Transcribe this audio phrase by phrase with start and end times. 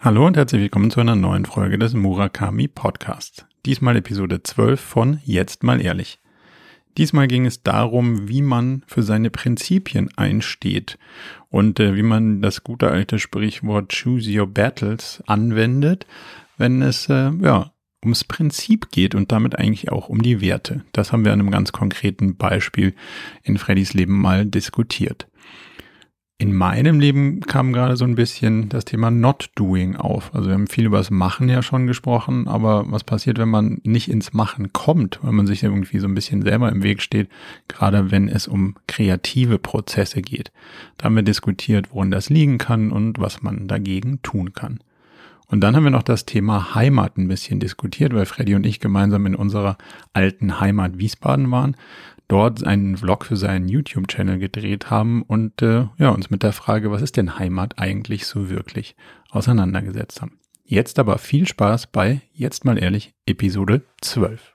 [0.00, 3.44] Hallo und herzlich willkommen zu einer neuen Folge des Murakami Podcasts.
[3.66, 6.20] Diesmal Episode 12 von Jetzt mal ehrlich.
[6.96, 11.00] Diesmal ging es darum, wie man für seine Prinzipien einsteht
[11.50, 16.06] und äh, wie man das gute alte Sprichwort Choose Your Battles anwendet,
[16.58, 20.84] wenn es äh, ja ums Prinzip geht und damit eigentlich auch um die Werte.
[20.92, 22.94] Das haben wir an einem ganz konkreten Beispiel
[23.42, 25.26] in Freddys Leben mal diskutiert.
[26.40, 30.32] In meinem Leben kam gerade so ein bisschen das Thema Not Doing auf.
[30.32, 33.80] Also wir haben viel über das Machen ja schon gesprochen, aber was passiert, wenn man
[33.82, 37.28] nicht ins Machen kommt, wenn man sich irgendwie so ein bisschen selber im Weg steht,
[37.66, 40.52] gerade wenn es um kreative Prozesse geht.
[40.96, 44.78] Da haben wir diskutiert, worin das liegen kann und was man dagegen tun kann.
[45.48, 48.78] Und dann haben wir noch das Thema Heimat ein bisschen diskutiert, weil Freddy und ich
[48.78, 49.76] gemeinsam in unserer
[50.12, 51.74] alten Heimat Wiesbaden waren
[52.28, 56.90] dort einen Vlog für seinen YouTube-Channel gedreht haben und äh, ja, uns mit der Frage,
[56.90, 58.94] was ist denn Heimat eigentlich so wirklich,
[59.30, 60.38] auseinandergesetzt haben.
[60.64, 64.54] Jetzt aber viel Spaß bei Jetzt mal ehrlich Episode 12.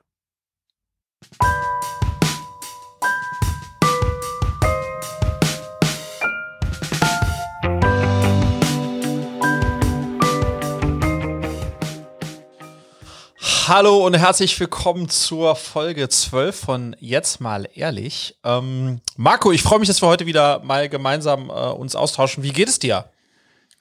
[13.76, 18.38] Hallo und herzlich willkommen zur Folge 12 von Jetzt mal ehrlich.
[18.44, 22.44] Ähm, Marco, ich freue mich, dass wir heute wieder mal gemeinsam äh, uns austauschen.
[22.44, 23.10] Wie geht es dir?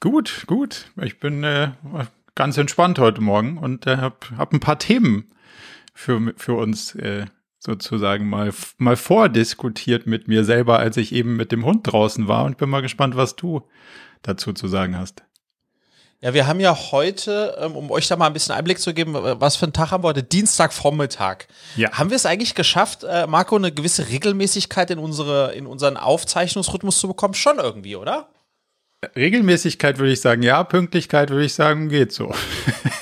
[0.00, 0.90] Gut, gut.
[1.02, 1.72] Ich bin äh,
[2.34, 5.30] ganz entspannt heute Morgen und äh, habe hab ein paar Themen
[5.92, 7.26] für, für uns äh,
[7.58, 12.46] sozusagen mal, mal vordiskutiert mit mir selber, als ich eben mit dem Hund draußen war
[12.46, 13.68] und bin mal gespannt, was du
[14.22, 15.22] dazu zu sagen hast.
[16.24, 19.14] Ja, wir haben ja heute, ähm, um euch da mal ein bisschen Einblick zu geben,
[19.14, 20.22] was für einen Tag haben wir heute?
[20.22, 21.48] Dienstagvormittag.
[21.74, 21.90] Ja.
[21.90, 27.00] Haben wir es eigentlich geschafft, äh, Marco, eine gewisse Regelmäßigkeit in, unsere, in unseren Aufzeichnungsrhythmus
[27.00, 27.34] zu bekommen?
[27.34, 28.28] Schon irgendwie, oder?
[29.16, 30.62] Regelmäßigkeit würde ich sagen, ja.
[30.62, 32.32] Pünktlichkeit würde ich sagen, geht so.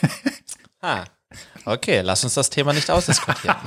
[0.80, 1.04] ah,
[1.66, 2.00] okay.
[2.00, 3.58] Lass uns das Thema nicht ausdiskutieren.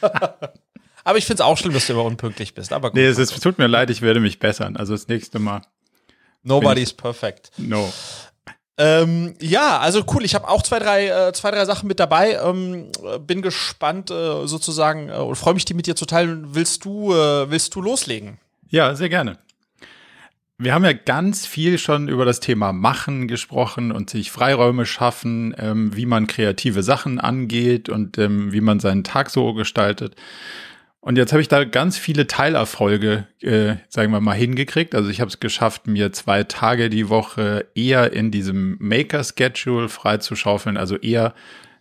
[1.04, 2.72] aber ich finde es auch schlimm, dass du immer unpünktlich bist.
[2.72, 4.78] Aber gut, nee, es, es tut mir leid, ich werde mich bessern.
[4.78, 5.60] Also das nächste Mal.
[6.42, 7.50] Nobody's perfect.
[7.58, 7.92] No.
[8.78, 10.24] Ähm, ja, also cool.
[10.24, 12.38] Ich habe auch zwei drei, äh, zwei, drei Sachen mit dabei.
[12.42, 12.90] Ähm,
[13.26, 16.54] bin gespannt äh, sozusagen äh, und freue mich, die mit dir zu teilen.
[16.54, 18.38] Willst du, äh, willst du loslegen?
[18.68, 19.38] Ja, sehr gerne.
[20.58, 25.54] Wir haben ja ganz viel schon über das Thema Machen gesprochen und sich Freiräume schaffen,
[25.58, 30.16] ähm, wie man kreative Sachen angeht und ähm, wie man seinen Tag so gestaltet.
[31.06, 34.92] Und jetzt habe ich da ganz viele Teilerfolge, äh, sagen wir mal, hingekriegt.
[34.92, 40.76] Also ich habe es geschafft, mir zwei Tage die Woche eher in diesem Maker-Schedule freizuschaufeln,
[40.76, 41.32] also eher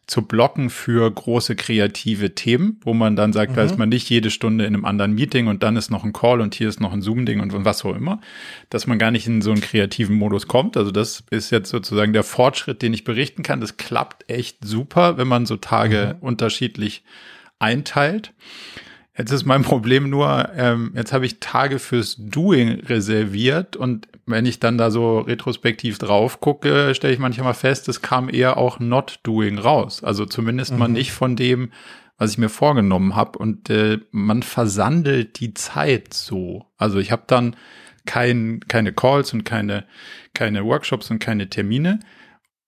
[0.06, 3.56] zu blocken für große kreative Themen, wo man dann sagt, mhm.
[3.56, 6.14] da ist man nicht jede Stunde in einem anderen Meeting und dann ist noch ein
[6.14, 8.22] Call und hier ist noch ein Zoom-Ding und, und was auch immer,
[8.69, 10.78] dass man gar nicht in so einen kreativen Modus kommt.
[10.78, 13.59] Also das ist jetzt sozusagen der Fortschritt, den ich berichten kann.
[13.59, 16.28] Das klappt echt super, wenn man so Tage mhm.
[16.28, 17.03] unterschiedlich
[17.58, 18.31] einteilt.
[19.18, 24.46] Jetzt ist mein Problem nur, ähm, jetzt habe ich Tage fürs Doing reserviert und wenn
[24.46, 28.80] ich dann da so retrospektiv drauf gucke, stelle ich manchmal fest, es kam eher auch
[28.80, 30.03] Not Doing raus.
[30.03, 30.80] Also zumindest mhm.
[30.80, 31.72] mal nicht von dem,
[32.18, 33.40] was ich mir vorgenommen habe.
[33.40, 36.66] Und äh, man versandelt die Zeit so.
[36.78, 37.56] Also ich habe dann
[38.06, 39.86] kein, keine Calls und keine,
[40.34, 42.00] keine Workshops und keine Termine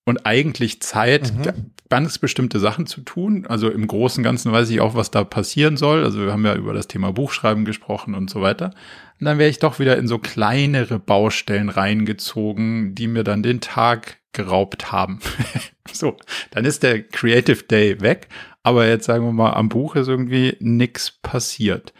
[0.04, 1.72] und eigentlich Zeit, mhm.
[1.88, 3.46] Ganz bestimmte Sachen zu tun.
[3.46, 6.04] Also im Großen und Ganzen weiß ich auch, was da passieren soll.
[6.04, 8.74] Also wir haben ja über das Thema Buchschreiben gesprochen und so weiter.
[9.20, 13.60] Und dann wäre ich doch wieder in so kleinere Baustellen reingezogen, die mir dann den
[13.60, 15.20] Tag geraubt haben.
[15.92, 16.16] so,
[16.50, 18.28] dann ist der Creative Day weg.
[18.62, 21.94] Aber jetzt sagen wir mal, am Buch ist irgendwie nichts passiert.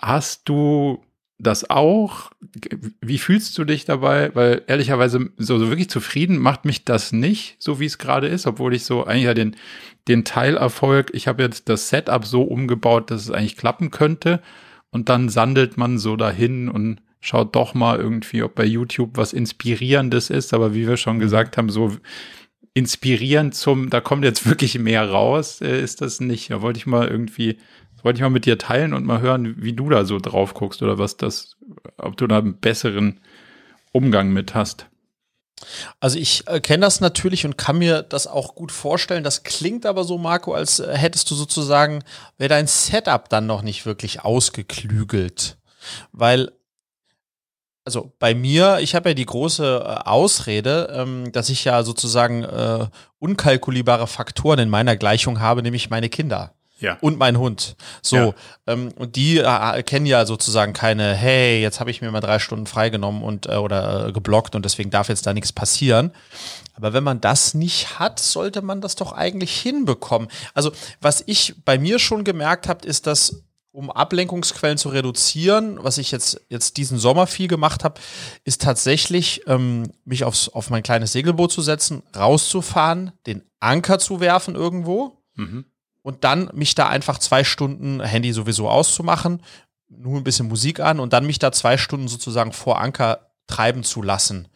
[0.00, 1.02] Hast du
[1.38, 2.30] das auch?
[3.00, 4.34] Wie fühlst du dich dabei?
[4.34, 8.46] Weil ehrlicherweise so, so wirklich zufrieden macht mich das nicht, so wie es gerade ist,
[8.46, 9.56] obwohl ich so eigentlich ja den,
[10.08, 14.40] den Teilerfolg, ich habe jetzt das Setup so umgebaut, dass es eigentlich klappen könnte
[14.90, 19.32] und dann sandelt man so dahin und schaut doch mal irgendwie, ob bei YouTube was
[19.32, 21.20] Inspirierendes ist, aber wie wir schon mhm.
[21.20, 21.96] gesagt haben, so
[22.74, 26.50] inspirierend zum, da kommt jetzt wirklich mehr raus, äh, ist das nicht.
[26.50, 27.58] Da wollte ich mal irgendwie
[27.98, 30.54] das wollte ich mal mit dir teilen und mal hören, wie du da so drauf
[30.54, 31.56] guckst oder was das,
[31.96, 33.18] ob du da einen besseren
[33.90, 34.86] Umgang mit hast.
[35.98, 39.24] Also ich äh, kenne das natürlich und kann mir das auch gut vorstellen.
[39.24, 42.04] Das klingt aber so, Marco, als äh, hättest du sozusagen,
[42.36, 45.58] wäre dein Setup dann noch nicht wirklich ausgeklügelt.
[46.12, 46.52] Weil,
[47.84, 52.44] also bei mir, ich habe ja die große äh, Ausrede, ähm, dass ich ja sozusagen
[52.44, 52.86] äh,
[53.18, 56.54] unkalkulierbare Faktoren in meiner Gleichung habe, nämlich meine Kinder.
[56.80, 56.96] Ja.
[57.00, 57.76] Und mein Hund.
[58.02, 58.34] So, Ja.
[58.66, 62.38] ähm, und die äh, kennen ja sozusagen keine, hey, jetzt habe ich mir mal drei
[62.38, 66.12] Stunden freigenommen und äh, oder äh, geblockt und deswegen darf jetzt da nichts passieren.
[66.74, 70.28] Aber wenn man das nicht hat, sollte man das doch eigentlich hinbekommen.
[70.54, 70.70] Also,
[71.00, 73.42] was ich bei mir schon gemerkt habe, ist, dass
[73.72, 78.00] um Ablenkungsquellen zu reduzieren, was ich jetzt, jetzt diesen Sommer viel gemacht habe,
[78.44, 84.20] ist tatsächlich, ähm, mich aufs, auf mein kleines Segelboot zu setzen, rauszufahren, den Anker zu
[84.20, 85.64] werfen irgendwo Mhm.
[86.08, 89.42] Und dann mich da einfach zwei Stunden Handy sowieso auszumachen,
[89.90, 93.84] nur ein bisschen Musik an und dann mich da zwei Stunden sozusagen vor Anker treiben
[93.84, 94.48] zu lassen.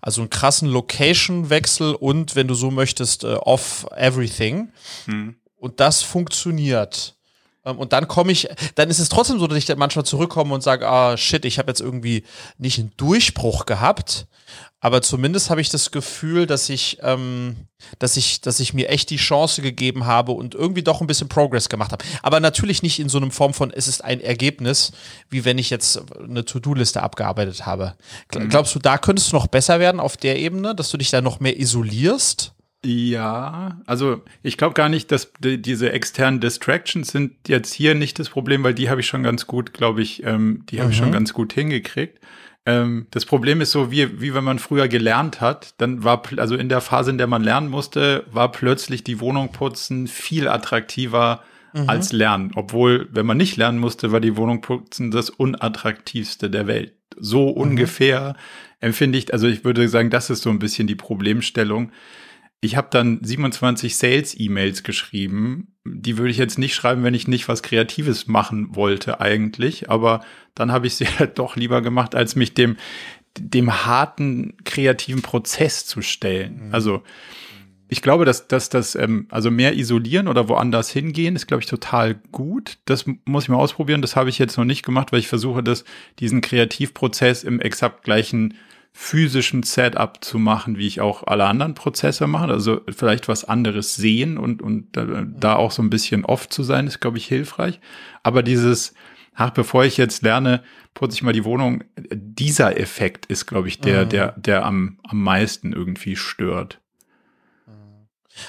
[0.00, 4.70] Also einen krassen Location-Wechsel und, wenn du so möchtest, äh, off everything.
[5.06, 5.34] Mhm.
[5.56, 7.16] Und das funktioniert.
[7.64, 10.54] Ähm, Und dann komme ich, dann ist es trotzdem so, dass ich dann manchmal zurückkomme
[10.54, 12.24] und sage, ah shit, ich habe jetzt irgendwie
[12.58, 14.26] nicht einen Durchbruch gehabt,
[14.80, 17.68] aber zumindest habe ich das Gefühl, dass ich, ähm,
[18.00, 21.28] dass ich, dass ich mir echt die Chance gegeben habe und irgendwie doch ein bisschen
[21.28, 22.04] Progress gemacht habe.
[22.22, 24.90] Aber natürlich nicht in so einem Form von, es ist ein Ergebnis,
[25.30, 27.94] wie wenn ich jetzt eine To-Do-Liste abgearbeitet habe.
[28.32, 31.10] Gl- Glaubst du, da könntest du noch besser werden auf der Ebene, dass du dich
[31.10, 32.52] da noch mehr isolierst?
[32.84, 38.18] Ja, also ich glaube gar nicht, dass die, diese externen Distractions sind jetzt hier nicht
[38.18, 40.96] das Problem, weil die habe ich schon ganz gut, glaube ich, ähm, die habe ich
[40.96, 42.18] schon ganz gut hingekriegt.
[42.66, 46.56] Ähm, das Problem ist so, wie, wie wenn man früher gelernt hat, dann war, also
[46.56, 51.42] in der Phase, in der man lernen musste, war plötzlich die Wohnung putzen viel attraktiver
[51.86, 52.52] als Lernen.
[52.54, 56.92] Obwohl, wenn man nicht lernen musste, war die Wohnung putzen das unattraktivste der Welt.
[57.18, 58.36] So ungefähr
[58.80, 61.92] empfinde ich, also ich würde sagen, das ist so ein bisschen die Problemstellung.
[62.64, 65.74] Ich habe dann 27 Sales-E-Mails geschrieben.
[65.84, 69.90] Die würde ich jetzt nicht schreiben, wenn ich nicht was Kreatives machen wollte eigentlich.
[69.90, 70.24] Aber
[70.54, 72.76] dann habe ich sie halt doch lieber gemacht, als mich dem,
[73.36, 76.68] dem harten kreativen Prozess zu stellen.
[76.70, 77.02] Also
[77.88, 81.68] ich glaube, dass, dass das, ähm, also mehr isolieren oder woanders hingehen, ist, glaube ich,
[81.68, 82.78] total gut.
[82.84, 84.02] Das muss ich mal ausprobieren.
[84.02, 85.84] Das habe ich jetzt noch nicht gemacht, weil ich versuche, das,
[86.20, 88.54] diesen Kreativprozess im exakt gleichen
[88.92, 92.52] physischen Setup zu machen, wie ich auch alle anderen Prozesse mache.
[92.52, 96.86] Also vielleicht was anderes sehen und, und da, auch so ein bisschen off zu sein,
[96.86, 97.80] ist, glaube ich, hilfreich.
[98.22, 98.94] Aber dieses,
[99.34, 100.62] ach, bevor ich jetzt lerne,
[100.94, 105.22] putze ich mal die Wohnung, dieser Effekt ist, glaube ich, der, der, der am, am
[105.22, 106.78] meisten irgendwie stört.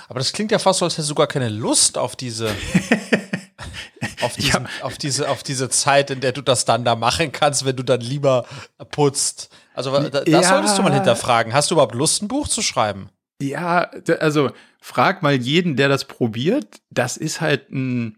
[0.07, 2.49] Aber das klingt ja fast so, als hättest du gar keine Lust auf diese,
[4.23, 7.65] auf, diesen, auf, diese, auf diese Zeit, in der du das dann da machen kannst,
[7.65, 8.45] wenn du dann lieber
[8.91, 9.49] putzt.
[9.73, 10.43] Also da, das Ja.
[10.43, 11.53] solltest du mal hinterfragen.
[11.53, 13.09] Hast du überhaupt Lust, ein Buch zu schreiben?
[13.41, 13.89] Ja,
[14.19, 16.67] also frag mal jeden, der das probiert.
[16.89, 18.17] Das ist halt ein,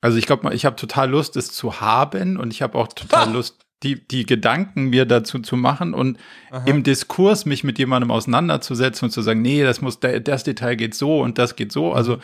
[0.00, 3.26] also ich glaube, ich habe total Lust, es zu haben und ich habe auch total
[3.26, 3.30] Ha!
[3.32, 6.18] Lust, die, die Gedanken mir dazu zu machen und
[6.64, 10.76] im Diskurs mich mit jemandem auseinanderzusetzen und zu sagen, nee, das muss, da- das Detail
[10.76, 11.92] geht so und das geht so.
[11.92, 12.18] Also,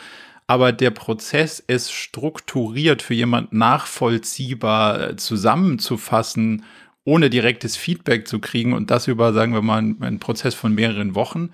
[0.51, 6.65] aber der Prozess, es strukturiert für jemand nachvollziehbar äh, zusammenzufassen,
[7.05, 11.15] ohne direktes Feedback zu kriegen und das über, sagen wir mal, einen, Prozess von mehreren
[11.15, 11.51] Wochen,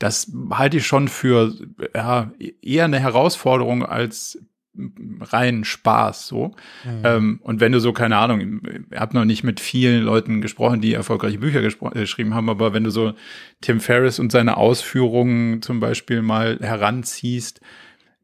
[0.00, 1.54] das halte ich schon für
[1.94, 4.40] ja, eher eine Herausforderung als
[5.20, 6.56] rein Spaß so.
[7.04, 8.60] Ähm, und wenn du so, keine Ahnung,
[8.90, 12.48] ich habe noch nicht mit vielen Leuten gesprochen, die erfolgreiche Bücher gespro- äh, geschrieben haben,
[12.48, 13.12] aber wenn du so
[13.60, 17.60] Tim Ferriss und seine Ausführungen zum Beispiel mal heranziehst,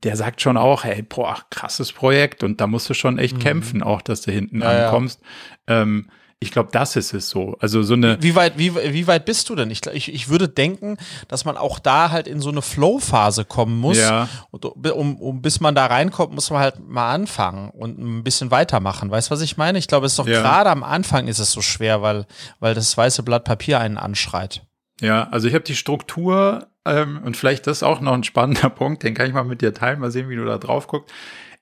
[0.04, 3.82] der sagt schon auch, hey, boah, krasses Projekt und da musst du schon echt kämpfen,
[3.82, 4.84] auch dass du hinten Ja, ja.
[4.86, 5.20] ankommst.
[5.66, 6.08] Ähm,
[6.40, 7.56] ich glaube, das ist es so.
[7.58, 9.72] Also so eine, Wie weit, wie, wie weit bist du denn?
[9.72, 10.96] Ich, ich, ich würde denken,
[11.26, 13.98] dass man auch da halt in so eine Flow-Phase kommen muss.
[13.98, 14.28] Ja.
[14.52, 18.52] Und um, um, bis man da reinkommt, muss man halt mal anfangen und ein bisschen
[18.52, 19.10] weitermachen.
[19.10, 19.78] Weißt du, was ich meine?
[19.80, 20.40] Ich glaube, es ist doch Ja.
[20.40, 22.24] gerade am Anfang ist es so schwer, weil,
[22.60, 24.62] weil das weiße Blatt Papier einen anschreit.
[25.00, 28.70] Ja, also ich habe die Struktur ähm, und vielleicht das ist auch noch ein spannender
[28.70, 31.14] Punkt, den kann ich mal mit dir teilen, mal sehen, wie du da drauf guckst.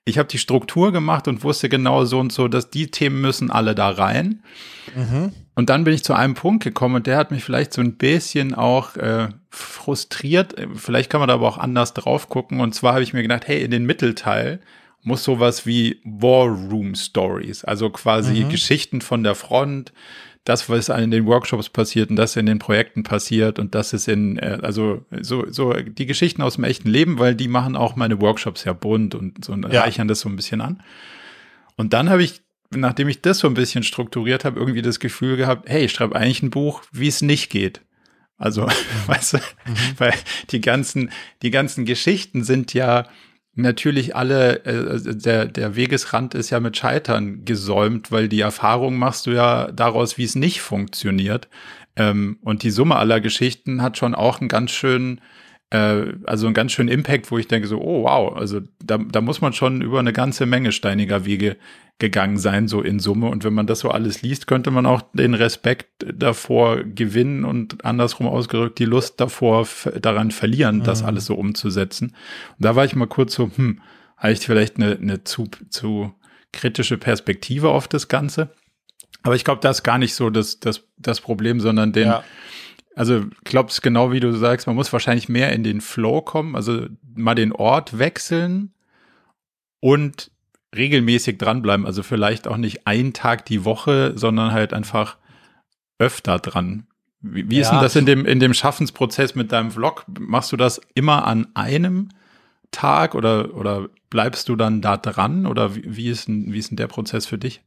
[0.05, 3.51] Ich habe die Struktur gemacht und wusste genau so und so, dass die Themen müssen
[3.51, 4.41] alle da rein.
[5.53, 7.97] Und dann bin ich zu einem Punkt gekommen und der hat mich vielleicht so ein
[7.97, 10.55] bisschen auch äh, frustriert.
[10.75, 12.61] Vielleicht kann man da aber auch anders drauf gucken.
[12.61, 14.61] Und zwar habe ich mir gedacht, hey, in den Mittelteil
[15.03, 19.93] muss sowas wie War Room Stories, also quasi Geschichten von der Front,
[20.47, 24.07] das, was in den Workshops passiert und das in den Projekten passiert und das ist
[24.07, 27.95] in, äh, also so, so die Geschichten aus dem echten Leben, weil die machen auch
[27.95, 29.81] meine Workshops ja bunt und so und Ja.
[29.81, 30.81] reichern das so ein bisschen an.
[31.75, 35.35] Und dann habe ich, nachdem ich das so ein bisschen strukturiert habe, irgendwie das Gefühl
[35.37, 37.81] gehabt, hey, ich schreibe eigentlich ein Buch, wie es nicht geht.
[38.37, 38.67] Also,
[39.07, 39.37] weißt du,
[39.97, 40.13] weil
[40.51, 41.11] die ganzen,
[41.41, 43.07] die ganzen Geschichten sind ja
[43.57, 49.25] natürlich alle, äh, der, der Wegesrand ist ja mit Scheitern gesäumt, weil die Erfahrung machst
[49.25, 51.47] du ja daraus, wie es nicht funktioniert.
[51.95, 55.21] Ähm, und die Summe aller Geschichten hat schon auch einen ganz schönen
[55.69, 59.21] äh, also einen ganz schönen Impact, wo ich denke so, oh wow, also da, da
[59.21, 61.57] muss man schon über eine ganze Menge steiniger Wege
[61.99, 63.27] gegangen sein, so in Summe.
[63.27, 67.83] Und wenn man das so alles liest, könnte man auch den Respekt davor gewinnen und
[67.83, 69.67] andersrum ausgedrückt die Lust davor
[69.99, 70.83] daran verlieren, mhm.
[70.83, 72.15] das alles so umzusetzen.
[72.57, 73.81] Und da war ich mal kurz so, hm,
[74.15, 76.13] habe ich vielleicht eine, eine zu, zu
[76.51, 78.51] kritische Perspektive auf das Ganze.
[79.23, 82.23] Aber ich glaube, das ist gar nicht so das, das, das Problem, sondern den, ja.
[82.97, 86.87] Also glaubst genau wie du sagst, man muss wahrscheinlich mehr in den Flow kommen, also
[87.15, 88.73] mal den Ort wechseln
[89.79, 90.31] und
[90.75, 91.85] regelmäßig dranbleiben.
[91.85, 95.17] Also vielleicht auch nicht einen Tag die Woche, sondern halt einfach
[95.99, 96.87] öfter dran.
[97.21, 97.61] Wie, wie ja.
[97.61, 100.03] ist denn das in dem, in dem Schaffensprozess mit deinem Vlog?
[100.19, 102.09] Machst du das immer an einem
[102.71, 105.45] Tag oder, oder bleibst du dann da dran?
[105.45, 107.61] Oder wie, wie, ist, denn, wie ist denn der Prozess für dich?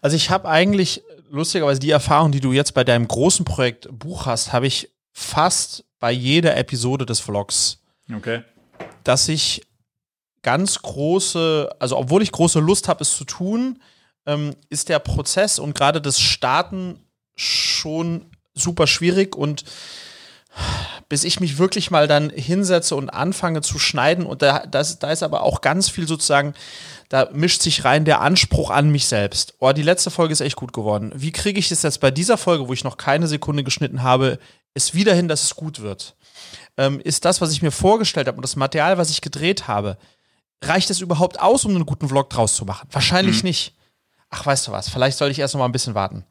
[0.00, 4.26] Also ich habe eigentlich lustigerweise die Erfahrung, die du jetzt bei deinem großen Projekt Buch
[4.26, 7.80] hast, habe ich fast bei jeder Episode des Vlogs.
[8.14, 8.42] Okay.
[9.04, 9.66] Dass ich
[10.42, 13.82] ganz große, also obwohl ich große Lust habe, es zu tun,
[14.26, 17.00] ähm, ist der Prozess und gerade das Starten
[17.34, 19.64] schon super schwierig und
[21.08, 25.10] bis ich mich wirklich mal dann hinsetze und anfange zu schneiden und da, das, da
[25.10, 26.54] ist aber auch ganz viel sozusagen,
[27.08, 29.54] da mischt sich rein der Anspruch an mich selbst.
[29.58, 31.12] Oh, die letzte Folge ist echt gut geworden.
[31.14, 34.38] Wie kriege ich es jetzt bei dieser Folge, wo ich noch keine Sekunde geschnitten habe,
[34.74, 36.14] es wieder hin, dass es gut wird?
[36.76, 39.96] Ähm, ist das, was ich mir vorgestellt habe und das Material, was ich gedreht habe,
[40.62, 42.88] reicht es überhaupt aus, um einen guten Vlog draus zu machen?
[42.92, 43.48] Wahrscheinlich mhm.
[43.48, 43.74] nicht.
[44.30, 44.90] Ach, weißt du was?
[44.90, 46.24] Vielleicht sollte ich erst noch mal ein bisschen warten.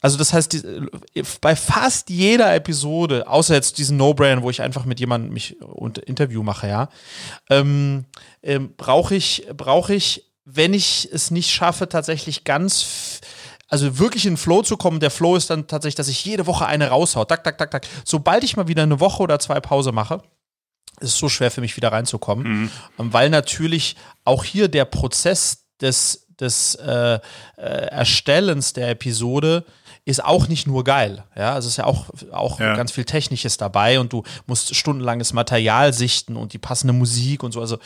[0.00, 4.84] Also, das heißt, die, bei fast jeder Episode, außer jetzt diesen No-Brainer, wo ich einfach
[4.84, 6.88] mit jemandem mich und Interview mache, ja,
[7.48, 8.04] ähm,
[8.42, 13.20] ähm, brauche ich, brauche ich, wenn ich es nicht schaffe, tatsächlich ganz
[13.68, 16.46] also wirklich in den Flow zu kommen, der Flow ist dann tatsächlich, dass ich jede
[16.46, 17.26] Woche eine raushaue.
[17.26, 17.86] Tak, tak, tak, tak.
[18.04, 20.22] Sobald ich mal wieder eine Woche oder zwei Pause mache,
[21.00, 22.70] ist es so schwer für mich wieder reinzukommen, mhm.
[22.98, 27.20] Ähm, weil natürlich auch hier der Prozess des, des äh, äh,
[27.56, 29.64] Erstellens der Episode
[30.04, 31.24] ist auch nicht nur geil.
[31.36, 32.76] Ja, also es ist ja auch, auch ja.
[32.76, 37.50] ganz viel Technisches dabei und du musst stundenlanges Material sichten und die passende Musik und
[37.50, 37.60] so.
[37.60, 37.78] Also,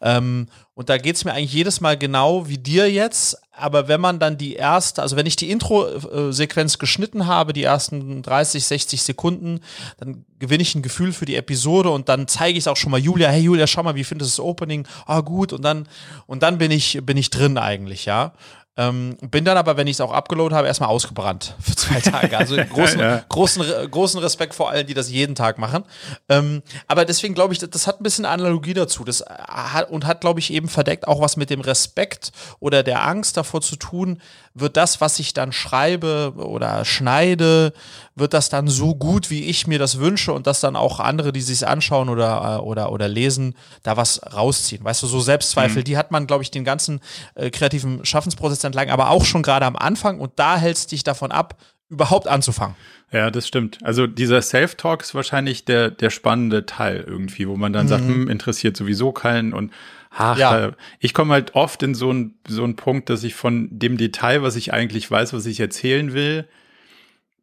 [0.00, 3.36] ähm, und da geht es mir eigentlich jedes Mal genau wie dir jetzt.
[3.50, 8.22] Aber wenn man dann die erste, also wenn ich die Intro-Sequenz geschnitten habe, die ersten
[8.22, 9.58] 30, 60 Sekunden,
[9.96, 12.92] dann gewinne ich ein Gefühl für die Episode und dann zeige ich es auch schon
[12.92, 14.86] mal Julia, hey Julia, schau mal, wie findest du das Opening?
[15.06, 15.88] Ah, gut, und dann,
[16.28, 18.34] und dann bin ich, bin ich drin eigentlich, ja.
[18.78, 22.38] Ähm, bin dann aber, wenn ich es auch abgeloadet habe, erstmal ausgebrannt für zwei Tage.
[22.38, 23.24] Also großen, ja.
[23.28, 25.82] großen, großen Respekt vor allen, die das jeden Tag machen.
[26.28, 29.02] Ähm, aber deswegen glaube ich, das, hat ein bisschen Analogie dazu.
[29.02, 32.30] Das hat, und hat, glaube ich, eben verdeckt auch was mit dem Respekt
[32.60, 34.22] oder der Angst davor zu tun,
[34.54, 37.72] wird das, was ich dann schreibe oder schneide,
[38.14, 41.32] wird das dann so gut, wie ich mir das wünsche und dass dann auch andere,
[41.32, 44.84] die sich anschauen oder, äh, oder, oder lesen, da was rausziehen.
[44.84, 45.84] Weißt du, so Selbstzweifel, mhm.
[45.84, 47.00] die hat man, glaube ich, den ganzen
[47.34, 51.32] äh, kreativen Schaffensprozess entlang, aber auch schon gerade am Anfang und da hältst dich davon
[51.32, 51.56] ab,
[51.88, 52.76] überhaupt anzufangen.
[53.10, 53.78] Ja, das stimmt.
[53.82, 57.88] Also dieser Self-Talk ist wahrscheinlich der, der spannende Teil irgendwie, wo man dann mhm.
[57.88, 59.72] sagt, hm, interessiert sowieso keinen und
[60.10, 60.66] ach, ja.
[60.66, 63.96] äh, ich komme halt oft in so einen so einen Punkt, dass ich von dem
[63.96, 66.46] Detail, was ich eigentlich weiß, was ich erzählen will,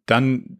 [0.06, 0.58] dann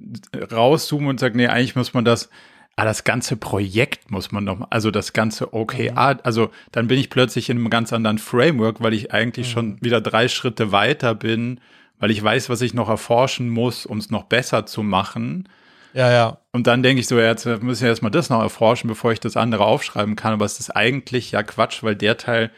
[0.52, 2.30] rauszoome und sage, nee, eigentlich muss man das,
[2.76, 6.20] ah, das ganze Projekt muss man noch, also das ganze OKR, mhm.
[6.24, 9.52] also dann bin ich plötzlich in einem ganz anderen Framework, weil ich eigentlich mhm.
[9.52, 11.60] schon wieder drei Schritte weiter bin
[12.00, 15.48] weil ich weiß, was ich noch erforschen muss, um es noch besser zu machen.
[15.94, 16.38] Ja, ja.
[16.52, 19.20] Und dann denke ich so, ja, jetzt muss ich erstmal das noch erforschen, bevor ich
[19.20, 20.34] das andere aufschreiben kann.
[20.34, 22.52] Aber es ist eigentlich ja Quatsch, weil der Teil,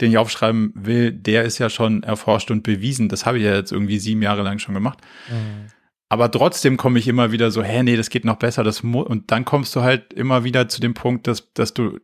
[0.00, 3.08] den ich aufschreiben will, der ist ja schon erforscht und bewiesen.
[3.08, 4.98] Das habe ich ja jetzt irgendwie sieben Jahre lang schon gemacht.
[5.28, 5.68] Mhm.
[6.14, 8.62] Aber trotzdem komme ich immer wieder so, hä, nee, das geht noch besser.
[8.62, 11.98] Das und dann kommst du halt immer wieder zu dem Punkt, dass, dass du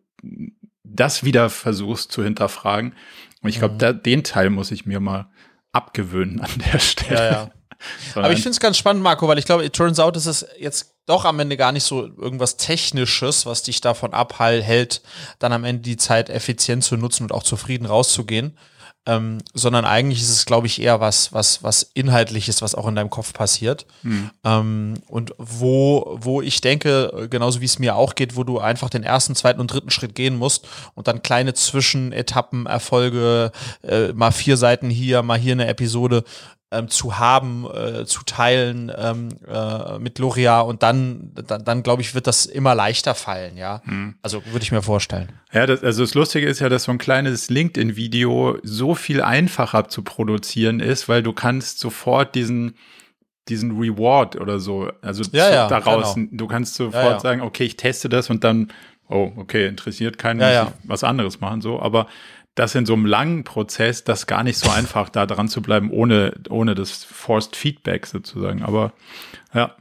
[0.83, 2.97] das wieder versuchst zu hinterfragen.
[3.41, 4.03] Und ich glaube, mhm.
[4.03, 5.31] den Teil muss ich mir mal
[5.71, 7.15] abgewöhnen an der Stelle.
[7.15, 7.51] Ja, ja.
[8.17, 10.45] Aber ich finde es ganz spannend, Marco, weil ich glaube, it turns out, ist es
[10.59, 15.03] jetzt doch am Ende gar nicht so irgendwas Technisches, was dich davon abhält,
[15.39, 18.59] dann am Ende die Zeit effizient zu nutzen und auch zufrieden rauszugehen,
[19.11, 22.95] ähm, sondern eigentlich ist es, glaube ich, eher was, was, was Inhaltliches, was auch in
[22.95, 23.85] deinem Kopf passiert.
[24.05, 24.31] Mhm.
[24.45, 28.89] Ähm, und wo, wo ich denke, genauso wie es mir auch geht, wo du einfach
[28.89, 33.51] den ersten, zweiten und dritten Schritt gehen musst und dann kleine Zwischenetappen, Erfolge,
[33.83, 36.23] äh, mal vier Seiten hier, mal hier eine Episode,
[36.73, 42.03] ähm, zu haben, äh, zu teilen ähm, äh, mit Loria und dann, dann, dann glaube
[42.03, 43.83] ich, wird das immer leichter fallen, ja.
[43.85, 44.15] Hm.
[44.23, 45.31] Also würde ich mir vorstellen.
[45.53, 49.89] Ja, das, also das Lustige ist ja, dass so ein kleines LinkedIn-Video so viel einfacher
[49.89, 52.75] zu produzieren ist, weil du kannst sofort diesen
[53.49, 54.91] diesen Reward oder so.
[55.03, 56.29] Also Ja, ja, daraus, genau.
[56.31, 58.71] du kannst sofort Ja, sagen, okay, ich teste das und dann,
[59.09, 60.41] oh, okay, interessiert keinen,
[60.85, 61.81] was anderes machen, so.
[61.81, 62.07] Aber
[62.55, 65.91] das in so einem langen Prozess, das gar nicht so einfach, da dran zu bleiben,
[65.91, 68.63] ohne, ohne das Forced Feedback sozusagen.
[68.63, 68.93] Aber
[69.55, 69.77] ja,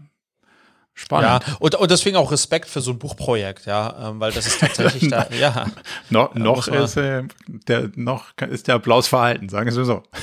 [1.00, 1.44] spannend.
[1.48, 4.60] Ja, und, und deswegen auch Respekt für so ein Buchprojekt, ja, ähm, weil das ist
[4.60, 5.66] tatsächlich da, ja.
[6.10, 10.04] No, noch ist äh, der noch ist der Applaus verhalten, sagen wir so.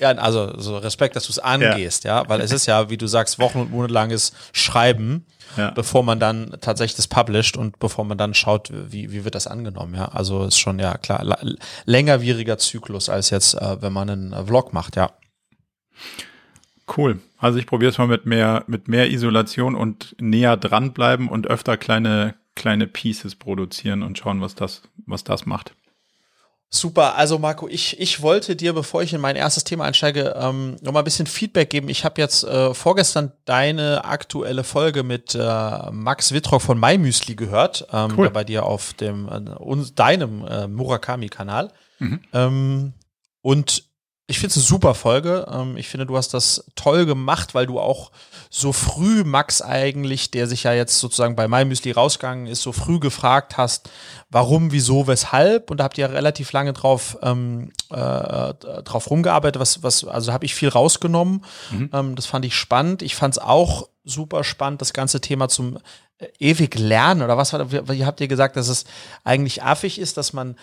[0.00, 2.28] Ja, also so Respekt, dass du es angehst, ja.
[2.28, 5.24] weil es ist ja, wie du sagst, Wochen- und monatelanges Schreiben,
[5.56, 5.70] Ja.
[5.70, 9.46] bevor man dann tatsächlich das published und bevor man dann schaut, wie, wie wird das
[9.46, 10.06] angenommen, ja.
[10.06, 11.38] Also ist schon, ja, klar, la-
[11.84, 15.12] längerwieriger Zyklus als jetzt, äh, wenn man einen äh, Vlog macht, ja.
[16.96, 17.20] Cool.
[17.44, 21.76] Also ich probiere es mal mit mehr mit mehr Isolation und näher dranbleiben und öfter
[21.76, 25.74] kleine kleine Pieces produzieren und schauen, was das was das macht.
[26.70, 30.76] Super, also Marco, ich, ich wollte dir, bevor ich in mein erstes Thema einsteige, ähm,
[30.80, 31.90] noch mal ein bisschen Feedback geben.
[31.90, 37.86] Ich habe jetzt äh, vorgestern deine aktuelle Folge mit äh, Max Wittrock von MyMüsli gehört,
[37.92, 38.30] ähm, Cool.
[38.30, 41.72] bei dir auf dem äh, deinem äh, Murakami-Kanal.
[42.32, 42.94] Ähm,
[43.42, 43.84] und
[44.26, 45.46] ich finde es eine super Folge.
[45.52, 48.10] Ähm, ich finde, du hast das toll gemacht, weil du auch
[48.48, 52.98] so früh Max eigentlich, der sich ja jetzt sozusagen bei MyMüsli rausgegangen ist, so früh
[52.98, 53.90] gefragt hast,
[54.30, 55.70] warum, wieso, weshalb.
[55.70, 58.54] Und da habt ihr relativ lange drauf, ähm, äh,
[58.84, 59.60] drauf rumgearbeitet.
[59.60, 61.44] Was, was, also habe ich viel rausgenommen.
[61.92, 63.02] Ähm, das fand ich spannend.
[63.02, 65.78] Ich fand es auch super spannend, das ganze Thema zum
[66.18, 68.84] äh, ewig lernen oder was war, wie habt ihr gesagt, dass es
[69.24, 70.56] eigentlich affig ist, dass man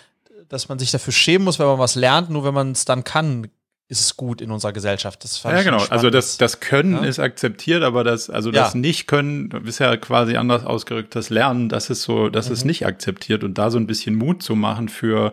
[0.52, 3.04] dass man sich dafür schämen muss, wenn man was lernt, nur wenn man es dann
[3.04, 3.48] kann,
[3.88, 5.22] ist es gut in unserer Gesellschaft.
[5.24, 5.84] Das fand Ja, genau.
[5.90, 7.04] Also das, das Können Ja.
[7.04, 8.62] ist akzeptiert, aber das, also Ja.
[8.62, 11.14] das Nicht-Können ist ja quasi anders ausgerückt.
[11.14, 12.52] Das Lernen, das ist so, das Mhm.
[12.52, 15.32] ist nicht akzeptiert und da so ein bisschen Mut zu machen für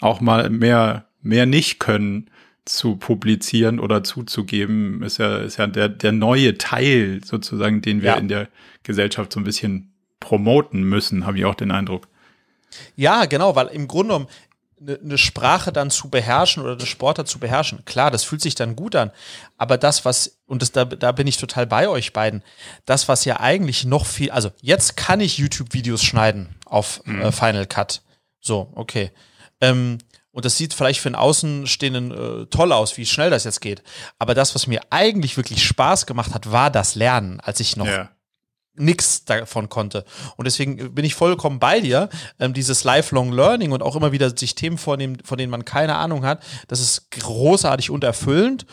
[0.00, 2.30] auch mal mehr, mehr Nicht-Können
[2.64, 8.10] zu publizieren oder zuzugeben, ist ja, ist ja der, der neue Teil sozusagen, den wir
[8.10, 8.16] Ja.
[8.16, 8.48] in der
[8.82, 12.08] Gesellschaft so ein bisschen promoten müssen, habe ich auch den Eindruck.
[12.96, 14.28] Ja, genau, weil im Grunde genommen
[14.80, 18.54] eine eine Sprache dann zu beherrschen oder eine Sportart zu beherrschen, klar, das fühlt sich
[18.54, 19.10] dann gut an.
[19.56, 22.42] Aber das, was, und das, da, da bin ich total bei euch beiden,
[22.84, 27.66] das, was ja eigentlich noch viel, also jetzt kann ich YouTube-Videos schneiden auf äh, Final
[27.66, 28.02] Cut.
[28.40, 29.10] So, okay.
[29.60, 29.98] Ähm,
[30.32, 33.82] und das sieht vielleicht für einen Außenstehenden äh, toll aus, wie schnell das jetzt geht.
[34.18, 37.86] Aber das, was mir eigentlich wirklich Spaß gemacht hat, war das Lernen, als ich noch
[37.86, 38.10] Ja.
[38.76, 40.04] Nix davon konnte.
[40.36, 42.08] Und deswegen bin ich vollkommen bei dir.
[42.38, 45.96] Ähm, dieses Lifelong Learning und auch immer wieder sich Themen vornehmen, von denen man keine
[45.96, 48.66] Ahnung hat, das ist großartig und erfüllend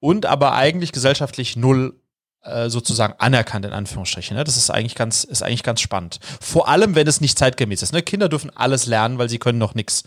[0.00, 2.00] und aber eigentlich gesellschaftlich null
[2.46, 4.36] äh, sozusagen anerkannt in Anführungsstrichen.
[4.36, 4.44] Ne?
[4.44, 6.20] Das ist eigentlich ganz, ist eigentlich ganz spannend.
[6.40, 7.92] Vor allem, wenn es nicht zeitgemäß ist.
[7.92, 8.02] Ne?
[8.02, 10.04] Kinder dürfen alles lernen, weil sie können noch nichts.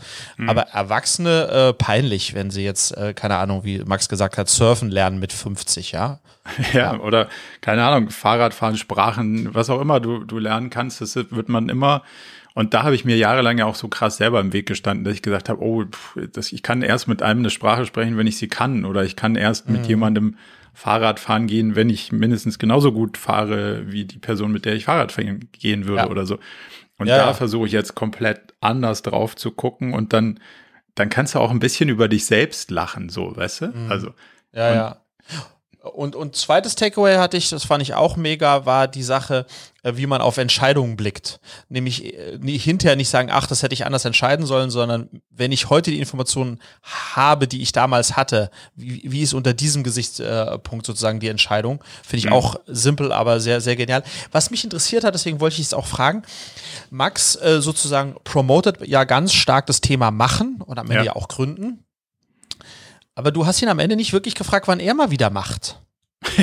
[0.48, 4.90] Aber Erwachsene äh, peinlich, wenn sie jetzt, äh, keine Ahnung, wie Max gesagt hat, surfen
[4.90, 6.20] lernen mit 50, ja.
[6.74, 7.30] Ja, oder
[7.62, 12.04] keine Ahnung, Fahrradfahren, Sprachen, was auch immer du, du lernen kannst, das wird man immer.
[12.56, 15.14] Und da habe ich mir jahrelang ja auch so krass selber im Weg gestanden, dass
[15.14, 18.28] ich gesagt habe, oh, pff, das, ich kann erst mit einem eine Sprache sprechen, wenn
[18.28, 18.86] ich sie kann.
[18.86, 20.36] Oder ich kann erst mit jemandem
[20.74, 24.86] Fahrrad fahren gehen, wenn ich mindestens genauso gut fahre wie die Person, mit der ich
[24.86, 26.10] Fahrrad fahren gehen würde Ja.
[26.10, 26.40] oder so.
[26.98, 27.34] Und Ja, da ja.
[27.34, 30.40] versuche ich jetzt komplett anders drauf zu gucken und dann,
[30.96, 33.66] dann kannst du auch ein bisschen über dich selbst lachen, so, weißt du?
[33.68, 33.92] Mhm.
[33.92, 34.14] Also,
[34.54, 34.98] Ja, ja.
[35.82, 39.46] Und, und zweites Takeaway hatte ich, das fand ich auch mega, war die Sache,
[39.82, 41.40] äh, wie man auf Entscheidungen blickt.
[41.70, 45.70] Nämlich äh, hinterher nicht sagen, ach, das hätte ich anders entscheiden sollen, sondern wenn ich
[45.70, 51.22] heute die Informationen habe, die ich damals hatte, wie, wie ist unter diesem Gesichtspunkt sozusagen
[51.22, 54.04] die Entscheidung, finde ich auch simpel, aber sehr, sehr genial.
[54.34, 56.24] Was mich interessiert hat, deswegen wollte ich es auch fragen,
[56.90, 61.04] Max äh, sozusagen promotet ja ganz stark das Thema Machen und am Ende Ja.
[61.04, 61.86] ja auch Gründen.
[63.20, 65.82] Aber du hast ihn am Ende nicht wirklich gefragt, wann er mal wieder macht.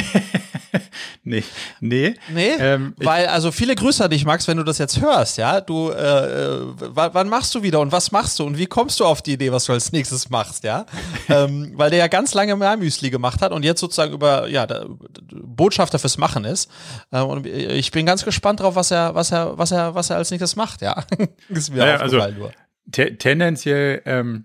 [1.24, 1.42] nee,
[1.80, 2.14] nee.
[2.28, 5.62] Nee, Ähm, weil also viele Grüße an dich, Max, wenn du das jetzt hörst, ja.
[5.62, 9.06] Du, äh, äh, wann, machst du wieder und was machst du und wie kommst du
[9.06, 10.84] auf die Idee, was du als nächstes machst, ja?
[11.30, 14.66] ähm, weil der ja ganz lange mehr Müsli gemacht hat und jetzt sozusagen über, ja,
[14.66, 14.84] der,
[15.32, 16.70] Botschafter fürs Machen ist.
[17.10, 20.18] Äh, und ich bin ganz gespannt drauf, was er, was er, was er, was er
[20.18, 21.02] als nächstes macht, ja.
[21.48, 22.52] ist mir Naja, also- aufgefallen nur.
[22.92, 24.44] Te tendenziell, ähm,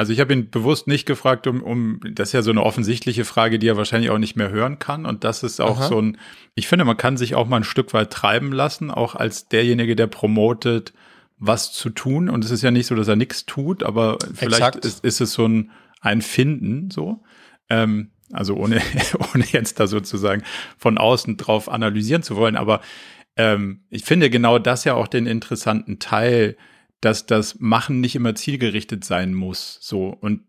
[0.00, 3.26] also ich habe ihn bewusst nicht gefragt, um, um, das ist ja so eine offensichtliche
[3.26, 5.04] Frage, die er wahrscheinlich auch nicht mehr hören kann.
[5.04, 5.88] Und das ist auch Aha.
[5.88, 6.16] so ein,
[6.54, 9.96] ich finde, man kann sich auch mal ein Stück weit treiben lassen, auch als derjenige,
[9.96, 10.94] der promotet,
[11.36, 12.30] was zu tun.
[12.30, 15.34] Und es ist ja nicht so, dass er nichts tut, aber vielleicht ist, ist es
[15.34, 17.22] so ein, ein Finden, so.
[17.68, 18.80] Ähm, also ohne,
[19.34, 20.44] ohne jetzt da sozusagen
[20.78, 22.56] von außen drauf analysieren zu wollen.
[22.56, 22.80] Aber
[23.36, 26.56] ähm, ich finde genau das ja auch den interessanten Teil
[27.00, 29.78] dass das Machen nicht immer zielgerichtet sein muss.
[29.80, 30.42] So und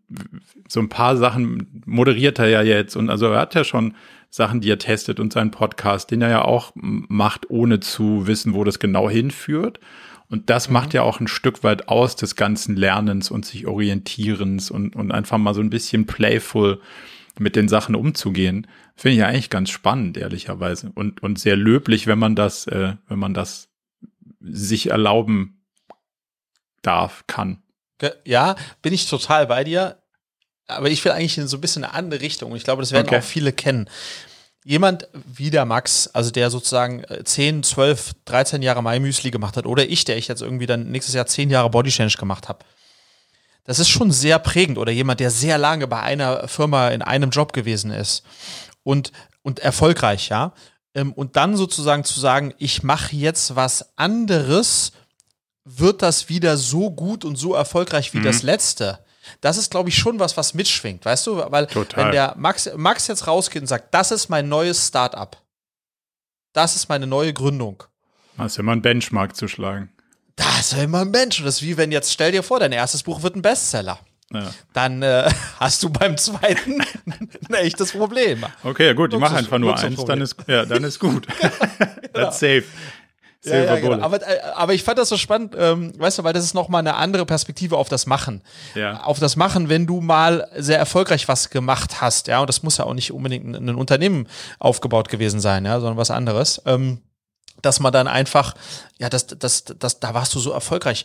[0.68, 3.94] so ein paar Sachen moderiert er ja jetzt und also er hat ja schon
[4.28, 8.54] Sachen, die er testet und seinen Podcast, den er ja auch macht, ohne zu wissen,
[8.54, 9.78] wo das genau hinführt.
[10.28, 10.72] Und das mhm.
[10.72, 15.12] macht ja auch ein Stück weit aus des ganzen Lernens und sich Orientierens und, und
[15.12, 16.80] einfach mal so ein bisschen playful
[17.38, 18.66] mit den Sachen umzugehen.
[18.96, 20.92] Finde ich ja eigentlich ganz spannend, ehrlicherweise.
[20.94, 23.68] Und, und sehr löblich, wenn man das, äh, wenn man das
[24.40, 25.61] sich erlauben
[26.82, 27.62] darf, kann.
[28.24, 29.98] Ja, bin ich total bei dir.
[30.66, 32.52] Aber ich will eigentlich in so ein bisschen eine andere Richtung.
[32.52, 33.18] Und ich glaube, das werden okay.
[33.18, 33.88] auch viele kennen.
[34.64, 39.66] Jemand wie der Max, also der sozusagen 10, 12, 13 Jahre My Müsli gemacht hat,
[39.66, 42.64] oder ich, der ich jetzt irgendwie dann nächstes Jahr 10 Jahre Body Change gemacht habe.
[43.64, 44.78] Das ist schon sehr prägend.
[44.78, 48.24] Oder jemand, der sehr lange bei einer Firma in einem Job gewesen ist
[48.84, 50.52] und, und erfolgreich, ja.
[50.94, 54.92] Ähm, und dann sozusagen zu sagen, ich mache jetzt was anderes,
[55.64, 58.24] wird das wieder so gut und so erfolgreich wie mhm.
[58.24, 58.98] das letzte.
[59.40, 61.36] Das ist, glaube ich, schon was, was mitschwingt, weißt du?
[61.50, 62.04] Weil Total.
[62.04, 65.36] wenn der Max, Max jetzt rausgeht und sagt, das ist mein neues Startup,
[66.52, 67.84] das ist meine neue Gründung.
[68.36, 69.90] Das ist immer ein Benchmark zu schlagen.
[70.36, 71.46] Das ist immer ein Benchmark.
[71.46, 74.00] Das ist wie wenn jetzt, stell dir vor, dein erstes Buch wird ein Bestseller.
[74.32, 74.50] Ja.
[74.72, 76.80] Dann äh, hast du beim zweiten
[77.48, 78.44] ein echtes Problem.
[78.64, 81.26] Okay, gut, ich mache einfach nur eins, dann ist, ja, dann ist gut.
[82.14, 82.64] That's safe.
[83.44, 84.00] Ja, ja, genau.
[84.00, 86.78] aber, äh, aber ich fand das so spannend, ähm, weißt du, weil das ist nochmal
[86.78, 88.42] eine andere Perspektive auf das Machen.
[88.74, 89.02] Ja.
[89.02, 92.78] Auf das Machen, wenn du mal sehr erfolgreich was gemacht hast, ja, und das muss
[92.78, 94.28] ja auch nicht unbedingt ein, ein Unternehmen
[94.60, 96.62] aufgebaut gewesen sein, ja, sondern was anderes.
[96.66, 97.02] Ähm,
[97.62, 98.54] dass man dann einfach,
[98.98, 101.04] ja, das, das, das, da warst du so erfolgreich.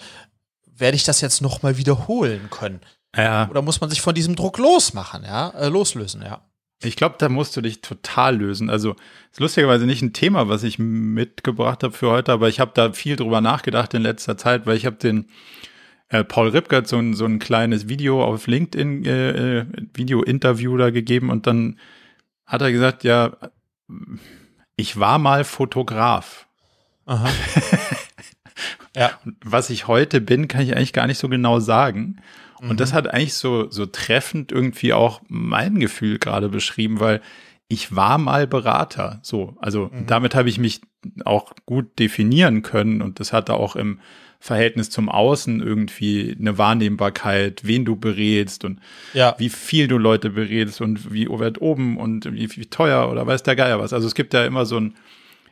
[0.65, 2.81] Werde ich das jetzt nochmal wiederholen können?
[3.15, 3.49] Ja.
[3.49, 6.41] Oder muss man sich von diesem Druck losmachen, ja, äh, loslösen, ja.
[6.83, 8.69] Ich glaube, da musst du dich total lösen.
[8.69, 8.95] Also
[9.31, 12.91] ist lustigerweise nicht ein Thema, was ich mitgebracht habe für heute, aber ich habe da
[12.91, 15.27] viel drüber nachgedacht in letzter Zeit, weil ich habe den
[16.09, 20.91] äh, Paul Ripkert so ein, so ein kleines Video auf LinkedIn, äh, äh, Video-Interview da
[20.91, 21.79] gegeben und dann
[22.45, 23.35] hat er gesagt, ja,
[24.75, 26.47] ich war mal Fotograf.
[27.05, 27.29] Aha.
[28.95, 29.11] ja.
[29.43, 32.21] Was ich heute bin, kann ich eigentlich gar nicht so genau sagen.
[32.59, 32.77] Und mhm.
[32.77, 37.21] das hat eigentlich so, so treffend irgendwie auch mein Gefühl gerade beschrieben, weil
[37.69, 39.19] ich war mal Berater.
[39.23, 40.07] So, also mhm.
[40.07, 40.81] damit habe ich mich
[41.25, 43.99] auch gut definieren können und das hatte auch im
[44.39, 48.79] Verhältnis zum Außen irgendwie eine Wahrnehmbarkeit, wen du berätst und
[49.13, 49.35] ja.
[49.39, 53.43] wie viel du Leute berätst und wie weit oben und wie, wie teuer oder weiß
[53.43, 53.93] der Geier was.
[53.93, 54.93] Also es gibt ja immer so ein,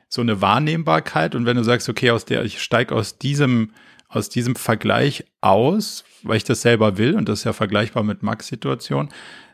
[0.07, 3.71] so eine Wahrnehmbarkeit und wenn du sagst, okay, aus der, ich steige aus diesem,
[4.15, 8.23] aus diesem Vergleich aus, weil ich das selber will, und das ist ja vergleichbar mit
[8.23, 9.09] Max Situation,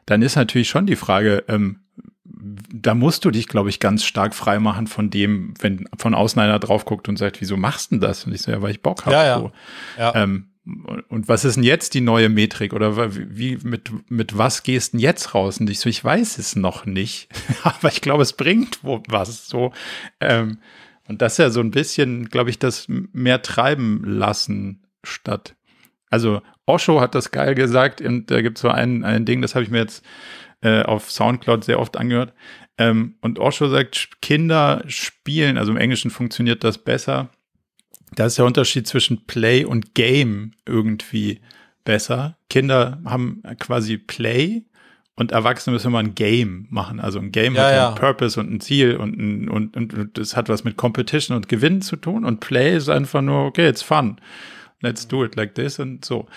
[0.06, 1.82] dann ist natürlich schon die Frage, ähm,
[2.24, 6.60] da musst du dich, glaube ich, ganz stark freimachen von dem, wenn von außen einer
[6.60, 8.26] drauf guckt und sagt, wieso machst du das?
[8.26, 9.16] Und ich so, ja, weil ich Bock habe.
[9.16, 9.40] Ja, ja.
[9.40, 9.52] So.
[9.98, 10.16] ja.
[10.16, 12.74] Ähm, und was ist denn jetzt die neue Metrik?
[12.74, 15.60] Oder wie, mit, mit was gehst du denn jetzt raus?
[15.60, 17.30] Und ich so, ich weiß es noch nicht.
[17.64, 19.48] Aber ich glaube, es bringt was.
[19.48, 19.74] So,
[20.20, 20.60] ähm,
[21.12, 25.58] und das ist ja so ein bisschen, glaube ich, das mehr treiben lassen statt.
[26.10, 29.54] Also Osho hat das geil gesagt und da gibt es so ein, ein Ding, das
[29.54, 30.06] habe ich mir jetzt
[30.62, 32.34] äh, auf Soundcloud sehr oft angehört.
[32.78, 37.30] Ähm, und Osho sagt, Kinder spielen, also im Englischen funktioniert das besser.
[38.16, 41.42] Da ist der Unterschied zwischen Play und Game irgendwie
[41.84, 42.38] besser.
[42.50, 44.64] Kinder haben quasi Play
[45.22, 47.00] und Erwachsene müssen immer ein Game machen.
[47.00, 47.88] Also ein Game ja, hat ja.
[47.88, 51.38] einen Purpose und ein Ziel und, ein, und, und, und das hat was mit Competition
[51.38, 52.26] und Gewinnen zu tun.
[52.26, 54.18] Und Play ist einfach nur, okay, it's fun
[54.82, 56.28] let's do it like this und so.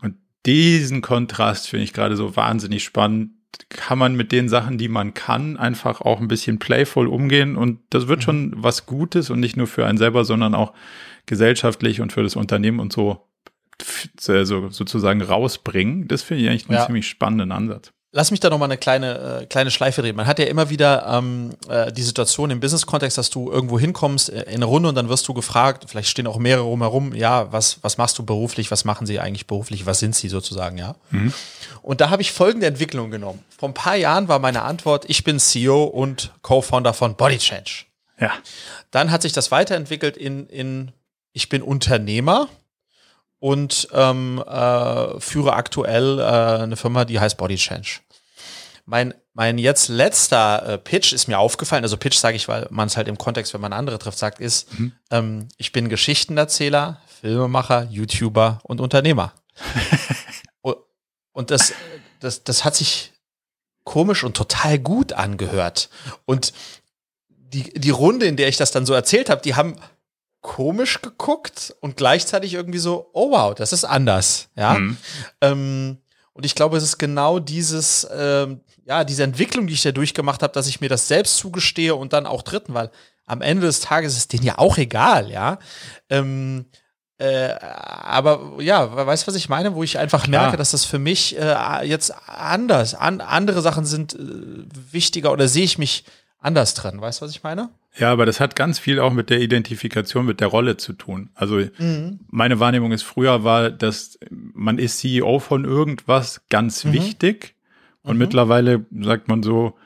[0.00, 3.32] Und diesen Kontrast finde ich gerade so wahnsinnig spannend.
[3.70, 7.80] Kann man mit den Sachen, die man kann, einfach auch ein bisschen playful umgehen und
[7.88, 8.22] das wird mhm.
[8.22, 10.74] schon was Gutes und nicht nur für einen selber, sondern auch
[11.24, 13.26] gesellschaftlich und für das Unternehmen und so,
[14.18, 16.06] so sozusagen rausbringen.
[16.06, 16.86] Das finde ich eigentlich einen ja.
[16.86, 17.92] ziemlich spannenden Ansatz.
[18.12, 20.16] Lass mich da nochmal eine kleine, äh, kleine Schleife drehen.
[20.16, 24.30] Man hat ja immer wieder ähm, äh, die Situation im Business-Kontext, dass du irgendwo hinkommst
[24.30, 27.52] äh, in eine Runde und dann wirst du gefragt, vielleicht stehen auch mehrere rumherum, ja,
[27.52, 30.94] was, was machst du beruflich, was machen sie eigentlich beruflich, was sind sie sozusagen, ja?
[31.10, 31.32] Mhm.
[31.82, 33.44] Und da habe ich folgende Entwicklung genommen.
[33.56, 37.84] Vor ein paar Jahren war meine Antwort, ich bin CEO und Co-Founder von Body Change.
[38.18, 38.32] Ja.
[38.92, 40.92] Dann hat sich das weiterentwickelt in, in
[41.32, 42.48] ich bin Unternehmer
[43.46, 48.00] und ähm, äh, führe aktuell äh, eine Firma, die heißt Body Change.
[48.86, 52.88] Mein, mein jetzt letzter äh, Pitch ist mir aufgefallen, also Pitch sage ich, weil man
[52.88, 54.92] es halt im Kontext, wenn man andere trifft, sagt, ist, mhm.
[55.12, 59.32] ähm, ich bin Geschichtenerzähler, Filmemacher, YouTuber und Unternehmer.
[61.32, 61.72] und das,
[62.18, 63.12] das, das hat sich
[63.84, 65.88] komisch und total gut angehört.
[66.24, 66.52] Und
[67.28, 69.76] die, die Runde, in der ich das dann so erzählt habe, die haben
[70.46, 74.74] komisch geguckt und gleichzeitig irgendwie so, oh wow, das ist anders, ja.
[74.74, 74.96] Mhm.
[75.40, 75.98] Ähm,
[76.32, 80.44] und ich glaube, es ist genau dieses, ähm, ja, diese Entwicklung, die ich da durchgemacht
[80.44, 82.92] habe, dass ich mir das selbst zugestehe und dann auch Dritten, weil
[83.26, 85.58] am Ende des Tages ist denen ja auch egal, ja.
[86.10, 86.66] Ähm,
[87.18, 89.74] äh, aber ja, weißt du, was ich meine?
[89.74, 90.42] Wo ich einfach Klar.
[90.42, 94.18] merke, dass das für mich äh, jetzt anders, an, andere Sachen sind äh,
[94.92, 96.04] wichtiger oder sehe ich mich
[96.46, 97.00] anders drin.
[97.00, 97.68] Weißt du, was ich meine?
[97.98, 101.30] Ja, aber das hat ganz viel auch mit der Identifikation mit der Rolle zu tun.
[101.34, 102.20] Also mhm.
[102.28, 106.92] meine Wahrnehmung ist früher war, dass man ist CEO von irgendwas ganz mhm.
[106.92, 107.54] wichtig
[108.02, 108.20] und mhm.
[108.20, 109.76] mittlerweile sagt man so,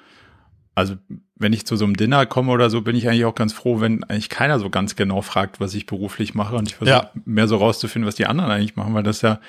[0.75, 0.97] also
[1.37, 3.81] wenn ich zu so einem Dinner komme oder so, bin ich eigentlich auch ganz froh,
[3.81, 6.57] wenn eigentlich keiner so ganz genau fragt, was ich beruflich mache.
[6.57, 7.11] Und ich versuche ja.
[7.25, 9.41] mehr so rauszufinden, was die anderen eigentlich machen, weil das ja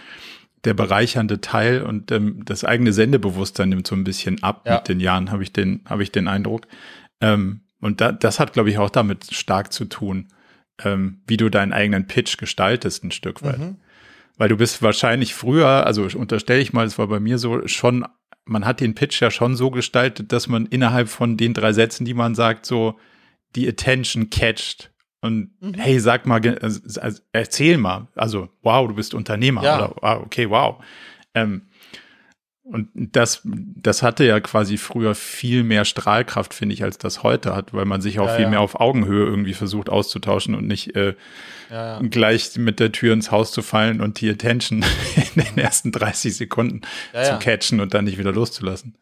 [0.63, 4.75] der bereichernde Teil und ähm, das eigene Sendebewusstsein nimmt so ein bisschen ab ja.
[4.75, 6.67] mit den Jahren, habe ich den, habe ich den Eindruck.
[7.21, 10.27] Ähm, und da, das hat, glaube ich, auch damit stark zu tun,
[10.83, 13.59] ähm, wie du deinen eigenen Pitch gestaltest, ein Stück weit.
[13.59, 13.77] Mhm.
[14.37, 18.05] Weil du bist wahrscheinlich früher, also unterstelle ich mal, es war bei mir so schon
[18.45, 22.05] man hat den Pitch ja schon so gestaltet, dass man innerhalb von den drei Sätzen,
[22.05, 22.99] die man sagt, so
[23.55, 24.91] die Attention catcht.
[25.21, 25.75] Und mhm.
[25.75, 28.07] hey, sag mal, also, also, erzähl mal.
[28.15, 29.63] Also, wow, du bist Unternehmer.
[29.63, 29.89] Ja.
[29.89, 30.83] Oder, ah, okay, wow.
[31.33, 31.63] Ähm,
[32.63, 37.55] und das, das hatte ja quasi früher viel mehr Strahlkraft, finde ich, als das heute
[37.55, 38.49] hat, weil man sich auch ja, viel ja.
[38.49, 41.15] mehr auf Augenhöhe irgendwie versucht auszutauschen und nicht äh,
[41.69, 44.85] ja, gleich mit der Tür ins Haus zu fallen und die Attention
[45.35, 48.95] in den ersten 30 Sekunden zu catchen und dann nicht wieder loszulassen.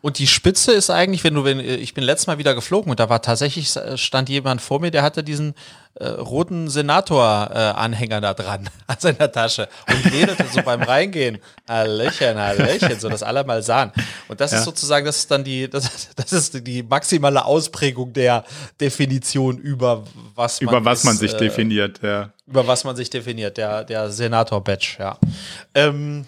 [0.00, 3.00] Und die Spitze ist eigentlich, wenn du, wenn ich bin letztes Mal wieder geflogen und
[3.00, 5.54] da war tatsächlich stand jemand vor mir, der hatte diesen
[6.00, 12.38] äh, roten Senator-Anhänger äh, da dran an seiner Tasche und redete so beim Reingehen, Hallöchen,
[12.38, 13.92] Hallöchen, so dass alle mal sahen.
[14.28, 14.58] Und das ja.
[14.58, 18.44] ist sozusagen, das ist dann die, das, das ist die maximale Ausprägung der
[18.80, 20.04] Definition über
[20.36, 22.30] was man über was ist, man sich äh, definiert, ja.
[22.46, 25.18] Über was man sich definiert, der der Senator-Badge, ja.
[25.74, 26.26] Ähm,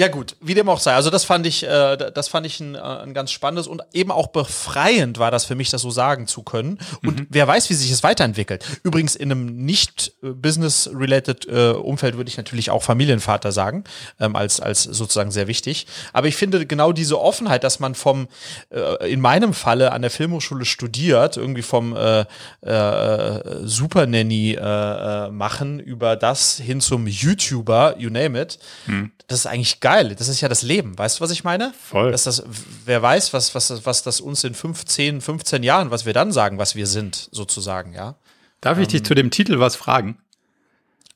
[0.00, 0.94] ja gut, wie dem auch sei.
[0.94, 4.10] Also das fand ich, äh, das fand ich ein, äh, ein ganz spannendes und eben
[4.10, 6.78] auch befreiend war das für mich, das so sagen zu können.
[7.04, 7.26] Und mhm.
[7.28, 8.64] wer weiß, wie sich es weiterentwickelt.
[8.82, 13.84] Übrigens in einem nicht äh, business-related äh, Umfeld würde ich natürlich auch Familienvater sagen,
[14.18, 15.86] ähm, als als sozusagen sehr wichtig.
[16.14, 18.28] Aber ich finde genau diese Offenheit, dass man vom
[18.70, 22.24] äh, in meinem Falle an der Filmhochschule studiert, irgendwie vom äh,
[22.62, 28.58] äh, Super Nanny äh, äh machen über das hin zum YouTuber, you name it.
[28.86, 29.10] Mhm.
[29.26, 30.14] Das ist eigentlich geil geil.
[30.14, 30.96] Das ist ja das Leben.
[30.96, 31.72] Weißt du, was ich meine?
[31.72, 32.12] Voll.
[32.12, 32.44] Dass das,
[32.84, 36.58] wer weiß, was, was, was das uns in 15, 15 Jahren, was wir dann sagen,
[36.58, 38.14] was wir sind, sozusagen, ja.
[38.60, 40.18] Darf ich ähm, dich zu dem Titel was fragen?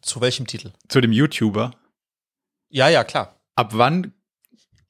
[0.02, 0.72] Zu welchem Titel?
[0.88, 1.70] Zu dem YouTuber.
[2.68, 3.36] Ja, ja, klar.
[3.54, 4.12] Ab wann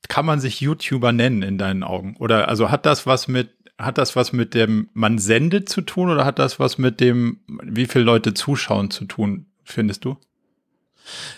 [0.09, 2.17] kann man sich YouTuber nennen in deinen Augen?
[2.19, 6.09] Oder also hat das was mit hat das was mit dem man sendet zu tun
[6.09, 10.17] oder hat das was mit dem wie viele Leute zuschauen zu tun, findest du?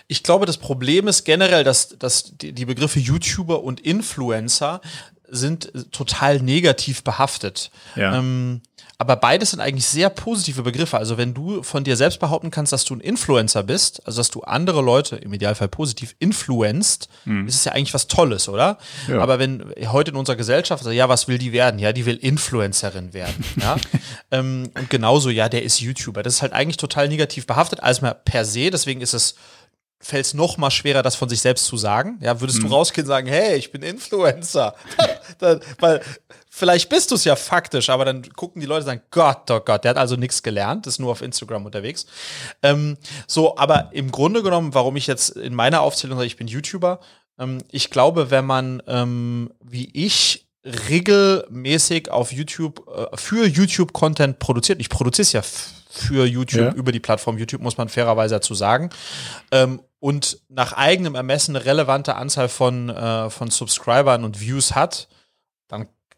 [0.07, 4.81] Ich glaube, das Problem ist generell, dass, dass die, Begriffe YouTuber und Influencer
[5.29, 7.71] sind total negativ behaftet.
[7.97, 8.19] Ja.
[8.19, 8.63] Ähm,
[8.99, 10.97] aber beides sind eigentlich sehr positive Begriffe.
[10.97, 14.31] Also wenn du von dir selbst behaupten kannst, dass du ein Influencer bist, also dass
[14.31, 17.47] du andere Leute im Idealfall positiv influenzt, mhm.
[17.47, 18.79] ist es ja eigentlich was Tolles, oder?
[19.07, 19.21] Ja.
[19.21, 21.79] Aber wenn heute in unserer Gesellschaft, also, ja, was will die werden?
[21.79, 23.45] Ja, die will Influencerin werden.
[23.61, 23.77] ja?
[24.31, 26.23] ähm, und genauso, ja, der ist YouTuber.
[26.23, 28.71] Das ist halt eigentlich total negativ behaftet, als mal per se.
[28.71, 29.35] Deswegen ist es
[29.99, 32.19] fällt es noch mal schwerer, das von sich selbst zu sagen.
[32.21, 32.69] Ja, würdest mhm.
[32.69, 34.75] du rausgehen und sagen, hey, ich bin Influencer,
[35.39, 36.03] dann, weil
[36.57, 39.61] vielleicht bist du es ja faktisch, aber dann gucken die Leute und sagen, Gott, oh
[39.61, 42.07] Gott, der hat also nichts gelernt, ist nur auf Instagram unterwegs.
[42.63, 46.49] Ähm, so, aber im Grunde genommen, warum ich jetzt in meiner Aufzählung sage, ich bin
[46.49, 47.01] YouTuber,
[47.39, 54.39] ähm, ich glaube, wenn man ähm, wie ich regelmäßig auf YouTube äh, für YouTube Content
[54.39, 55.43] produziert, ich produziere es ja
[55.91, 56.73] für YouTube ja.
[56.73, 58.89] über die Plattform YouTube, muss man fairerweise dazu sagen.
[59.53, 65.09] Ähm, und nach eigenem Ermessen eine relevante Anzahl von, äh, von Subscribern und Views hat,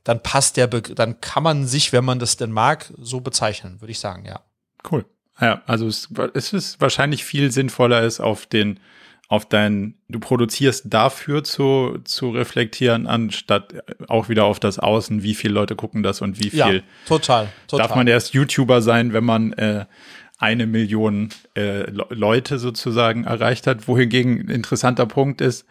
[0.04, 3.80] dann, passt der, Be dann kann man sich, wenn man das denn mag, so bezeichnen,
[3.80, 4.40] würde ich sagen, ja.
[4.90, 5.04] Cool.
[5.40, 8.80] Ja, also es, es ist wahrscheinlich viel sinnvoller, es auf den
[9.30, 13.74] auf dein, du produzierst dafür zu, zu reflektieren, anstatt
[14.08, 16.58] auch wieder auf das Außen, wie viele Leute gucken das und wie viel.
[16.58, 17.86] Ja, total, total.
[17.86, 19.84] Darf man erst YouTuber sein, wenn man äh,
[20.38, 23.86] eine Million äh, Leute sozusagen erreicht hat.
[23.86, 25.66] Wohingegen ein interessanter Punkt ist,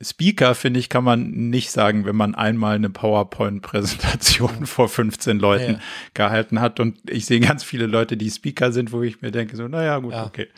[0.00, 5.72] Speaker, finde ich, kann man nicht sagen, wenn man einmal eine PowerPoint-Präsentation vor 15 Leuten
[5.74, 5.80] ja.
[6.14, 6.78] gehalten hat.
[6.78, 9.98] Und ich sehe ganz viele Leute, die Speaker sind, wo ich mir denke, so, naja,
[9.98, 10.24] gut, ja.
[10.24, 10.48] okay.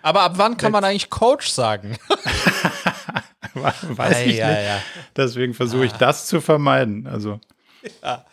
[0.00, 1.96] Aber ab wann kann man eigentlich Coach sagen?
[3.54, 4.62] Weiß ich ja, nicht.
[4.62, 4.82] Ja.
[5.16, 5.98] Deswegen versuche ich ah.
[5.98, 7.06] das zu vermeiden.
[7.06, 7.40] Also.
[8.02, 8.24] Ja.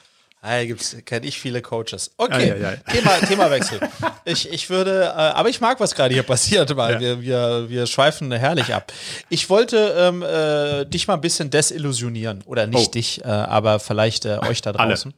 [0.42, 2.12] Ah, gibt's, kenne ich viele Coaches.
[2.16, 2.76] Okay, ah, ja, ja.
[2.92, 3.80] Thema, Themawechsel.
[4.24, 7.00] Ich, ich würde, äh, aber ich mag, was gerade hier passiert, weil ja.
[7.00, 8.94] wir, wir, wir schweifen herrlich ab.
[9.28, 12.42] Ich wollte ähm, äh, dich mal ein bisschen desillusionieren.
[12.46, 12.92] Oder nicht oh.
[12.92, 15.14] dich, äh, aber vielleicht äh, euch da draußen.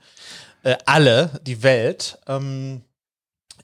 [0.64, 2.18] Alle, äh, alle die Welt.
[2.28, 2.82] Ähm,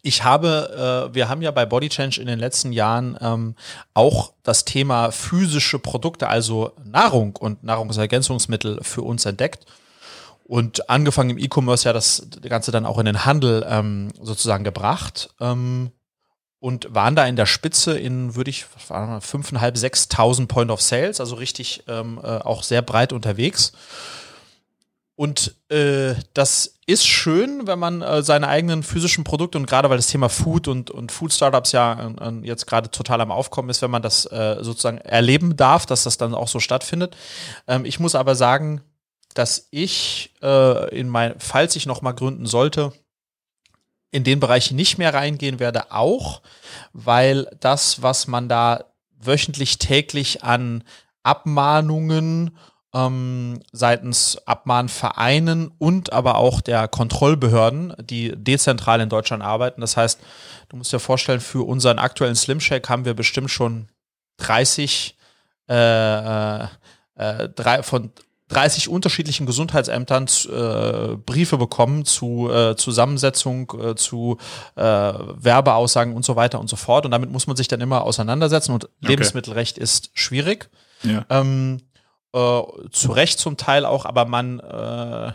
[0.03, 3.55] ich habe, äh, wir haben ja bei Body Change in den letzten Jahren ähm,
[3.95, 9.65] auch das Thema physische Produkte, also Nahrung und Nahrungsergänzungsmittel für uns entdeckt.
[10.47, 15.29] Und angefangen im E-Commerce ja das Ganze dann auch in den Handel ähm, sozusagen gebracht.
[15.41, 15.91] Ähm,
[16.59, 21.35] und waren da in der Spitze in, würde ich, 5.500, 6.000 Point of Sales, also
[21.35, 23.73] richtig ähm, äh, auch sehr breit unterwegs.
[25.15, 29.97] Und äh, das ist schön, wenn man äh, seine eigenen physischen Produkte und gerade weil
[29.97, 33.81] das Thema Food und, und Food Startups ja äh, jetzt gerade total am Aufkommen ist,
[33.81, 37.17] wenn man das äh, sozusagen erleben darf, dass das dann auch so stattfindet.
[37.67, 38.81] Ähm, ich muss aber sagen,
[39.33, 42.93] dass ich äh, in mein, falls ich noch mal gründen sollte,
[44.11, 46.41] in den Bereich nicht mehr reingehen werde, auch,
[46.93, 48.85] weil das, was man da
[49.19, 50.83] wöchentlich, täglich an
[51.23, 52.57] Abmahnungen
[52.93, 59.81] ähm, seitens Abmahnvereinen und aber auch der Kontrollbehörden, die dezentral in Deutschland arbeiten.
[59.81, 60.19] Das heißt,
[60.69, 63.89] du musst dir vorstellen, für unseren aktuellen Slim Shake haben wir bestimmt schon
[64.37, 65.17] 30
[65.69, 66.67] äh, äh,
[67.15, 68.11] äh, drei, von
[68.49, 74.37] 30 unterschiedlichen Gesundheitsämtern äh, Briefe bekommen zu äh, Zusammensetzung, äh, zu
[74.75, 77.05] äh, Werbeaussagen und so weiter und so fort.
[77.05, 78.71] Und damit muss man sich dann immer auseinandersetzen.
[78.71, 78.93] Und okay.
[79.01, 80.69] Lebensmittelrecht ist schwierig.
[81.03, 81.25] Ja.
[81.29, 81.81] Ähm,
[82.33, 85.31] äh, zu Recht zum Teil auch, aber man, äh,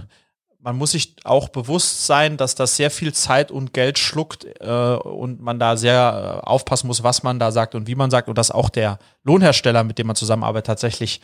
[0.59, 4.95] man muss sich auch bewusst sein, dass das sehr viel Zeit und Geld schluckt äh,
[4.95, 8.29] und man da sehr äh, aufpassen muss, was man da sagt und wie man sagt
[8.29, 11.21] und dass auch der Lohnhersteller, mit dem man zusammenarbeitet, tatsächlich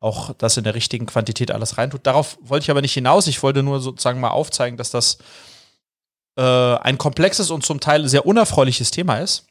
[0.00, 2.06] auch das in der richtigen Quantität alles reintut.
[2.06, 3.26] Darauf wollte ich aber nicht hinaus.
[3.26, 5.18] Ich wollte nur sozusagen mal aufzeigen, dass das
[6.36, 9.46] äh, ein komplexes und zum Teil sehr unerfreuliches Thema ist.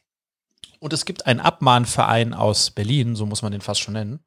[0.79, 4.21] Und es gibt einen Abmahnverein aus Berlin, so muss man den fast schon nennen,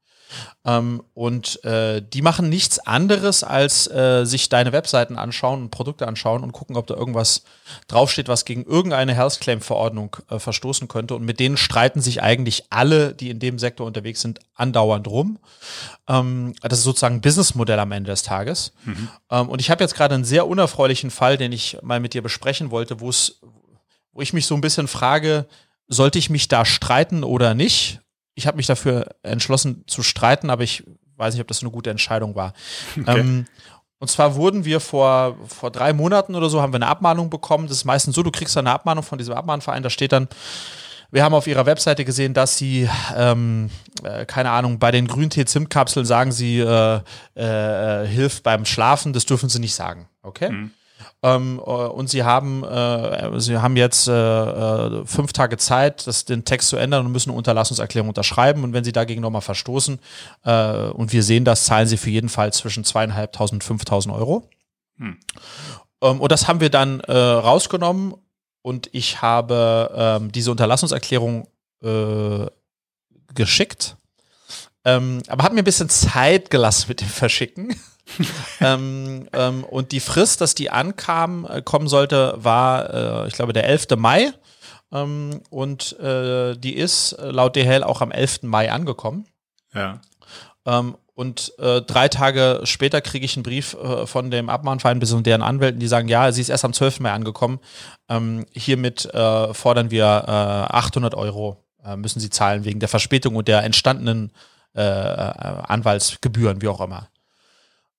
[0.65, 6.07] ähm, und äh, die machen nichts anderes, als äh, sich deine Webseiten anschauen und Produkte
[6.07, 7.43] anschauen und gucken, ob da irgendwas
[7.89, 11.15] draufsteht, was gegen irgendeine Health Claim Verordnung äh, verstoßen könnte.
[11.15, 15.39] Und mit denen streiten sich eigentlich alle, die in dem Sektor unterwegs sind, andauernd rum.
[16.09, 18.73] Ähm, das ist sozusagen ein Businessmodell am Ende des Tages.
[18.85, 19.09] Mhm.
[19.31, 22.23] Ähm, und ich habe jetzt gerade einen sehr unerfreulichen Fall, den ich mal mit dir
[22.23, 23.41] besprechen wollte, wo es,
[24.13, 25.47] wo ich mich so ein bisschen frage,
[25.89, 28.02] sollte ich mich da streiten oder nicht?
[28.35, 30.85] Ich habe mich dafür entschlossen zu streiten, aber ich
[31.17, 32.53] weiß nicht, ob das eine gute Entscheidung war.
[33.01, 33.21] Okay.
[33.21, 33.47] Ähm,
[33.99, 37.69] und zwar wurden wir vor, vor drei Monaten oder so, haben wir eine Abmahnung bekommen.
[37.69, 40.27] Das ist meistens so, du kriegst eine Abmahnung von diesem Abmahnverein, da steht dann,
[41.13, 43.71] wir haben auf ihrer Webseite gesehen, dass sie, ähm,
[44.03, 47.01] äh, keine Ahnung, bei den Grüntee-Zimtkapseln sagen sie, äh,
[47.35, 50.09] äh, hilft beim Schlafen, das dürfen sie nicht sagen.
[50.23, 50.51] Okay?
[50.51, 50.71] Mhm.
[51.23, 56.25] Ähm, äh, und sie haben, äh, sie haben jetzt äh, äh, fünf Tage Zeit, das,
[56.25, 58.65] den Text zu ändern und müssen eine Unterlassungserklärung unterschreiben.
[58.65, 59.99] Und wenn sie dagegen nochmal verstoßen,
[60.45, 64.49] äh, und wir sehen das, zahlen sie für jeden Fall zwischen zweieinhalbtausend und fünftausend Euro.
[64.99, 65.19] Hm.
[66.03, 68.15] Ähm, und das haben wir dann äh, rausgenommen
[68.63, 71.49] und ich habe ähm, diese Unterlassungserklärung
[73.35, 73.97] geschickt.
[74.85, 77.75] Ähm, aber hat mir ein bisschen Zeit gelassen mit dem Verschicken.
[78.61, 83.53] ähm, ähm, und die Frist, dass die ankam, äh, kommen sollte, war, äh, ich glaube,
[83.53, 83.89] der 11.
[83.97, 84.33] Mai.
[84.93, 88.43] Ähm, und äh, die ist äh, laut DHL auch am 11.
[88.43, 89.27] Mai angekommen.
[89.75, 90.01] Ja.
[90.67, 95.13] Ähm, und äh, drei Tage später kriege ich einen Brief äh, von dem Abmahnverein bis
[95.13, 97.01] und deren Anwälten, die sagen, ja, sie ist erst am 12.
[97.01, 97.61] Mai angekommen.
[98.09, 101.65] Ähm, hiermit fordern wir 800 Euro,
[101.97, 104.33] müssen sie zahlen wegen der Verspätung und der entstandenen
[104.75, 107.09] Anwaltsgebühren, wie auch immer.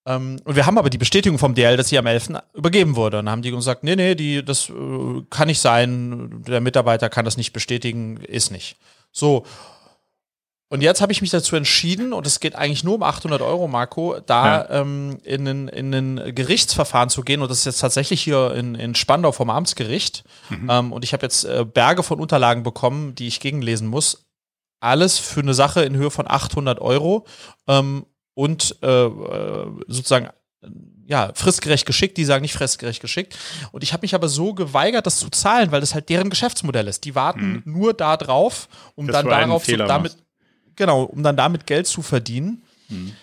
[0.05, 2.31] Ähm, und wir haben aber die Bestätigung vom DL, dass sie am 11.
[2.53, 3.19] übergeben wurde.
[3.19, 7.09] Und dann haben die gesagt, nee, nee, die, das äh, kann nicht sein, der Mitarbeiter
[7.09, 8.75] kann das nicht bestätigen, ist nicht.
[9.11, 9.45] So.
[10.69, 13.67] Und jetzt habe ich mich dazu entschieden, und es geht eigentlich nur um 800 Euro,
[13.67, 14.81] Marco, da ja.
[14.81, 17.41] ähm, in, ein, in ein Gerichtsverfahren zu gehen.
[17.41, 20.23] Und das ist jetzt tatsächlich hier in, in Spandau vom Amtsgericht.
[20.49, 20.69] Mhm.
[20.69, 24.25] Ähm, und ich habe jetzt äh, Berge von Unterlagen bekommen, die ich gegenlesen muss.
[24.79, 27.25] Alles für eine Sache in Höhe von 800 Euro.
[27.67, 30.29] Ähm, und äh, äh, sozusagen
[31.05, 33.37] ja, fristgerecht geschickt, die sagen nicht fristgerecht geschickt.
[33.71, 36.87] Und ich habe mich aber so geweigert, das zu zahlen, weil das halt deren Geschäftsmodell
[36.87, 37.03] ist.
[37.03, 37.73] Die warten mhm.
[37.73, 40.15] nur da drauf, um das dann darauf so damit,
[40.75, 42.63] genau, um dann damit Geld zu verdienen.
[42.87, 43.13] Mhm.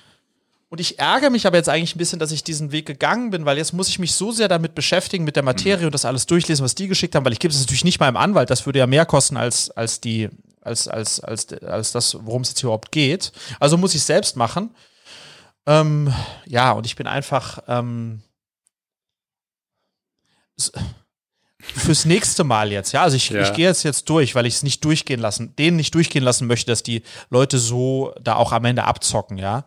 [0.68, 3.44] Und ich ärgere mich aber jetzt eigentlich ein bisschen, dass ich diesen Weg gegangen bin,
[3.44, 5.86] weil jetzt muss ich mich so sehr damit beschäftigen, mit der Materie mhm.
[5.86, 8.16] und das alles durchlesen, was die geschickt haben, weil ich gebe es natürlich nicht meinem
[8.16, 10.28] Anwalt, das würde ja mehr kosten als, als die,
[10.60, 13.32] als, als, als, als das, worum es jetzt überhaupt geht.
[13.58, 14.70] Also muss ich es selbst machen.
[15.66, 16.12] Ähm,
[16.46, 18.22] ja, und ich bin einfach, ähm,
[21.60, 23.02] fürs nächste Mal jetzt, ja.
[23.02, 23.42] Also ich, ja.
[23.42, 26.46] ich gehe jetzt jetzt durch, weil ich es nicht durchgehen lassen, denen nicht durchgehen lassen
[26.46, 29.66] möchte, dass die Leute so da auch am Ende abzocken, ja.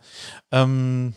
[0.52, 1.14] Ähm,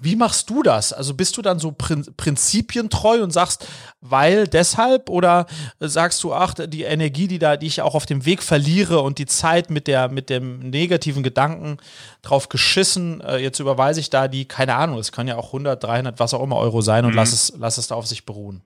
[0.00, 0.92] wie machst du das?
[0.92, 3.66] Also bist du dann so prin prinzipientreu und sagst,
[4.00, 5.46] weil deshalb oder
[5.78, 9.18] sagst du, ach, die Energie, die da, die ich auch auf dem Weg verliere und
[9.18, 11.78] die Zeit mit der, mit dem negativen Gedanken
[12.22, 15.82] drauf geschissen, äh, jetzt überweise ich da die, keine Ahnung, es kann ja auch 100,
[15.82, 17.16] 300, was auch immer Euro sein und mhm.
[17.16, 18.62] lass es, lass es da auf sich beruhen.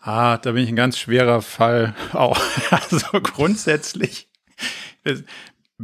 [0.00, 2.38] Ah, da bin ich ein ganz schwerer Fall auch.
[2.70, 4.28] Also grundsätzlich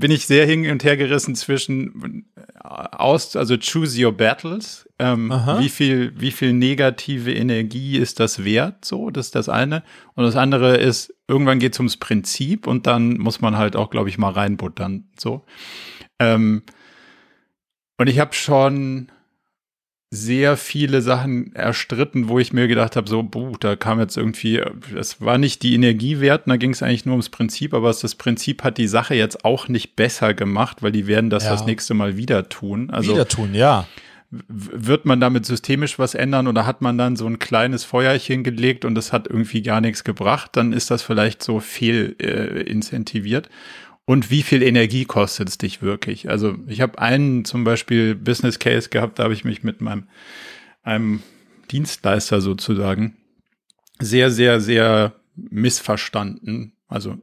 [0.00, 4.88] bin ich sehr hin und her gerissen zwischen äh, aus, also choose your battles.
[4.98, 8.84] Ähm, wie viel, wie viel negative Energie ist das wert?
[8.84, 9.82] So, das ist das eine.
[10.14, 13.90] Und das andere ist, irgendwann geht es ums Prinzip und dann muss man halt auch,
[13.90, 15.08] glaube ich, mal reinbuttern.
[15.18, 15.44] So.
[16.18, 16.62] Ähm,
[17.98, 19.12] und ich habe schon
[20.12, 24.60] sehr viele Sachen erstritten, wo ich mir gedacht habe, so, buh, da kam jetzt irgendwie,
[24.98, 28.64] es war nicht die Energiewert, da ging es eigentlich nur ums Prinzip, aber das Prinzip
[28.64, 31.50] hat die Sache jetzt auch nicht besser gemacht, weil die werden das ja.
[31.50, 32.90] das nächste Mal wieder tun.
[32.90, 33.86] Also, wieder tun, ja.
[34.30, 38.84] Wird man damit systemisch was ändern oder hat man dann so ein kleines Feuerchen gelegt
[38.84, 43.48] und das hat irgendwie gar nichts gebracht, dann ist das vielleicht so fehl äh, incentiviert
[44.06, 46.28] und wie viel Energie kostet es dich wirklich?
[46.28, 50.08] Also ich habe einen zum Beispiel Business Case gehabt, da habe ich mich mit meinem
[50.82, 51.22] einem
[51.70, 53.16] Dienstleister sozusagen
[53.98, 56.72] sehr, sehr, sehr missverstanden.
[56.88, 57.18] Also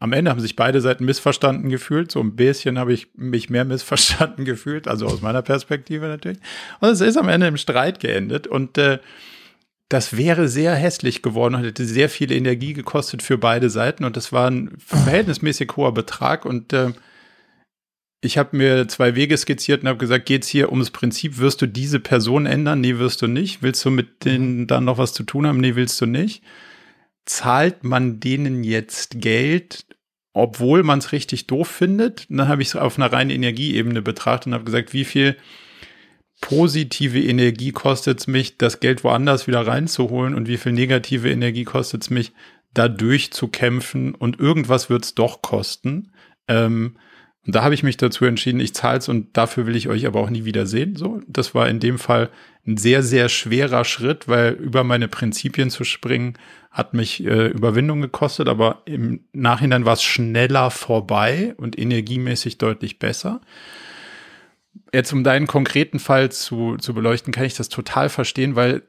[0.00, 2.10] am Ende haben sich beide Seiten missverstanden gefühlt.
[2.10, 6.38] So ein bisschen habe ich mich mehr missverstanden gefühlt, also aus meiner Perspektive natürlich.
[6.80, 8.46] Und es ist am Ende im Streit geendet.
[8.46, 8.98] Und äh,
[9.88, 14.16] das wäre sehr hässlich geworden und hätte sehr viel Energie gekostet für beide Seiten und
[14.16, 16.92] das war ein verhältnismäßig hoher Betrag und äh,
[18.26, 21.66] ich habe mir zwei Wege skizziert und habe gesagt, geht's hier ums Prinzip, wirst du
[21.66, 22.80] diese Person ändern?
[22.80, 23.62] Nee, wirst du nicht.
[23.62, 24.66] Willst du mit denen mhm.
[24.66, 25.60] dann noch was zu tun haben?
[25.60, 26.42] Nee, willst du nicht.
[27.24, 29.86] Zahlt man denen jetzt Geld,
[30.32, 32.26] obwohl man es richtig doof findet?
[32.30, 35.36] Und dann habe ich es auf einer reinen Energieebene betrachtet und habe gesagt, wie viel
[36.40, 41.64] positive Energie kostet es mich, das Geld woanders wieder reinzuholen und wie viel negative Energie
[41.64, 42.32] kostet es mich,
[42.74, 46.12] da durchzukämpfen und irgendwas wird es doch kosten.
[46.46, 46.96] Ähm,
[47.46, 50.06] und da habe ich mich dazu entschieden, ich zahle es und dafür will ich euch
[50.06, 50.96] aber auch nie wieder sehen.
[50.96, 52.28] So, das war in dem Fall
[52.66, 56.34] ein sehr, sehr schwerer Schritt, weil über meine Prinzipien zu springen,
[56.72, 62.98] hat mich äh, Überwindung gekostet, aber im Nachhinein war es schneller vorbei und energiemäßig deutlich
[62.98, 63.40] besser
[64.92, 68.82] jetzt um deinen konkreten Fall zu, zu beleuchten, kann ich das total verstehen, weil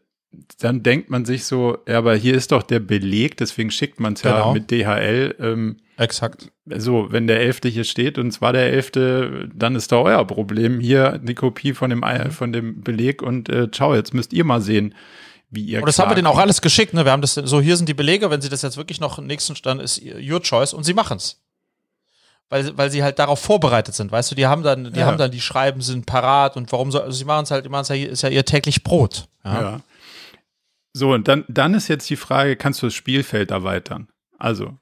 [0.60, 4.14] dann denkt man sich so, ja, aber hier ist doch der Beleg, deswegen schickt man
[4.14, 4.48] es genau.
[4.48, 5.36] ja mit DHL.
[5.40, 6.52] Ähm, Exakt.
[6.66, 10.80] So, wenn der Elfte hier steht und zwar der Elfte, dann ist da euer Problem.
[10.80, 12.32] Hier die Kopie von dem, mhm.
[12.32, 14.94] von dem Beleg und äh, ciao, jetzt müsst ihr mal sehen,
[15.50, 15.80] wie ihr.
[15.80, 17.06] Und das haben wir denen auch alles geschickt, ne?
[17.06, 19.56] Wir haben das so, hier sind die Belege, wenn sie das jetzt wirklich noch nächsten
[19.56, 21.42] Stand ist, your choice und sie machen's
[22.50, 25.06] weil, weil sie halt darauf vorbereitet sind, weißt du, die haben dann, die ja.
[25.06, 27.70] haben dann, die Schreiben sind parat und warum soll, also sie machen es halt, die
[27.70, 29.28] machen es ja, ist ja ihr täglich Brot.
[29.44, 29.62] Ja.
[29.62, 29.82] ja.
[30.94, 34.08] So, und dann, dann ist jetzt die Frage, kannst du das Spielfeld erweitern?
[34.40, 34.78] Also,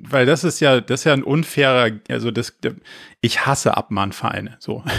[0.00, 2.58] weil das ist ja, das ist ja ein unfairer, also das,
[3.20, 4.80] ich hasse Abmahnvereine, so.
[4.80, 4.90] Mhm.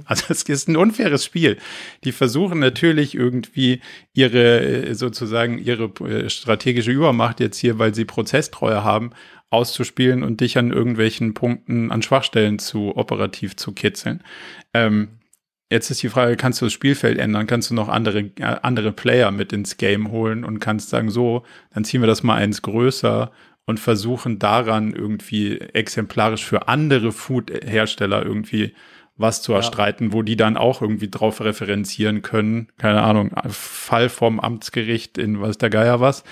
[0.08, 1.58] Also es ist ein unfaires Spiel.
[2.04, 3.82] Die versuchen natürlich irgendwie
[4.14, 9.10] ihre, sozusagen ihre äh, strategische Übermacht jetzt hier, weil sie Prozesstreue haben,
[9.50, 14.22] auszuspielen und dich an irgendwelchen Punkten, an Schwachstellen zu operativ zu kitzeln.
[14.74, 15.08] Ähm,
[15.70, 17.46] jetzt ist die Frage, kannst du das Spielfeld ändern?
[17.46, 21.44] Kannst du noch andere, äh, andere Player mit ins Game holen und kannst sagen, so,
[21.72, 23.30] dann ziehen wir das mal eins größer
[23.64, 28.74] und versuchen daran irgendwie exemplarisch für andere Food-Hersteller irgendwie
[29.16, 30.12] was zu erstreiten, ja.
[30.12, 32.68] wo die dann auch irgendwie drauf referenzieren können.
[32.78, 36.22] Keine Ahnung, Fall vom Amtsgericht in was der Geier was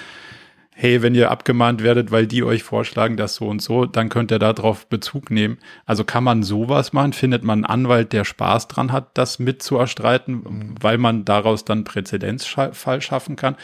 [0.79, 4.31] hey, wenn ihr abgemahnt werdet, weil die euch vorschlagen, das so und so, dann könnt
[4.31, 5.57] ihr darauf Bezug nehmen.
[5.87, 7.15] Also kann man sowas machen?
[7.15, 10.75] Findet man einen Anwalt, der Spaß dran hat, das mitzuerstreiten, mhm.
[10.79, 13.57] weil man daraus dann Präzedenzfall schaffen kann?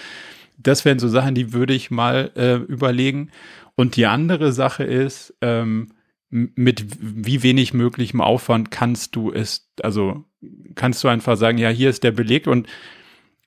[0.57, 3.31] Das wären so Sachen, die würde ich mal äh, überlegen.
[3.75, 5.89] Und die andere Sache ist, ähm,
[6.31, 10.25] mit wie wenig möglichem Aufwand kannst du es, also
[10.77, 12.69] kannst du einfach sagen, ja, hier ist der Beleg und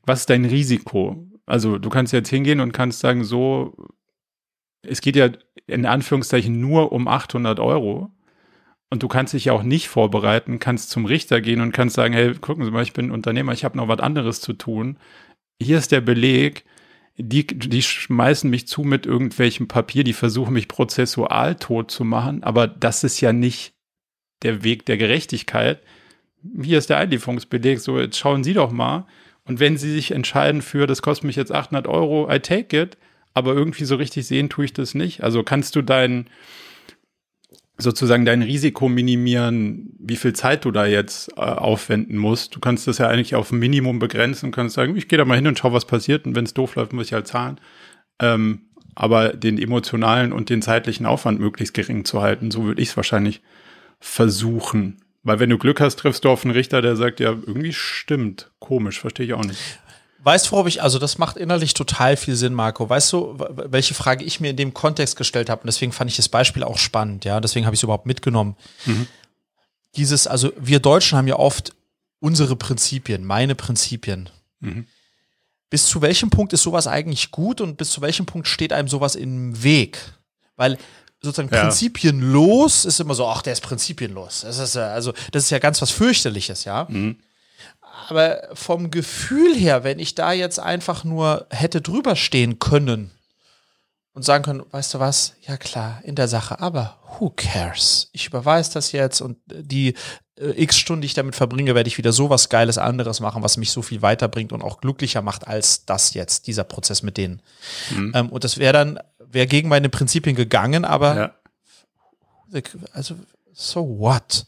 [0.06, 1.28] was ist dein Risiko?
[1.46, 3.76] Also du kannst jetzt hingehen und kannst sagen, so,
[4.82, 5.30] es geht ja
[5.68, 8.12] in Anführungszeichen nur um 800 Euro.
[8.90, 12.14] Und du kannst dich ja auch nicht vorbereiten, kannst zum Richter gehen und kannst sagen,
[12.14, 14.98] hey, gucken Sie mal, ich bin Unternehmer, ich habe noch was anderes zu tun.
[15.62, 16.66] Hier ist der Beleg,
[17.18, 22.44] die, die schmeißen mich zu mit irgendwelchem Papier, die versuchen mich prozessual tot zu machen,
[22.44, 23.74] aber das ist ja nicht
[24.44, 25.82] der Weg der Gerechtigkeit.
[26.62, 29.08] Hier ist der Einlieferungsbeleg, so jetzt schauen Sie doch mal
[29.48, 32.98] Und wenn sie sich entscheiden für, das kostet mich jetzt 800 Euro, I take it,
[33.34, 35.24] aber irgendwie so richtig sehen tue ich das nicht.
[35.24, 36.28] Also kannst du dein,
[37.78, 42.56] sozusagen dein Risiko minimieren, wie viel Zeit du da jetzt äh, aufwenden musst.
[42.56, 45.26] Du kannst das ja eigentlich auf ein Minimum begrenzen und kannst sagen, ich gehe da
[45.26, 47.60] mal hin und schau, was passiert und wenn es doof läuft, muss ich halt zahlen.
[48.20, 48.62] Ähm,
[48.96, 52.98] aber den emotionalen und den zeitlichen Aufwand möglichst gering zu halten, so würde ich es
[52.98, 53.42] wahrscheinlich
[54.00, 54.98] versuchen.
[55.26, 58.52] Weil wenn du Glück hast, triffst du auf einen Richter, der sagt, ja, irgendwie stimmt.
[58.60, 59.60] Komisch, verstehe ich auch nicht.
[60.20, 62.88] Weißt du, worauf ich, also das macht innerlich total viel Sinn, Marco.
[62.88, 65.62] Weißt du, welche Frage ich mir in dem Kontext gestellt habe?
[65.62, 67.42] Und deswegen fand ich das Beispiel auch spannend, ja.
[67.42, 68.56] Deswegen habe ich es überhaupt mitgenommen.
[68.86, 69.08] Mhm.
[69.96, 71.74] Dieses, also wir Deutschen haben ja oft
[72.20, 74.30] unsere Prinzipien, meine Prinzipien.
[74.60, 74.86] Mhm.
[75.72, 78.88] Bis zu welchem Punkt ist sowas eigentlich gut und bis zu welchem Punkt steht einem
[78.88, 79.98] sowas im Weg?
[80.56, 80.78] Weil
[81.26, 81.64] sozusagen ja.
[81.64, 84.42] prinzipienlos ist immer so, ach, der ist prinzipienlos.
[84.42, 86.88] Das ist ja, also, das ist ja ganz was fürchterliches, ja.
[86.90, 87.18] Mhm.
[88.08, 93.12] Aber vom Gefühl her, wenn ich da jetzt einfach nur hätte drüber stehen können
[94.14, 98.10] und sagen können, weißt du was, ja klar, in der Sache, aber who cares?
[98.14, 99.96] Ich überweise das jetzt und die
[100.40, 103.44] äh, x Stunden, die ich damit verbringe, werde ich wieder so was Geiles anderes machen,
[103.44, 107.18] was mich so viel weiterbringt und auch glücklicher macht als das jetzt, dieser Prozess mit
[107.18, 107.42] denen.
[107.92, 108.12] Mhm.
[108.16, 109.00] Ähm, und das wäre dann,
[109.36, 111.36] wäre gegen meine Prinzipien gegangen, aber
[112.52, 112.62] ja.
[112.94, 113.16] also
[113.54, 114.46] so what?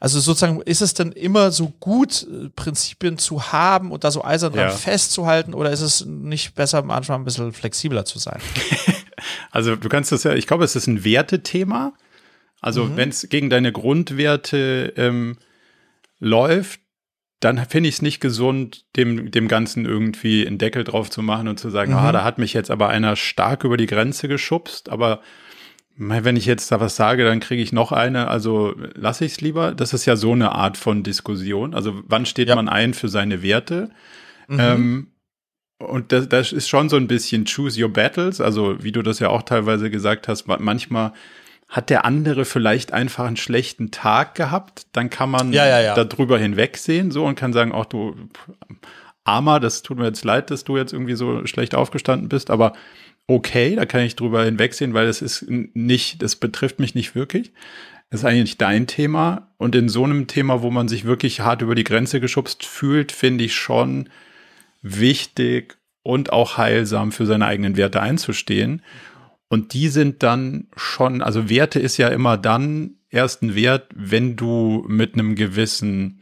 [0.00, 4.24] Also sozusagen, ist es denn immer so gut, äh, Prinzipien zu haben und da so
[4.24, 4.70] eisern dran ja.
[4.70, 8.40] festzuhalten oder ist es nicht besser, manchmal ein bisschen flexibler zu sein?
[9.50, 11.92] also du kannst das ja, ich glaube, es ist ein Wertethema.
[12.60, 12.96] Also mhm.
[12.96, 15.38] wenn es gegen deine Grundwerte ähm,
[16.18, 16.80] läuft,
[17.40, 21.48] dann finde ich es nicht gesund, dem, dem Ganzen irgendwie einen Deckel drauf zu machen
[21.48, 21.98] und zu sagen, mhm.
[21.98, 25.22] ah, da hat mich jetzt aber einer stark über die Grenze geschubst, aber
[25.96, 29.40] wenn ich jetzt da was sage, dann kriege ich noch eine, also lasse ich es
[29.42, 29.72] lieber.
[29.72, 31.74] Das ist ja so eine Art von Diskussion.
[31.74, 32.54] Also wann steht ja.
[32.54, 33.90] man ein für seine Werte?
[34.48, 34.60] Mhm.
[34.60, 35.06] Ähm,
[35.78, 39.18] und das, das ist schon so ein bisschen choose your battles, also wie du das
[39.18, 41.12] ja auch teilweise gesagt hast, manchmal
[41.70, 46.04] hat der andere vielleicht einfach einen schlechten Tag gehabt, dann kann man ja, ja, ja.
[46.04, 48.16] darüber hinwegsehen so und kann sagen, auch du
[49.22, 52.72] Armer, das tut mir jetzt leid, dass du jetzt irgendwie so schlecht aufgestanden bist, aber
[53.28, 57.52] okay, da kann ich drüber hinwegsehen, weil das ist nicht, das betrifft mich nicht wirklich.
[58.10, 59.52] Das ist eigentlich dein Thema.
[59.56, 63.12] Und in so einem Thema, wo man sich wirklich hart über die Grenze geschubst fühlt,
[63.12, 64.08] finde ich schon
[64.82, 68.82] wichtig und auch heilsam für seine eigenen Werte einzustehen.
[69.50, 74.36] Und die sind dann schon, also Werte ist ja immer dann erst ein Wert, wenn
[74.36, 76.20] du mit einem gewissen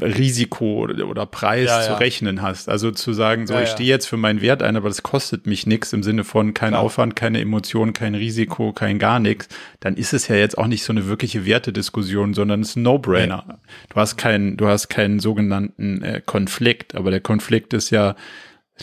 [0.00, 1.96] Risiko oder Preis ja, zu ja.
[1.98, 2.68] rechnen hast.
[2.68, 5.46] Also zu sagen, so ja, ich stehe jetzt für meinen Wert ein, aber das kostet
[5.46, 6.82] mich nichts im Sinne von kein Klar.
[6.82, 9.48] Aufwand, keine Emotion, kein Risiko, kein gar nichts,
[9.80, 12.82] dann ist es ja jetzt auch nicht so eine wirkliche Wertediskussion, sondern es ist ein
[12.82, 13.60] No-Brainer.
[13.90, 18.16] Du hast keinen, du hast keinen sogenannten äh, Konflikt, aber der Konflikt ist ja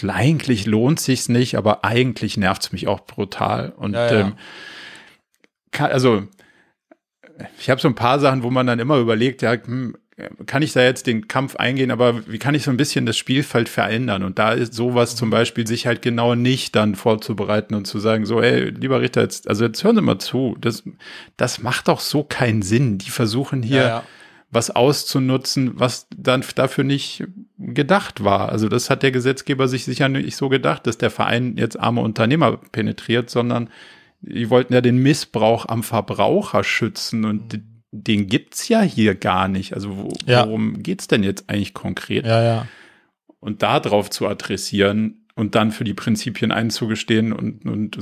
[0.04, 4.34] eigentlich lohnt sich's nicht, aber eigentlich nervt's mich auch brutal und ähm,
[5.72, 6.28] kann, also
[7.60, 9.96] ich habe so ein paar Sachen, wo man dann immer überlegt, ja, hm,
[10.46, 13.18] kann ich da jetzt den Kampf eingehen, aber wie kann ich so ein bisschen das
[13.18, 14.24] Spielfeld verändern?
[14.24, 18.26] Und da ist sowas zum Beispiel, sich halt genau nicht dann vorzubereiten und zu sagen,
[18.26, 20.84] so, ey, lieber Richter, jetzt, also jetzt hören Sie mal zu, das,
[21.36, 22.98] das macht doch so keinen Sinn.
[22.98, 24.04] Die versuchen hier ja, ja.
[24.52, 27.26] Was auszunutzen, was dann dafür nicht
[27.58, 28.50] gedacht war.
[28.50, 32.02] Also das hat der Gesetzgeber sich sicher nicht so gedacht, dass der Verein jetzt arme
[32.02, 33.70] Unternehmer penetriert, sondern
[34.22, 39.48] die wollten ja den Missbrauch am Verbraucher schützen und mhm den gibt's ja hier gar
[39.48, 39.74] nicht.
[39.74, 40.46] Also wo, ja.
[40.46, 42.26] worum geht's denn jetzt eigentlich konkret?
[42.26, 42.68] Ja, ja.
[43.40, 47.98] Und da drauf zu adressieren und dann für die Prinzipien einzugestehen und, und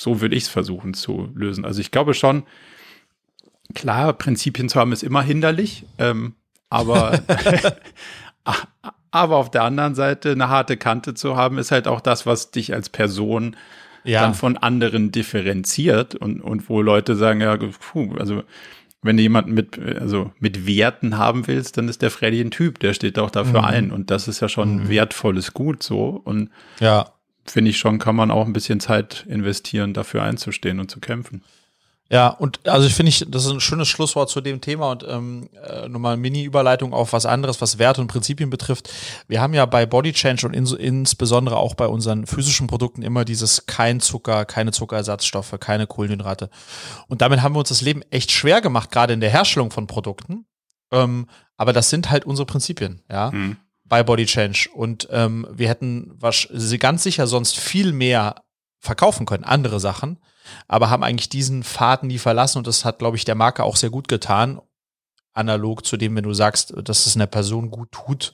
[0.00, 1.64] so würde ich es versuchen zu lösen.
[1.64, 2.44] Also ich glaube schon,
[3.74, 6.34] klar, Prinzipien zu haben ist immer hinderlich, ähm,
[6.70, 7.20] aber,
[9.10, 12.50] aber auf der anderen Seite eine harte Kante zu haben, ist halt auch das, was
[12.50, 13.56] dich als Person
[14.04, 14.22] ja.
[14.22, 18.44] dann von anderen differenziert und, und wo Leute sagen, ja, puh, also
[19.02, 22.78] wenn du jemanden mit, also mit Werten haben willst, dann ist der Freddy ein Typ,
[22.80, 23.66] der steht auch dafür mhm.
[23.66, 23.90] ein.
[23.92, 24.88] Und das ist ja schon mhm.
[24.88, 26.20] wertvolles Gut so.
[26.24, 26.50] Und
[26.80, 27.10] ja.
[27.46, 31.42] finde ich schon, kann man auch ein bisschen Zeit investieren, dafür einzustehen und zu kämpfen.
[32.08, 35.04] Ja, und also ich finde ich, das ist ein schönes Schlusswort zu dem Thema und
[35.08, 38.90] ähm, äh, nochmal eine Mini-Überleitung auf was anderes, was Werte und Prinzipien betrifft.
[39.26, 43.24] Wir haben ja bei Body Change und in, insbesondere auch bei unseren physischen Produkten immer
[43.24, 46.48] dieses kein Zucker, keine Zuckerersatzstoffe, keine Kohlenhydrate.
[47.08, 49.88] Und damit haben wir uns das Leben echt schwer gemacht, gerade in der Herstellung von
[49.88, 50.46] Produkten.
[50.92, 51.26] Ähm,
[51.56, 53.32] aber das sind halt unsere Prinzipien, ja.
[53.32, 53.56] Mhm.
[53.84, 54.68] Bei Body Change.
[54.74, 56.48] Und ähm, wir hätten was,
[56.78, 58.42] ganz sicher sonst viel mehr
[58.78, 60.18] verkaufen können, andere Sachen
[60.68, 63.76] aber haben eigentlich diesen Faden nie verlassen und das hat, glaube ich, der Marke auch
[63.76, 64.60] sehr gut getan.
[65.34, 68.32] analog zu dem, wenn du sagst, dass es einer Person gut tut,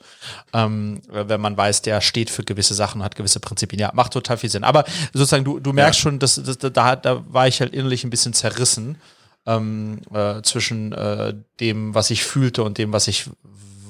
[0.52, 3.80] ähm, wenn man weiß, der steht für gewisse Sachen und hat gewisse Prinzipien.
[3.80, 4.62] Ja, macht total viel Sinn.
[4.62, 6.02] Aber sozusagen, du, du merkst ja.
[6.02, 8.98] schon, dass, dass, da, da war ich halt innerlich ein bisschen zerrissen
[9.46, 13.28] ähm, äh, zwischen äh, dem, was ich fühlte und dem, was ich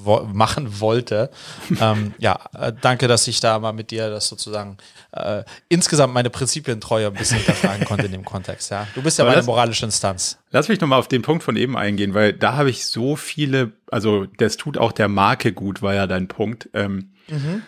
[0.04, 1.30] wo machen wollte.
[1.80, 4.76] ähm, ja, äh, danke, dass ich da mal mit dir das sozusagen
[5.12, 8.70] äh, insgesamt meine Prinzipientreue ein bisschen hinterfragen konnte in dem Kontext.
[8.70, 10.38] Ja, du bist ja meine moralische Instanz.
[10.50, 13.72] Lass mich nochmal auf den Punkt von eben eingehen, weil da habe ich so viele,
[13.90, 16.68] also das tut auch der Marke gut, war ja dein Punkt.
[16.74, 17.62] Ähm, mhm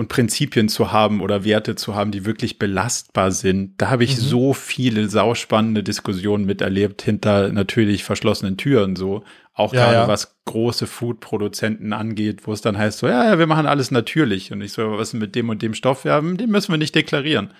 [0.00, 3.74] und Prinzipien zu haben oder Werte zu haben, die wirklich belastbar sind.
[3.76, 4.20] Da habe ich mhm.
[4.20, 9.24] so viele sauspannende Diskussionen miterlebt hinter natürlich verschlossenen Türen so.
[9.60, 10.08] Auch ja, gerade ja.
[10.08, 14.52] was große Food-Produzenten angeht, wo es dann heißt so, ja, ja, wir machen alles natürlich.
[14.52, 16.04] Und ich so, was ist mit dem und dem Stoff?
[16.04, 17.52] Ja, den müssen wir nicht deklarieren.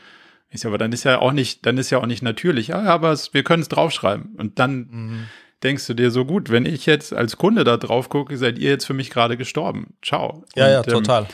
[0.48, 2.68] Ich so, aber dann ist ja auch nicht, dann ist ja auch nicht natürlich.
[2.68, 4.34] Ja, aber es, wir können es draufschreiben.
[4.38, 5.26] Und dann mhm.
[5.62, 8.70] denkst du dir so gut, wenn ich jetzt als Kunde da drauf gucke, seid ihr
[8.70, 9.92] jetzt für mich gerade gestorben.
[10.03, 10.44] Ciao.
[10.57, 11.22] Ja, und, ja, total.
[11.24, 11.28] Ähm,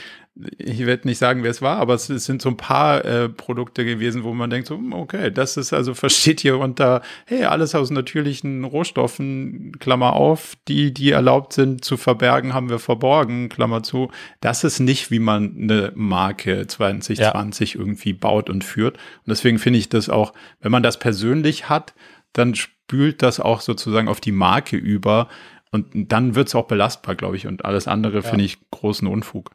[0.58, 3.28] ich werde nicht sagen, wer es war, aber es, es sind so ein paar äh,
[3.28, 7.44] Produkte gewesen, wo man denkt, so, hm, okay, das ist also, versteht hier unter, hey,
[7.44, 13.48] alles aus natürlichen Rohstoffen, Klammer auf, die, die erlaubt sind zu verbergen, haben wir verborgen,
[13.48, 14.10] Klammer zu.
[14.40, 17.80] Das ist nicht, wie man eine Marke 2020 ja.
[17.80, 18.96] irgendwie baut und führt.
[18.96, 21.94] Und deswegen finde ich das auch, wenn man das persönlich hat,
[22.34, 25.28] dann spült das auch sozusagen auf die Marke über.
[25.70, 27.46] Und dann wird es auch belastbar, glaube ich.
[27.46, 28.22] Und alles andere ja.
[28.22, 29.50] finde ich großen Unfug.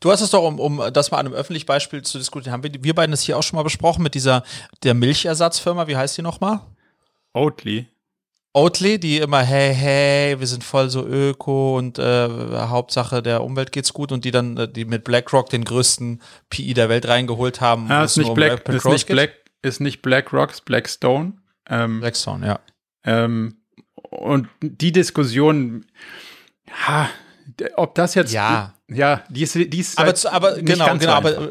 [0.00, 2.62] Du hast es doch, um, um das mal an einem öffentlichen Beispiel zu diskutieren, haben
[2.62, 4.42] wir, wir beiden das hier auch schon mal besprochen mit dieser
[4.82, 6.60] der Milchersatzfirma, wie heißt die nochmal?
[7.34, 7.86] Oatly.
[8.54, 13.70] Oatly, die immer, hey, hey, wir sind voll so öko und äh, Hauptsache der Umwelt
[13.70, 17.60] geht's gut und die dann, äh, die mit BlackRock den größten PI der Welt reingeholt
[17.60, 17.88] haben.
[17.90, 21.34] Ja, ist nicht, um Black, ist, nicht Black, ist nicht BlackRock, ist Blackstone.
[21.68, 22.60] Ähm, Blackstone, ja.
[23.04, 23.58] Ähm,
[24.08, 25.84] und die Diskussion,
[26.86, 27.10] ha,
[27.76, 31.36] ob das jetzt ja ja, die ist, die ist aber, halt aber genau, genau, aber
[31.36, 31.48] äh,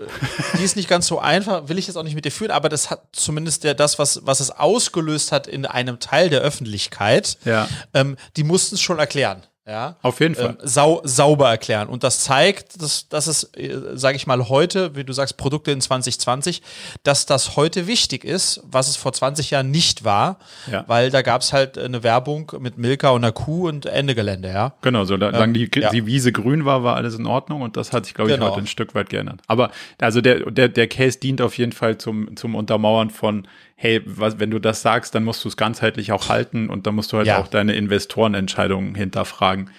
[0.57, 2.69] die ist nicht ganz so einfach, will ich jetzt auch nicht mit dir führen, aber
[2.69, 7.37] das hat zumindest der, das, was, was es ausgelöst hat in einem Teil der Öffentlichkeit,
[7.43, 7.67] ja.
[7.93, 9.43] ähm, die mussten es schon erklären.
[9.67, 10.51] Ja, auf jeden Fall.
[10.51, 11.87] Ähm, sau, sauber erklären.
[11.87, 15.71] Und das zeigt, dass, dass es, äh, sage ich mal, heute, wie du sagst, Produkte
[15.71, 16.61] in 2020,
[17.01, 20.37] dass das heute wichtig ist, was es vor 20 Jahren nicht war,
[20.71, 20.83] ja.
[20.85, 24.49] weil da gab es halt eine Werbung mit Milka und einer Kuh und Ende Gelände,
[24.49, 24.73] ja.
[24.81, 25.89] Genau, solange ähm, die, ja.
[25.89, 28.51] die Wiese grün war, war alles in Ordnung und das hat sich, glaube ich, genau.
[28.51, 29.41] heute ein Stück weit geändert.
[29.47, 34.01] Aber also der, der, der Case dient auf jeden Fall zum, zum Untermauern von, hey,
[34.05, 37.11] was, wenn du das sagst, dann musst du es ganzheitlich auch halten und dann musst
[37.11, 37.39] du halt ja.
[37.39, 39.69] auch deine Investorenentscheidungen hinterfragen.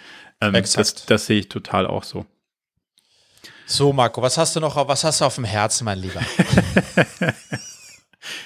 [0.41, 2.27] Ähm, das, das sehe ich total auch so.
[3.65, 6.21] So, Marco, was hast du noch, was hast du auf dem Herzen, mein Lieber?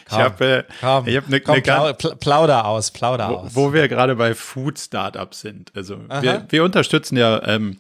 [0.06, 0.64] ich habe äh,
[1.06, 3.54] ich hab eine, eine plau, Plauder aus, Plauder wo, aus.
[3.54, 5.72] Wo wir gerade bei Food Startups sind.
[5.74, 7.78] Also wir, wir unterstützen ja ähm,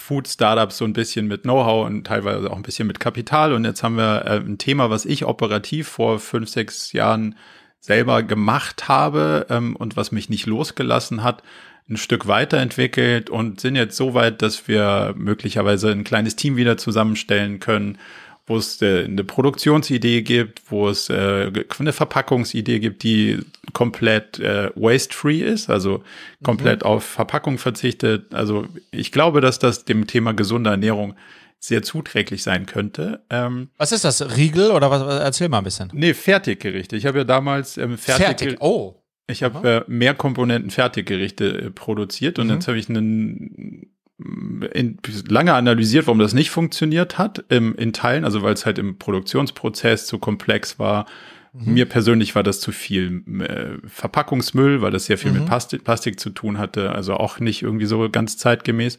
[0.00, 3.52] Food-Startups so ein bisschen mit Know-how und teilweise auch ein bisschen mit Kapital.
[3.52, 7.36] Und jetzt haben wir äh, ein Thema, was ich operativ vor fünf, sechs Jahren
[7.80, 11.42] selber gemacht habe ähm, und was mich nicht losgelassen hat,
[11.88, 16.76] ein Stück weiterentwickelt und sind jetzt so weit, dass wir möglicherweise ein kleines Team wieder
[16.76, 17.98] zusammenstellen können,
[18.46, 23.40] wo es äh, eine Produktionsidee gibt, wo es äh, eine Verpackungsidee gibt, die
[23.72, 26.02] komplett äh, waste-free ist, also
[26.44, 26.86] komplett mhm.
[26.86, 28.32] auf Verpackung verzichtet.
[28.32, 31.14] Also ich glaube, dass das dem Thema gesunde Ernährung
[31.58, 33.24] sehr zuträglich sein könnte.
[33.30, 34.36] Ähm, was ist das?
[34.36, 35.02] Riegel oder was?
[35.20, 35.90] Erzähl mal ein bisschen.
[35.92, 36.96] Nee, Fertiggerichte.
[36.96, 38.26] Ich habe ja damals ähm, Fertig.
[38.26, 38.56] Fertig.
[38.60, 39.02] Oh.
[39.28, 42.54] Ich habe äh, mehr Komponenten Fertiggerichte äh, produziert und mhm.
[42.54, 44.98] jetzt habe ich einen in,
[45.28, 48.98] lange analysiert, warum das nicht funktioniert hat, im, in Teilen, also weil es halt im
[48.98, 51.06] Produktionsprozess zu komplex war.
[51.52, 51.74] Mhm.
[51.74, 55.38] Mir persönlich war das zu viel äh, Verpackungsmüll, weil das sehr viel mhm.
[55.38, 58.98] mit Plastik, Plastik zu tun hatte, also auch nicht irgendwie so ganz zeitgemäß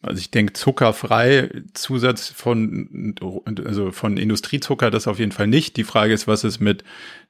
[0.02, 3.14] also ich denke, zuckerfrei, Zusatz von,
[3.64, 5.76] also von Industriezucker, das auf jeden Fall nicht.
[5.76, 6.82] Die Frage ist, was ist mit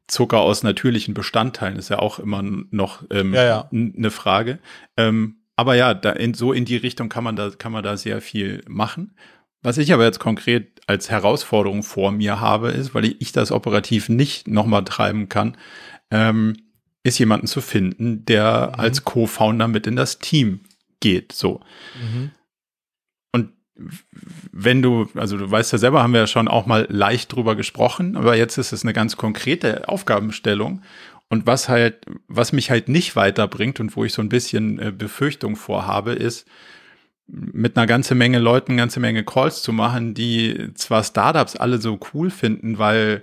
[0.07, 1.77] Zucker aus natürlichen Bestandteilen?
[1.77, 3.71] Ist ja auch immer noch ähm, ja, ja.
[3.71, 4.59] eine Frage.
[4.97, 7.99] Ähm, aber ja, da in, so in die Richtung kann man da, kann man da
[7.99, 9.15] sehr viel machen.
[9.61, 14.09] Was ich aber jetzt konkret als Herausforderung vor mir habe, ist, weil ich das operativ
[14.09, 15.59] nicht nochmal treiben kann,
[16.11, 16.57] ähm,
[17.05, 18.81] ist jemanden zu finden, der mhm.
[18.81, 20.61] als Co-Founder mit in das Team
[21.01, 21.33] geht.
[21.33, 21.61] So.
[22.01, 22.31] Mhm
[24.53, 27.57] wenn du, also du weißt ja selber, haben wir ja schon auch mal leicht drüber
[27.57, 30.83] gesprochen, aber jetzt ist es eine ganz konkrete Aufgabenstellung.
[31.29, 34.93] Und was halt, was mich halt nicht weiterbringt und wo ich so ein bisschen äh,
[34.93, 36.47] Befürchtung vorhabe, ist,
[37.27, 41.99] mit einer ganzen Menge Leuten, ganze Menge Calls zu machen, die zwar Startups alle so
[42.13, 43.23] cool finden, weil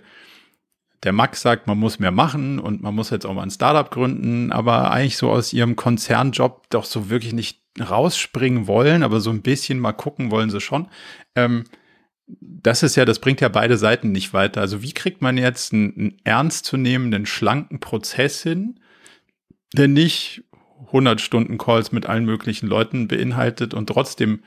[1.04, 3.90] der Max sagt, man muss mehr machen und man muss jetzt auch mal ein Startup
[3.90, 9.30] gründen, aber eigentlich so aus ihrem Konzernjob doch so wirklich nicht rausspringen wollen, aber so
[9.30, 10.88] ein bisschen mal gucken wollen sie schon.
[11.36, 11.66] Ähm,
[12.28, 14.62] das ist ja, das bringt ja beide Seiten nicht weiter.
[14.62, 18.80] Also wie kriegt man jetzt einen, einen ernstzunehmenden, schlanken Prozess hin,
[19.74, 20.44] der nicht
[20.88, 24.44] 100 Stunden Calls mit allen möglichen Leuten beinhaltet und trotzdem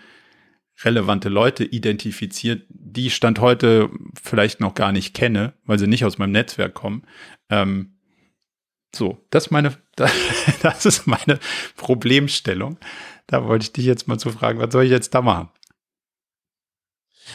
[0.85, 6.05] relevante Leute identifiziert, die ich Stand heute vielleicht noch gar nicht kenne, weil sie nicht
[6.05, 7.05] aus meinem Netzwerk kommen.
[7.51, 7.99] Ähm,
[8.95, 9.77] so, das meine,
[10.63, 11.39] das ist meine
[11.77, 12.79] Problemstellung.
[13.27, 15.49] Da wollte ich dich jetzt mal zu fragen, was soll ich jetzt da machen?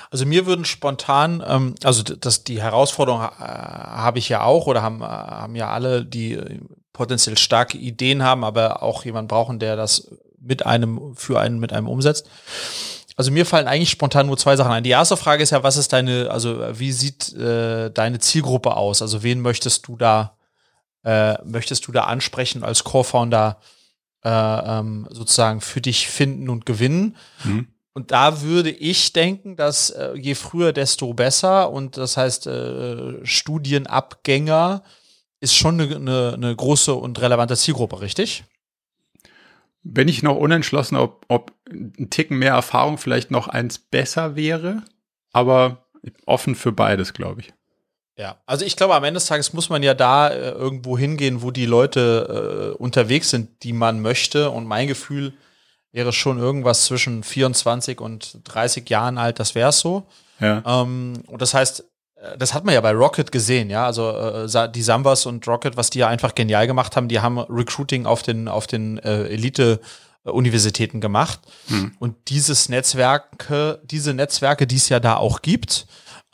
[0.09, 4.81] Also mir würden spontan, ähm, also das, die Herausforderung äh, habe ich ja auch oder
[4.81, 6.59] haben, äh, haben ja alle, die äh,
[6.93, 10.09] potenziell starke Ideen haben, aber auch jemand brauchen, der das
[10.39, 12.29] mit einem, für einen, mit einem umsetzt.
[13.15, 14.83] Also mir fallen eigentlich spontan nur zwei Sachen ein.
[14.83, 19.01] Die erste Frage ist ja, was ist deine, also wie sieht äh, deine Zielgruppe aus?
[19.01, 20.37] Also wen möchtest du da,
[21.03, 23.57] äh, möchtest du da ansprechen als Co-Founder
[24.27, 27.15] äh, ähm, sozusagen für dich finden und gewinnen?
[27.45, 27.67] Mhm.
[27.93, 31.71] Und da würde ich denken, dass äh, je früher, desto besser.
[31.71, 34.83] Und das heißt, äh, Studienabgänger
[35.39, 38.43] ist schon eine, eine, eine große und relevante Zielgruppe, richtig?
[39.81, 44.83] Bin ich noch unentschlossen, ob, ob ein Ticken mehr Erfahrung vielleicht noch eins besser wäre,
[45.31, 45.87] aber
[46.25, 47.53] offen für beides, glaube ich.
[48.17, 51.43] Ja, also ich glaube, am Ende des Tages muss man ja da äh, irgendwo hingehen,
[51.43, 54.49] wo die Leute äh, unterwegs sind, die man möchte.
[54.49, 55.33] Und mein Gefühl
[55.91, 60.07] wäre schon irgendwas zwischen 24 und 30 Jahren alt, das wäre es so.
[60.39, 60.63] Ja.
[60.65, 63.85] Ähm, und das heißt, äh, das hat man ja bei Rocket gesehen, ja.
[63.85, 67.37] Also äh, die Sambas und Rocket, was die ja einfach genial gemacht haben, die haben
[67.37, 71.39] Recruiting auf den, auf den äh, Elite-Universitäten gemacht.
[71.67, 71.91] Hm.
[71.99, 75.85] Und dieses Netzwerke, diese Netzwerke, die es ja da auch gibt,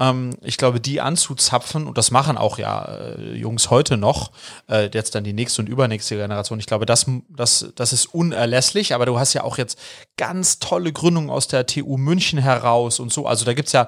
[0.03, 4.31] ähm, ich glaube, die anzuzapfen, und das machen auch ja äh, Jungs heute noch,
[4.69, 8.93] äh, jetzt dann die nächste und übernächste Generation, ich glaube, das, das, das ist unerlässlich,
[8.93, 9.79] aber du hast ja auch jetzt
[10.17, 13.25] ganz tolle Gründungen aus der TU München heraus und so.
[13.25, 13.87] Also da gibt es ja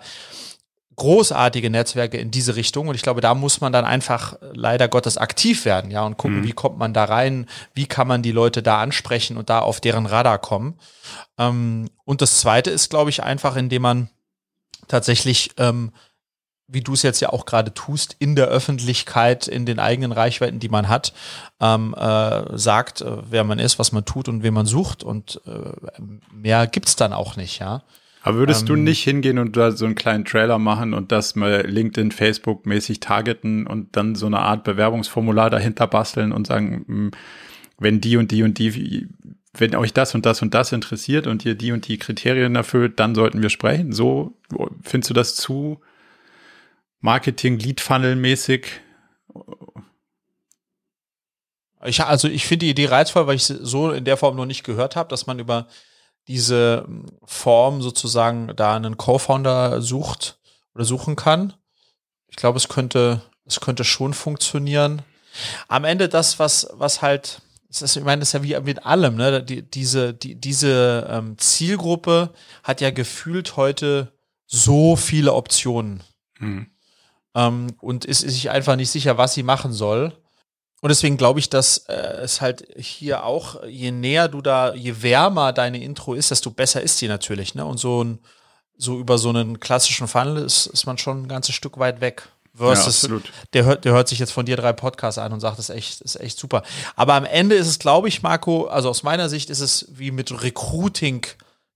[0.95, 2.87] großartige Netzwerke in diese Richtung.
[2.87, 6.17] Und ich glaube, da muss man dann einfach äh, leider Gottes aktiv werden, ja, und
[6.17, 6.43] gucken, mhm.
[6.45, 9.81] wie kommt man da rein, wie kann man die Leute da ansprechen und da auf
[9.81, 10.79] deren Radar kommen.
[11.37, 14.09] Ähm, und das zweite ist, glaube ich, einfach, indem man
[14.87, 15.91] tatsächlich, ähm,
[16.67, 20.59] wie du es jetzt ja auch gerade tust, in der Öffentlichkeit, in den eigenen Reichweiten,
[20.59, 21.13] die man hat,
[21.59, 25.03] ähm, äh, sagt, äh, wer man ist, was man tut und wen man sucht.
[25.03, 26.01] Und äh,
[26.33, 27.83] mehr gibt's dann auch nicht, ja.
[28.23, 31.35] Aber würdest ähm, du nicht hingehen und da so einen kleinen Trailer machen und das
[31.35, 36.85] mal LinkedIn, Facebook mäßig targeten und dann so eine Art Bewerbungsformular dahinter basteln und sagen,
[36.87, 37.11] hm,
[37.77, 39.07] wenn die und die und die,
[39.57, 42.99] wenn euch das und das und das interessiert und ihr die und die Kriterien erfüllt,
[42.99, 43.93] dann sollten wir sprechen.
[43.93, 44.33] So
[44.81, 45.81] findest du das zu
[46.99, 48.67] Marketing, Lead Funnel mäßig?
[51.85, 54.63] Ich, also ich finde die Idee reizvoll, weil ich so in der Form noch nicht
[54.63, 55.67] gehört habe, dass man über
[56.27, 56.87] diese
[57.23, 60.39] Form sozusagen da einen Co-Founder sucht
[60.73, 61.53] oder suchen kann.
[62.27, 65.03] Ich glaube, es könnte, es könnte schon funktionieren.
[65.67, 68.85] Am Ende das, was, was halt, das ist, ich meine, das ist ja wie mit
[68.85, 69.43] allem, ne?
[69.43, 74.13] Die, diese, die, diese ähm, Zielgruppe hat ja gefühlt heute
[74.45, 76.03] so viele Optionen.
[76.37, 76.67] Hm.
[77.35, 80.13] Ähm, und ist, ist sich einfach nicht sicher, was sie machen soll.
[80.81, 85.01] Und deswegen glaube ich, dass äh, es halt hier auch, je näher du da, je
[85.01, 87.55] wärmer deine Intro ist, desto besser ist die natürlich.
[87.55, 87.65] Ne?
[87.65, 88.19] Und so ein,
[88.77, 92.29] so über so einen klassischen Funnel ist, ist man schon ein ganzes Stück weit weg.
[92.57, 93.17] Versus, ja,
[93.53, 95.75] der, hört, der hört sich jetzt von dir drei Podcasts an und sagt, das ist
[95.75, 96.63] echt, das ist echt super.
[96.95, 100.11] Aber am Ende ist es, glaube ich, Marco, also aus meiner Sicht ist es wie
[100.11, 101.25] mit Recruiting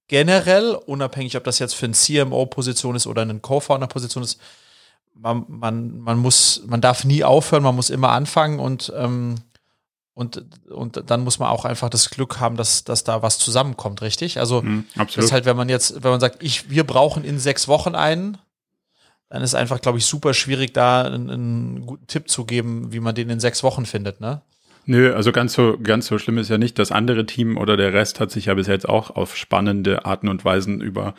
[0.08, 4.40] generell, unabhängig, ob das jetzt für eine CMO-Position ist oder eine Co-Founder-Position ist,
[5.14, 9.36] man, man, man muss, man darf nie aufhören, man muss immer anfangen und, ähm,
[10.14, 14.02] und, und dann muss man auch einfach das Glück haben, dass, dass da was zusammenkommt,
[14.02, 14.40] richtig?
[14.40, 17.40] Also Mhm, das ist halt, wenn man jetzt, wenn man sagt, ich, wir brauchen in
[17.40, 18.38] sechs Wochen einen,
[19.30, 23.00] dann ist einfach, glaube ich, super schwierig, da einen, einen guten Tipp zu geben, wie
[23.00, 24.42] man den in sechs Wochen findet, ne?
[24.86, 26.80] Nö, also ganz so, ganz so schlimm ist ja nicht.
[26.80, 30.28] Das andere Team oder der Rest hat sich ja bis jetzt auch auf spannende Arten
[30.28, 31.14] und Weisen über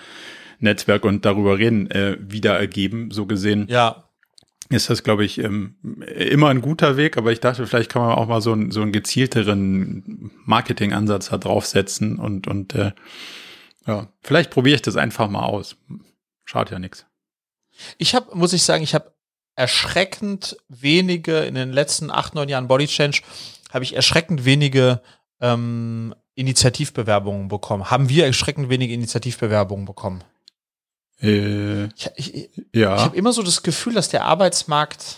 [0.58, 3.12] Netzwerk und darüber reden äh, wieder ergeben.
[3.12, 4.10] So gesehen Ja,
[4.70, 5.74] ist das, glaube ich, ähm,
[6.06, 8.82] immer ein guter Weg, aber ich dachte, vielleicht kann man auch mal so, einen so
[8.82, 12.92] einen gezielteren Marketingansatz da draufsetzen und, und äh,
[13.86, 15.76] ja, vielleicht probiere ich das einfach mal aus.
[16.44, 17.06] Schadet ja nichts.
[17.98, 19.12] Ich habe, muss ich sagen, ich habe
[19.56, 23.22] erschreckend wenige in den letzten acht, neun Jahren Body Change,
[23.72, 25.02] habe ich erschreckend wenige
[25.40, 27.90] ähm, Initiativbewerbungen bekommen.
[27.90, 30.24] Haben wir erschreckend wenige Initiativbewerbungen bekommen?
[31.20, 35.16] Äh, Ich, ich, ich ja, habe immer so das Gefühl, dass der Arbeitsmarkt,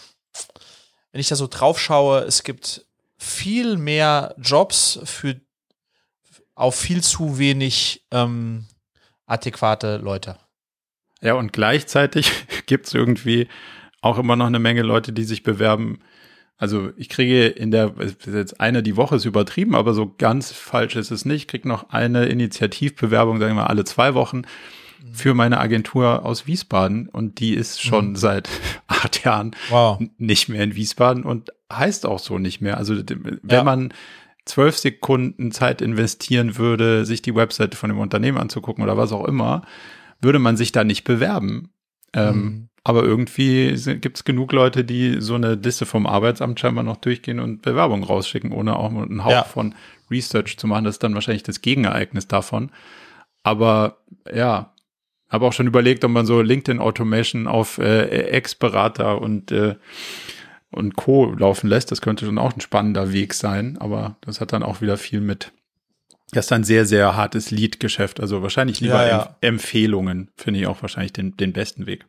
[1.13, 2.87] wenn ich da so drauf schaue, es gibt
[3.17, 5.41] viel mehr Jobs für
[6.55, 8.67] auf viel zu wenig ähm,
[9.27, 10.37] adäquate Leute.
[11.23, 12.31] Ja, und gleichzeitig
[12.66, 13.49] gibt's irgendwie
[14.01, 16.01] auch immer noch eine Menge Leute, die sich bewerben.
[16.59, 20.14] Also ich kriege in der, es ist jetzt eine die Woche ist übertrieben, aber so
[20.18, 21.43] ganz falsch ist es nicht.
[21.43, 24.43] Ich kriege noch eine Initiativbewerbung, sagen wir mal, alle zwei Wochen
[25.12, 27.09] für meine Agentur aus Wiesbaden.
[27.09, 28.16] Und die ist schon Mhm.
[28.16, 28.49] seit
[28.87, 30.01] acht Jahren Wow.
[30.18, 32.77] nicht mehr in Wiesbaden und heißt auch so nicht mehr.
[32.77, 33.64] Also wenn Ja.
[33.64, 33.93] man
[34.45, 39.25] zwölf Sekunden Zeit investieren würde, sich die Webseite von dem Unternehmen anzugucken oder was auch
[39.25, 39.62] immer,
[40.23, 41.70] würde man sich da nicht bewerben.
[42.14, 42.68] Ähm, Mhm.
[42.85, 47.39] Aber irgendwie gibt es genug Leute, die so eine Liste vom Arbeitsamt scheinbar noch durchgehen
[47.39, 49.45] und Bewerbungen rausschicken, ohne auch einen Hauch Ja.
[49.45, 49.77] von
[50.11, 50.85] Research zu machen.
[50.85, 52.73] Das ist dann wahrscheinlich das Gegenereignis davon.
[53.45, 53.99] Aber
[54.35, 54.73] ja,
[55.29, 59.77] habe auch schon überlegt, ob man so LinkedIn Automation auf äh, Ex-Berater und äh,
[60.70, 61.33] und Co.
[61.35, 61.91] laufen lässt.
[61.93, 65.20] Das könnte schon auch ein spannender Weg sein, aber das hat dann auch wieder viel
[65.20, 65.53] mit.
[66.33, 68.18] Das ist ein sehr, sehr hartes Lead-Geschäft.
[68.18, 69.37] Also wahrscheinlich lieber Ja, ja.
[69.43, 72.07] Empf Empfehlungen, finde ich auch wahrscheinlich den, den besten Weg.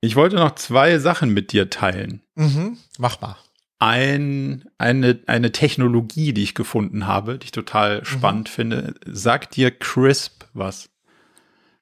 [0.00, 2.22] Ich wollte noch zwei Sachen mit dir teilen.
[2.34, 2.78] Mhm.
[2.98, 3.36] Mach mal.
[3.78, 8.94] Ein, eine, eine Technologie, die ich gefunden habe, die ich total spannend finde.
[9.06, 10.88] Sagt dir Crisp was?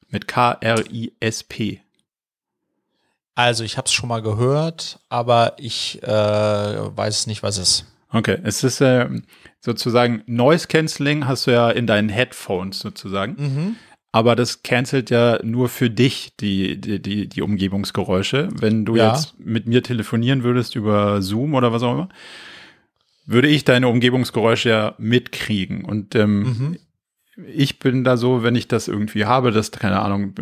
[0.09, 1.81] Mit K-R-I-S-P.
[3.37, 7.85] Also ich habe es schon mal gehört, aber ich äh, weiß nicht, was es ist.
[8.11, 9.07] Okay, es ist äh,
[9.61, 13.77] sozusagen Noise Cancelling hast du ja in deinen Headphones sozusagen, Mhm.
[14.13, 18.49] aber das cancelt ja nur für dich die, die, die, die Umgebungsgeräusche.
[18.53, 19.09] Wenn du Ja.
[19.09, 22.09] jetzt mit mir telefonieren würdest über Zoom oder was auch immer,
[23.27, 25.85] würde ich deine Umgebungsgeräusche ja mitkriegen.
[25.85, 26.79] Und ähm, Mhm.
[27.55, 30.33] ich bin da so, wenn ich das irgendwie habe, das, keine Ahnung,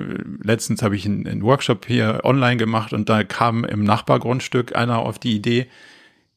[0.40, 5.00] letztens habe ich einen, einen Workshop hier online gemacht und da kam im Nachbargrundstück einer
[5.00, 5.66] auf die Idee,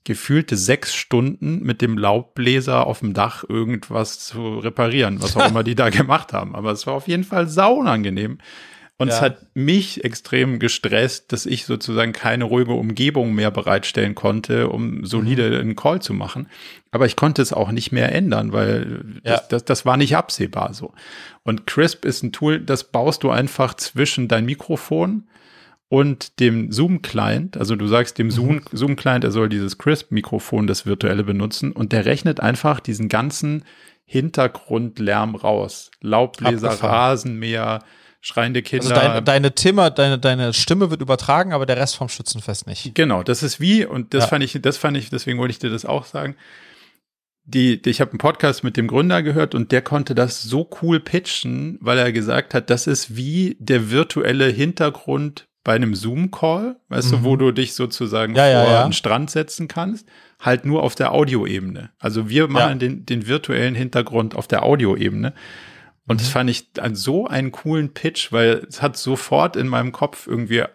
[0.09, 5.63] gefühlte sechs Stunden mit dem Laubbläser auf dem Dach irgendwas zu reparieren, was auch immer
[5.63, 6.55] die da gemacht haben.
[6.55, 8.39] Aber es war auf jeden Fall saunangenehm.
[8.97, 9.21] Und es Ja.
[9.27, 15.57] hat mich extrem gestresst, dass ich sozusagen keine ruhige Umgebung mehr bereitstellen konnte, um solide
[15.59, 16.49] einen Call zu machen.
[16.91, 19.35] Aber ich konnte es auch nicht mehr ändern, weil Ja.
[19.35, 20.91] das, das, das war nicht absehbar so.
[21.43, 25.23] Und Crisp ist ein Tool, das baust du einfach zwischen dein Mikrofon
[25.89, 27.57] und dem Zoom-Client.
[27.57, 32.05] Also du sagst dem Zoom- Zoom-Client, er soll dieses Crisp-Mikrofon, das virtuelle benutzen und der
[32.05, 33.63] rechnet einfach diesen ganzen
[34.05, 35.91] Hintergrundlärm raus.
[36.01, 36.95] Laubbläser, Abgefahren.
[36.95, 37.79] Rasenmäher,
[38.21, 38.95] schreiende Kinder.
[38.95, 42.93] Also dein, deine Timmer, deine, deine Stimme wird übertragen, aber der Rest vom Schützenfest nicht.
[42.95, 44.27] Genau, das ist wie, und das Ja.
[44.29, 46.35] fand ich, das fand ich, deswegen wollte ich dir das auch sagen.
[47.45, 50.69] Die, die ich habe einen Podcast mit dem Gründer gehört und der konnte das so
[50.81, 56.77] cool pitchen, weil er gesagt hat, das ist wie der virtuelle Hintergrund bei einem Zoom-Call,
[56.89, 58.37] weißt du, wo du dich sozusagen Mhm.
[58.37, 58.83] Ja, ja, vor ja.
[58.83, 60.07] einen Strand setzen kannst,
[60.39, 61.89] halt nur auf der Audioebene.
[61.99, 62.75] Also wir machen Ja.
[62.75, 65.33] den, den virtuellen Hintergrund auf der Audioebene.
[66.07, 66.19] Und Mhm.
[66.19, 70.25] das fand ich an so einen coolen Pitch, weil es hat sofort in meinem Kopf
[70.25, 70.67] irgendwie äh,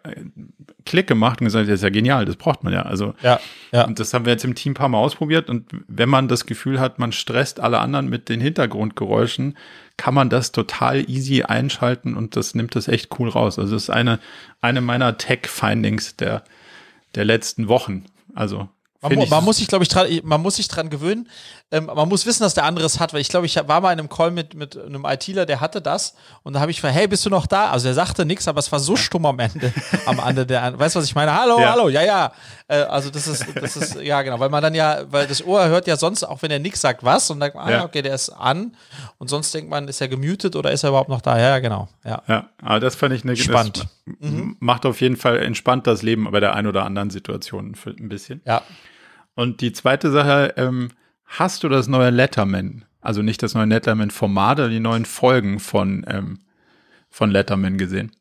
[0.87, 2.82] Klick gemacht und gesagt, das ist ja genial, das braucht man ja.
[2.82, 3.41] Also Ja,
[3.72, 3.85] ja.
[3.87, 5.49] und das haben wir jetzt im Team ein paar Mal ausprobiert.
[5.51, 9.57] Und wenn man das Gefühl hat, man stresst alle anderen mit den Hintergrundgeräuschen,
[9.97, 13.59] kann man das total easy einschalten und das nimmt das echt cool raus.
[13.59, 14.18] Also das ist eine,
[14.61, 16.45] eine meiner Tech-Findings der,
[17.14, 18.05] der letzten Wochen.
[18.34, 18.68] Also
[19.01, 21.28] Man, man muss sich, glaube ich, dran, man muss sich dran gewöhnen.
[21.70, 23.92] Ähm, man muss wissen, dass der andere es hat, weil ich glaube, ich war mal
[23.92, 26.94] in einem Call mit, mit einem ITler, der hatte das und da habe ich gefragt,
[26.94, 27.70] hey, bist du noch da?
[27.70, 29.72] Also er sagte nichts, aber es war so stumm am Ende,
[30.06, 31.34] am Ende der, weißt du, was ich meine?
[31.34, 31.72] Hallo, Ja.
[31.72, 32.32] hallo, ja, ja.
[32.68, 35.66] Äh, also das ist, das ist, ja genau, weil man dann ja, weil das Ohr
[35.66, 37.84] hört ja sonst, auch wenn er nichts sagt, was und dann denkt man, ah, Ja.
[37.84, 38.76] okay, der ist an
[39.18, 41.38] und sonst denkt man, ist er gemutet oder ist er überhaupt noch da?
[41.38, 42.22] Ja, ja, genau, ja.
[42.28, 43.88] Ja, aber das fand ich eine Spannend.
[44.06, 47.74] Das m- macht auf jeden Fall entspannt das Leben bei der ein oder anderen Situation
[47.74, 48.42] für ein bisschen.
[48.44, 48.62] Ja,
[49.34, 50.90] Und die zweite Sache, ähm,
[51.24, 56.04] hast du das neue Letterman, also nicht das neue Letterman-Format, sondern die neuen Folgen von,
[56.08, 56.40] ähm,
[57.10, 58.12] von Letterman gesehen?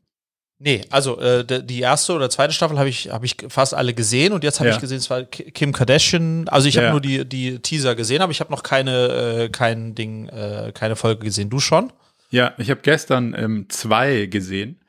[0.59, 4.31] Nee, also äh, die erste oder zweite Staffel habe ich, hab ich fast alle gesehen
[4.31, 4.75] und jetzt habe Ja.
[4.75, 6.47] ich gesehen, es war Ki- Kim Kardashian.
[6.47, 6.91] Also ich habe Ja.
[6.91, 10.95] nur die, die Teaser gesehen, aber ich habe noch keine, äh, kein Ding, äh, keine
[10.95, 11.49] Folge gesehen.
[11.49, 11.91] Du schon?
[12.29, 14.79] Ja, ich habe gestern ähm, zwei gesehen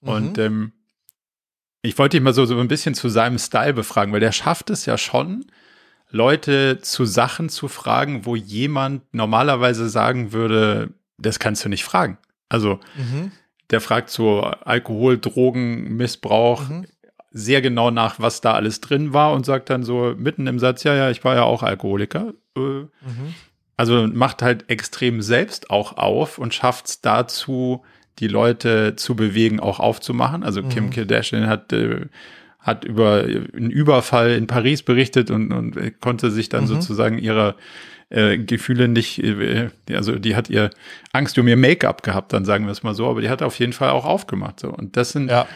[0.00, 0.72] und ähm,
[1.82, 4.70] ich wollte dich mal so, so ein bisschen zu seinem Style befragen, weil der schafft
[4.70, 5.44] es ja schon,
[6.10, 12.18] Leute zu Sachen zu fragen, wo jemand normalerweise sagen würde, das kannst du nicht fragen.
[12.48, 13.32] Also Mhm.
[13.70, 16.86] der fragt zu Alkohol, Drogen, Missbrauch Mhm.
[17.30, 20.84] sehr genau nach, was da alles drin war und sagt dann so mitten im Satz,
[20.84, 22.32] ja, ja, ich war ja auch Alkoholiker.
[22.56, 23.34] Äh, Mhm.
[23.76, 27.84] also macht halt extrem selbst auch auf und schafft es dazu,
[28.18, 30.42] die Leute zu bewegen, auch aufzumachen.
[30.42, 30.90] Also Kim Mhm.
[30.90, 32.06] Kardashian hat, äh,
[32.68, 36.68] hat über einen Überfall in Paris berichtet und, und konnte sich dann Mhm.
[36.68, 37.56] sozusagen ihrer
[38.10, 40.70] äh, Gefühle nicht, äh, also die hat ihr
[41.12, 43.58] Angst um ihr Make-up gehabt, dann sagen wir es mal so, aber die hat auf
[43.58, 44.60] jeden Fall auch aufgemacht.
[44.60, 44.68] So.
[44.70, 45.46] Und das sind, Ja.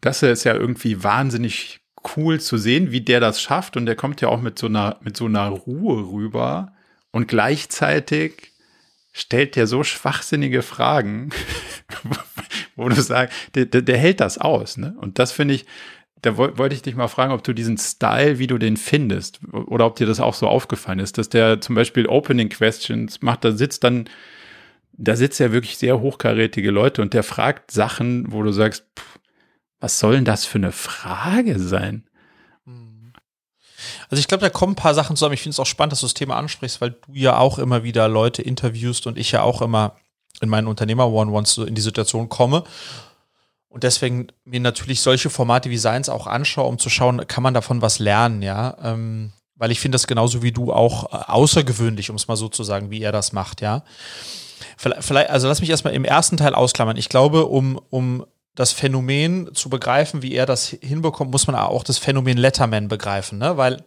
[0.00, 1.80] das ist ja irgendwie wahnsinnig
[2.16, 3.76] cool zu sehen, wie der das schafft.
[3.76, 6.72] Und der kommt ja auch mit so einer, mit so einer Ruhe rüber.
[7.10, 8.52] Und gleichzeitig
[9.12, 11.28] stellt der so schwachsinnige Fragen,
[12.76, 14.78] wo du sagst, der, der, der hält das aus.
[14.78, 14.94] Ne?
[14.98, 15.66] Und das finde ich,
[16.22, 19.40] da woll- wollte ich dich mal fragen, ob du diesen Style, wie du den findest,
[19.52, 23.44] oder ob dir das auch so aufgefallen ist, dass der zum Beispiel Opening Questions macht,
[23.44, 24.08] da sitzt dann,
[24.92, 29.18] da sitzt ja wirklich sehr hochkarätige Leute und der fragt Sachen, wo du sagst, pff,
[29.80, 32.04] was soll denn das für eine Frage sein?
[34.10, 35.34] Also ich glaube, da kommen ein paar Sachen zusammen.
[35.34, 37.82] Ich finde es auch spannend, dass du das Thema ansprichst, weil du ja auch immer
[37.82, 39.96] wieder Leute interviewst und ich ja auch immer
[40.42, 42.64] in meinen Unternehmer-One-Ones in die Situation komme.
[43.70, 47.54] Und deswegen mir natürlich solche Formate wie Science auch anschaue, um zu schauen, kann man
[47.54, 48.76] davon was lernen, ja.
[48.82, 52.48] Ähm, weil ich finde das genauso wie du auch äh, außergewöhnlich, um es mal so
[52.48, 53.84] zu sagen, wie er das macht, ja.
[54.76, 56.96] Vielleicht, also lass mich erstmal im ersten Teil ausklammern.
[56.96, 61.84] Ich glaube, um, um das Phänomen zu begreifen, wie er das hinbekommt, muss man auch
[61.84, 63.56] das Phänomen Letterman begreifen, ne?
[63.56, 63.84] Weil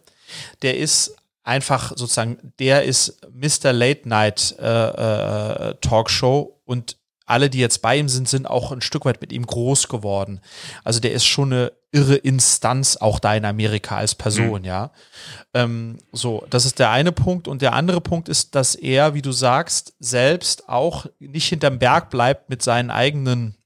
[0.62, 3.72] der ist einfach sozusagen, der ist Mr.
[3.72, 8.80] Late Night äh, äh, Talkshow und alle, die jetzt bei ihm sind, sind auch ein
[8.82, 10.40] Stück weit mit ihm groß geworden.
[10.82, 14.90] Also der ist schon eine irre Instanz auch da in Amerika als Person, ja.
[15.54, 17.48] Ähm, so, das ist der eine Punkt.
[17.48, 22.10] Und der andere Punkt ist, dass er, wie du sagst, selbst auch nicht hinterm Berg
[22.10, 23.56] bleibt mit seinen eigenen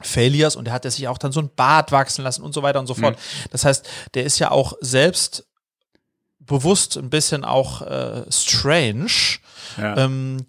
[0.00, 2.62] Failures und er hat ja sich auch dann so ein Bart wachsen lassen und so
[2.62, 3.16] weiter und so fort.
[3.50, 5.46] Das heißt, der ist ja auch selbst
[6.40, 9.38] bewusst ein bisschen auch äh, strange
[9.78, 9.96] Ja.
[9.96, 10.44] ähm,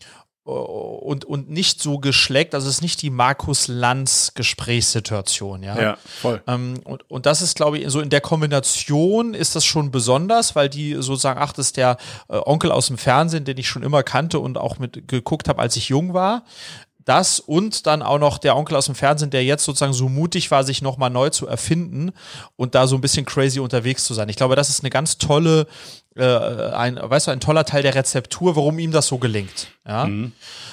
[0.45, 2.53] und, und nicht so geschleckt.
[2.53, 5.81] Also es ist nicht die Markus Lanz Gesprächssituation, ja.
[5.81, 6.41] ja, voll.
[6.45, 10.55] Ähm, und, und das ist, glaube ich, so in der Kombination ist das schon besonders,
[10.55, 11.97] weil die so sagen, ach, das ist der
[12.29, 15.59] äh, Onkel aus dem Fernsehen, den ich schon immer kannte und auch mit geguckt habe,
[15.59, 16.43] als ich jung war.
[17.05, 20.49] Das und dann auch noch der Onkel aus dem Fernsehen, der jetzt sozusagen so mutig
[20.51, 22.11] war, sich nochmal neu zu erfinden
[22.55, 24.27] und da so ein bisschen crazy unterwegs zu sein.
[24.27, 25.67] Ich glaube, das ist eine ganz tolle,
[26.15, 29.67] äh, ein, weißt du, ein toller Teil der Rezeptur, warum ihm das so gelingt.
[29.87, 30.09] Ja.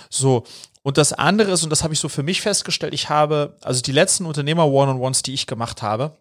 [0.08, 0.44] So.
[0.82, 3.82] Und das andere ist, und das habe ich so für mich festgestellt, ich habe, also
[3.82, 6.16] die letzten Unternehmer-One-on-Ones, die ich gemacht habe,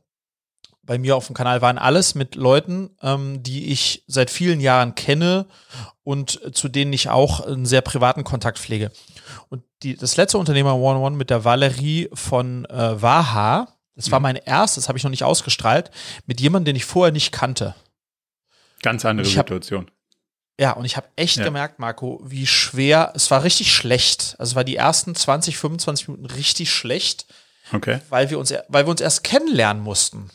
[0.83, 4.95] bei mir auf dem Kanal waren alles mit Leuten, ähm, die ich seit vielen Jahren
[4.95, 5.45] kenne
[6.03, 8.91] und zu denen ich auch einen sehr privaten Kontakt pflege.
[9.49, 14.35] Und die, das letzte Unternehmer One-on-One mit der Valerie von äh, Waha, das war mein
[14.37, 15.91] erstes, habe ich noch nicht ausgestrahlt,
[16.25, 17.75] mit jemandem, den ich vorher nicht kannte.
[18.81, 19.91] Ganz andere hab- Situation.
[20.59, 21.43] Ja, und ich habe echt Ja.
[21.43, 24.35] gemerkt, Marco, wie schwer, es war richtig schlecht.
[24.37, 27.25] Also es war die ersten 20, 25 Minuten richtig schlecht,
[27.73, 27.99] Okay.
[28.09, 30.29] weil wir uns, weil wir uns erst kennenlernen mussten.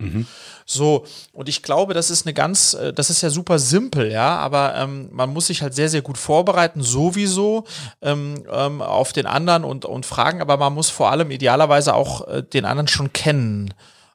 [0.00, 0.26] Mhm.
[0.64, 4.36] So, und ich glaube, das ist eine ganz, äh, das ist ja super simpel, ja,
[4.36, 7.64] aber ähm, man muss sich halt sehr, sehr gut vorbereiten, sowieso
[8.00, 12.28] ähm, ähm, auf den anderen und, und fragen, aber man muss vor allem idealerweise auch
[12.28, 13.74] äh, den anderen schon kennen.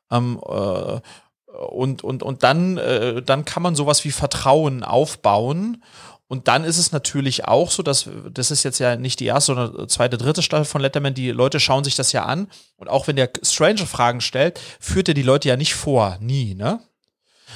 [0.09, 0.99] Ähm, äh,
[1.53, 5.83] und, und, und dann, äh, dann kann man sowas wie Vertrauen aufbauen.
[6.33, 9.53] Und dann ist es natürlich auch so, dass das ist jetzt ja nicht die erste,
[9.53, 11.13] sondern zweite, dritte Staffel von Letterman.
[11.13, 12.47] Die Leute schauen sich das ja an.
[12.77, 16.17] Und auch wenn der Stranger Fragen stellt, führt er die Leute ja nicht vor.
[16.21, 16.79] Nie, ne?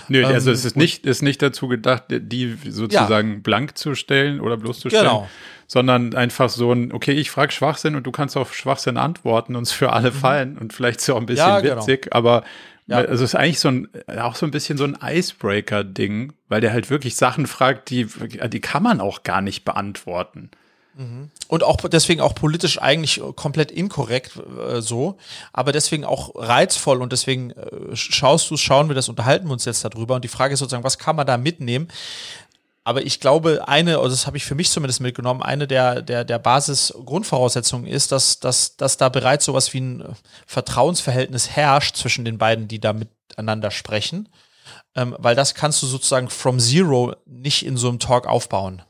[0.09, 4.39] Nö, also Ähm, es ist nicht, ist nicht dazu gedacht, die sozusagen blank zu stellen
[4.41, 5.27] oder bloßzustellen, Genau.
[5.65, 9.63] sondern einfach so ein, okay, ich frage Schwachsinn und du kannst auf Schwachsinn antworten und
[9.63, 11.51] es für alle fallen und vielleicht so ein bisschen Mhm.
[11.51, 11.81] Ja, genau.
[11.81, 12.43] witzig, aber
[12.87, 12.97] Ja.
[12.97, 16.71] also es ist eigentlich so ein, auch so ein bisschen so ein Icebreaker-Ding, weil der
[16.71, 20.49] halt wirklich Sachen fragt, die, die kann man auch gar nicht beantworten.
[21.47, 25.17] Und auch deswegen auch politisch eigentlich komplett inkorrekt äh, so,
[25.53, 29.65] aber deswegen auch reizvoll und deswegen äh, schaust du, schauen wir das, unterhalten wir uns
[29.65, 30.15] jetzt darüber.
[30.15, 31.87] Und die Frage ist sozusagen, was kann man da mitnehmen?
[32.87, 36.23] Aber ich glaube, eine, oder das habe ich für mich zumindest mitgenommen, eine der, der,
[36.23, 40.15] der Basis-Grundvoraussetzungen ist, dass, dass, dass da bereits sowas wie ein
[40.45, 44.29] Vertrauensverhältnis herrscht zwischen den beiden, die da miteinander sprechen.
[44.95, 48.81] Ähm, weil das kannst du sozusagen from zero nicht in so einem Talk aufbauen.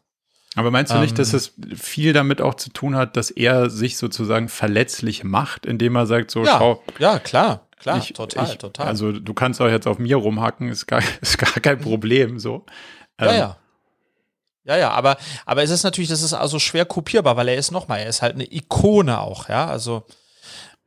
[0.54, 1.40] Aber meinst du nicht, dass ähm.
[1.40, 6.06] es viel damit auch zu tun hat, dass er sich sozusagen verletzlich macht, indem er
[6.06, 6.84] sagt, so ja, schau.
[7.00, 8.86] Ja, klar, klar, ich, total, ich, total.
[8.86, 12.64] Also du kannst auch jetzt auf mir rumhacken, ist gar, ist gar kein Problem, so.
[13.20, 13.58] Ja, ähm, ja.
[14.68, 17.72] Ja, ja, aber, aber es ist natürlich, das ist also schwer kopierbar, weil er ist
[17.72, 20.04] nochmal, er ist halt eine Ikone auch, ja, also.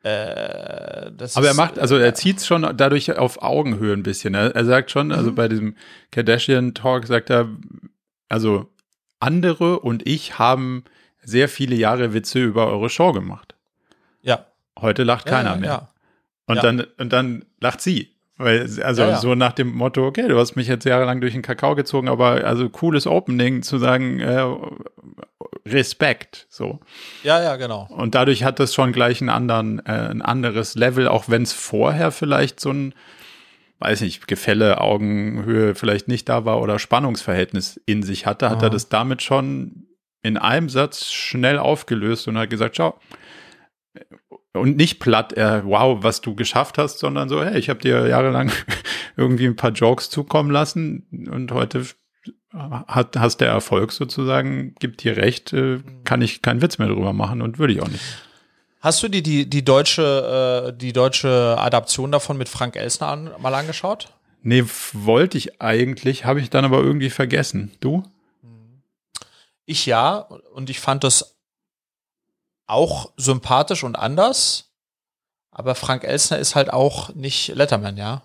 [0.02, 4.34] Äh, das aber er macht, also er zieht es schon dadurch auf Augenhöhe ein bisschen.
[4.34, 5.34] Er, er sagt schon, also mhm.
[5.34, 5.76] bei diesem
[6.10, 7.48] Kardashian-Talk sagt er,
[8.28, 8.70] also
[9.18, 10.84] andere und ich haben
[11.22, 13.54] sehr viele Jahre Witze über eure Show gemacht.
[14.22, 14.46] Ja.
[14.78, 15.70] Heute lacht ja, keiner ja, mehr.
[15.70, 15.88] Ja.
[16.46, 18.14] Und dann und dann lacht sie.
[18.42, 21.74] Weil, also so nach dem Motto, okay, du hast mich jetzt jahrelang durch den Kakao
[21.74, 24.44] gezogen, aber also cooles Opening zu sagen, äh,
[25.66, 26.80] Respekt, so.
[27.22, 27.86] Ja, ja, genau.
[27.90, 31.52] Und dadurch hat das schon gleich einen anderen, äh, ein anderes Level, auch wenn es
[31.52, 32.94] vorher vielleicht so ein
[33.80, 38.68] weiß nicht, Gefälle, Augenhöhe vielleicht nicht da war oder Spannungsverhältnis in sich hatte, hat er
[38.68, 39.86] das damit schon
[40.22, 43.00] in einem Satz schnell aufgelöst und hat gesagt, schau,
[44.52, 48.06] und nicht platt, äh, wow, was du geschafft hast, sondern so, hey, ich habe dir
[48.08, 48.50] jahrelang
[49.16, 51.86] irgendwie ein paar Jokes zukommen lassen und heute
[52.52, 57.12] hat, hast der Erfolg sozusagen, gibt dir recht, äh, kann ich keinen Witz mehr drüber
[57.12, 58.02] machen und würde ich auch nicht.
[58.80, 63.30] Hast du dir die, die, deutsche, äh, die deutsche Adaption davon mit Frank Elsner an,
[63.38, 64.08] mal angeschaut?
[64.42, 67.72] Nee, wollte ich eigentlich, habe ich dann aber irgendwie vergessen.
[67.80, 68.02] Du?
[69.66, 71.39] Ich ja, und ich fand das
[72.70, 74.70] auch sympathisch und anders.
[75.50, 78.22] Aber Frank Elsner ist halt auch nicht Letterman, ja.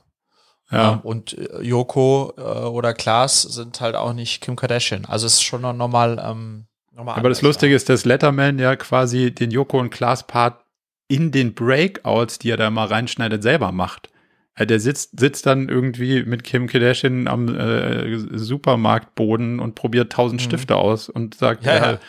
[0.72, 0.94] Ja.
[0.94, 5.06] Ähm, und äh, Joko äh, oder Klaas sind halt auch nicht Kim Kardashian.
[5.06, 6.66] Also es ist schon noch normal ähm,
[6.96, 7.76] Nochmal Aber das Lustige ja.
[7.76, 10.64] ist, dass Letterman ja quasi den Joko und Klaas Part
[11.08, 14.10] in den Breakouts, die er da mal reinschneidet, selber macht.
[14.58, 20.46] Der sitzt, sitzt dann irgendwie mit Kim Kardashian am äh, Supermarktboden und probiert tausend mhm.
[20.46, 22.00] Stifte aus und sagt, ja, ja.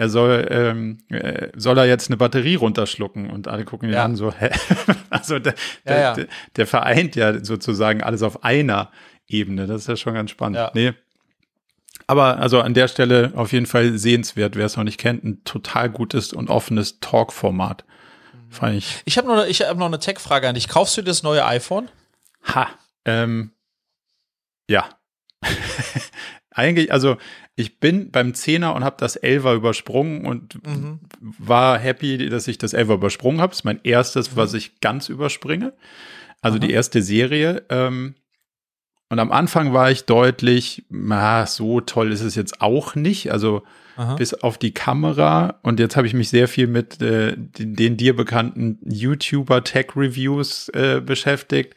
[0.00, 4.02] Er soll, ähm, äh, soll er jetzt eine Batterie runterschlucken und alle gucken ihn ja.
[4.02, 4.48] an, so, hä?
[5.10, 5.54] also der,
[5.86, 6.26] der, der,
[6.56, 8.90] der, vereint ja sozusagen alles auf einer
[9.28, 9.66] Ebene.
[9.66, 10.56] Das ist ja schon ganz spannend.
[10.56, 10.70] Ja.
[10.72, 10.94] Nee,
[12.06, 15.44] aber also an der Stelle auf jeden Fall sehenswert, wer es noch nicht kennt, ein
[15.44, 17.84] total gutes und offenes Talk-Format.
[18.48, 19.02] Fand ich.
[19.04, 20.68] Ich habe noch, ich hab noch eine Tech-Frage an dich.
[20.68, 21.90] Kaufst du das neue iPhone?
[22.54, 22.68] Ha,
[23.04, 23.52] ähm,
[24.66, 24.88] ja.
[26.60, 27.16] Eigentlich, also
[27.56, 31.00] ich bin beim Zehner und habe das 11er übersprungen und mhm.
[31.20, 33.50] war happy, dass ich das 11er übersprungen habe.
[33.50, 34.36] Das ist mein erstes, mhm.
[34.36, 35.72] was ich ganz überspringe.
[36.42, 36.60] Also mhm.
[36.60, 37.62] die erste Serie.
[37.70, 38.14] Ähm,
[39.08, 43.32] und am Anfang war ich deutlich, na, so toll ist es jetzt auch nicht.
[43.32, 43.62] Also
[43.96, 44.16] Aha.
[44.16, 45.58] bis auf die Kamera.
[45.62, 51.00] Und jetzt habe ich mich sehr viel mit äh, den, den, dir bekannten YouTuber-Tech-Reviews äh,
[51.00, 51.74] beschäftigt.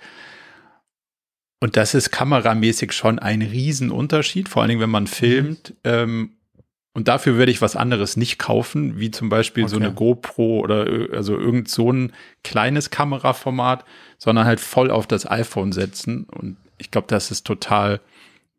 [1.63, 5.69] Und das ist kameramäßig schon ein Riesenunterschied, vor allen Dingen, wenn man filmt.
[5.69, 5.75] Mhm.
[5.85, 6.31] Ähm,
[6.93, 9.71] und dafür werde ich was anderes nicht kaufen, wie zum Beispiel okay.
[9.71, 12.11] so eine GoPro oder also irgend so ein
[12.43, 13.85] kleines Kameraformat,
[14.17, 16.25] sondern halt voll auf das iPhone setzen.
[16.25, 18.01] Und ich glaube, das ist total,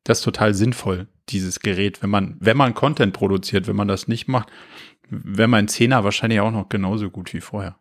[0.05, 4.09] das ist total sinnvoll, dieses Gerät, wenn man, wenn man Content produziert, wenn man das
[4.09, 4.49] nicht macht,
[5.11, 7.77] wäre mein Zehner wahrscheinlich auch noch genauso gut wie vorher.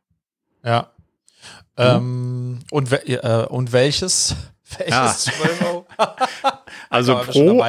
[0.65, 0.91] Ja.
[1.77, 1.83] Mhm.
[1.85, 4.35] Ähm, und, äh, und welches?
[4.79, 5.85] Welches ja.
[6.89, 7.63] also Pro,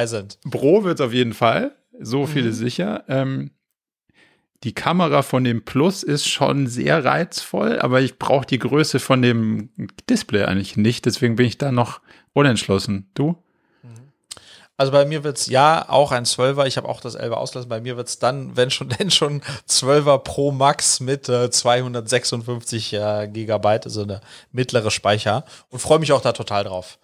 [0.49, 1.75] Pro wird es auf jeden Fall.
[1.99, 2.49] So viel mhm.
[2.49, 3.03] ist sicher.
[3.07, 3.51] Ähm,
[4.63, 9.21] die Kamera von dem Plus ist schon sehr reizvoll, aber ich brauche die Größe von
[9.21, 9.69] dem
[10.09, 11.05] Display eigentlich nicht.
[11.05, 12.01] Deswegen bin ich da noch
[12.33, 13.09] unentschlossen.
[13.13, 13.37] Du?
[14.77, 16.65] Also bei mir wird es ja auch ein 12er.
[16.65, 17.69] Ich habe auch das 11er auslassen.
[17.69, 22.93] Bei mir wird es dann, wenn schon, denn schon 12er Pro Max mit äh, 256
[22.93, 24.21] äh, Gigabyte, also eine
[24.51, 25.45] mittlere Speicher.
[25.69, 26.97] Und freue mich auch da total drauf.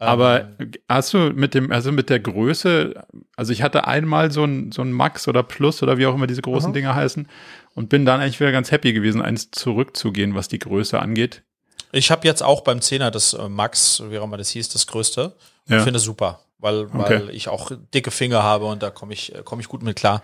[0.00, 2.94] Aber ähm, hast du mit dem, also mit der Größe,
[3.36, 6.28] also ich hatte einmal so ein, so ein Max oder Plus oder wie auch immer
[6.28, 6.72] diese großen aha.
[6.72, 7.28] Dinger heißen
[7.74, 11.42] und bin dann eigentlich wieder ganz happy gewesen, eins zurückzugehen, was die Größe angeht.
[11.90, 14.86] Ich habe jetzt auch beim Zehner das äh, Max, wie auch immer das hieß, das
[14.86, 15.34] größte.
[15.68, 15.82] Und ja.
[15.82, 16.96] finde es super, weil, okay.
[16.96, 19.96] weil ich auch dicke Finger habe und da komme ich, äh, komm ich gut mit
[19.96, 20.22] klar.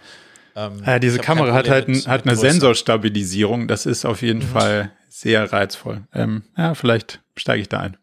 [0.56, 3.66] Ähm, ja, diese Kamera hat halt mit, hat eine Sensorstabilisierung.
[3.66, 4.52] Das ist auf jeden mhm.
[4.52, 6.02] Fall sehr reizvoll.
[6.12, 7.96] Ähm, ja, vielleicht steige ich da ein.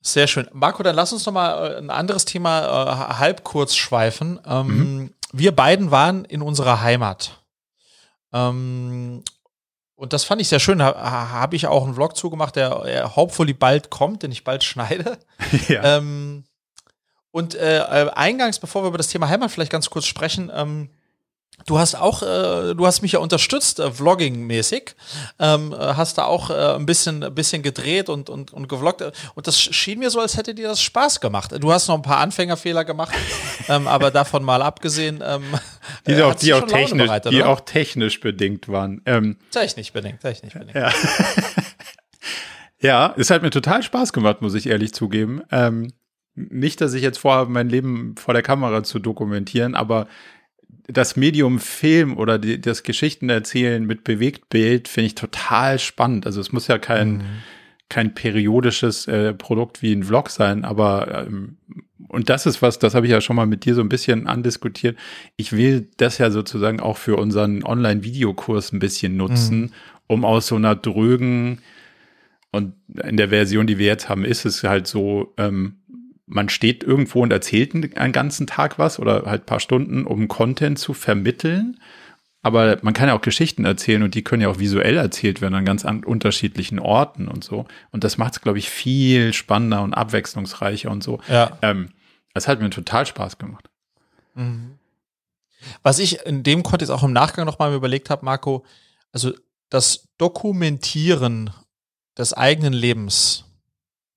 [0.00, 0.46] Sehr schön.
[0.52, 4.38] Marco, dann lass uns noch mal äh, ein anderes Thema äh, halb kurz schweifen.
[4.46, 5.14] Ähm, mhm.
[5.32, 7.40] Wir beiden waren in unserer Heimat.
[8.32, 9.22] Ähm,
[9.96, 10.80] und das fand ich sehr schön.
[10.80, 10.94] Da
[11.30, 15.18] habe ich auch einen Vlog zugemacht, der, der hopefully bald kommt, den ich bald schneide.
[15.68, 15.98] Ja.
[15.98, 16.44] Ähm,
[17.34, 20.88] und äh, äh, eingangs, bevor wir über das Thema Heimat vielleicht ganz kurz sprechen, ähm,
[21.66, 24.96] Du hast auch, äh, du hast mich ja unterstützt, äh, Vlogging-mäßig.
[25.38, 29.02] Ähm, äh, hast da auch äh, ein bisschen, ein bisschen gedreht und, und, und gevloggt.
[29.34, 31.52] Und das schien mir so, als hätte dir das Spaß gemacht.
[31.60, 33.14] Du hast noch ein paar Anfängerfehler gemacht,
[33.68, 35.22] ähm, aber davon mal abgesehen.
[35.24, 35.44] Ähm,
[36.08, 39.00] die, äh, auch, die, auch, technisch, die auch technisch bedingt waren.
[39.06, 40.74] Ähm, technisch bedingt, technisch bedingt.
[40.74, 40.92] Ja.
[42.80, 45.42] ja, es hat mir total Spaß gemacht, muss ich ehrlich zugeben.
[45.52, 45.92] Ähm,
[46.34, 50.08] nicht, dass ich jetzt vorhabe, mein Leben vor der Kamera zu dokumentieren, aber
[50.86, 56.26] das Medium Film oder die, das Geschichtenerzählen mit Bewegtbild finde ich total spannend.
[56.26, 57.22] Also es muss ja kein, mhm.
[57.88, 61.56] kein periodisches äh, Produkt wie ein Vlog sein, aber ähm,
[62.08, 64.26] und das ist was, das habe ich ja schon mal mit dir so ein bisschen
[64.26, 64.96] andiskutiert.
[65.36, 69.70] Ich will das ja sozusagen auch für unseren Online-Videokurs ein bisschen nutzen, mhm.
[70.06, 71.60] um aus so einer drögen
[72.54, 75.74] und in der Version, die wir jetzt haben, ist es halt so, ähm,
[76.26, 80.78] man steht irgendwo und erzählt einen ganzen Tag was oder halt paar Stunden, um Content
[80.78, 81.80] zu vermitteln.
[82.42, 85.54] Aber man kann ja auch Geschichten erzählen und die können ja auch visuell erzählt werden
[85.54, 87.66] an ganz an unterschiedlichen Orten und so.
[87.90, 91.20] Und das macht es, glaube ich, viel spannender und abwechslungsreicher und so.
[91.28, 91.56] Ja.
[91.62, 91.90] Ähm,
[92.34, 93.70] das hat mir total Spaß gemacht.
[94.34, 94.78] Mhm.
[95.82, 98.64] Was ich in dem Kontext auch im Nachgang nochmal überlegt habe, Marco,
[99.12, 99.32] also
[99.70, 101.50] das Dokumentieren
[102.18, 103.46] des eigenen Lebens,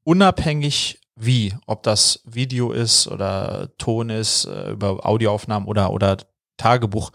[0.04, 6.18] unabhängig wie, ob das Video ist oder Ton ist, äh, über Audioaufnahmen oder, oder
[6.58, 7.12] Tagebuch.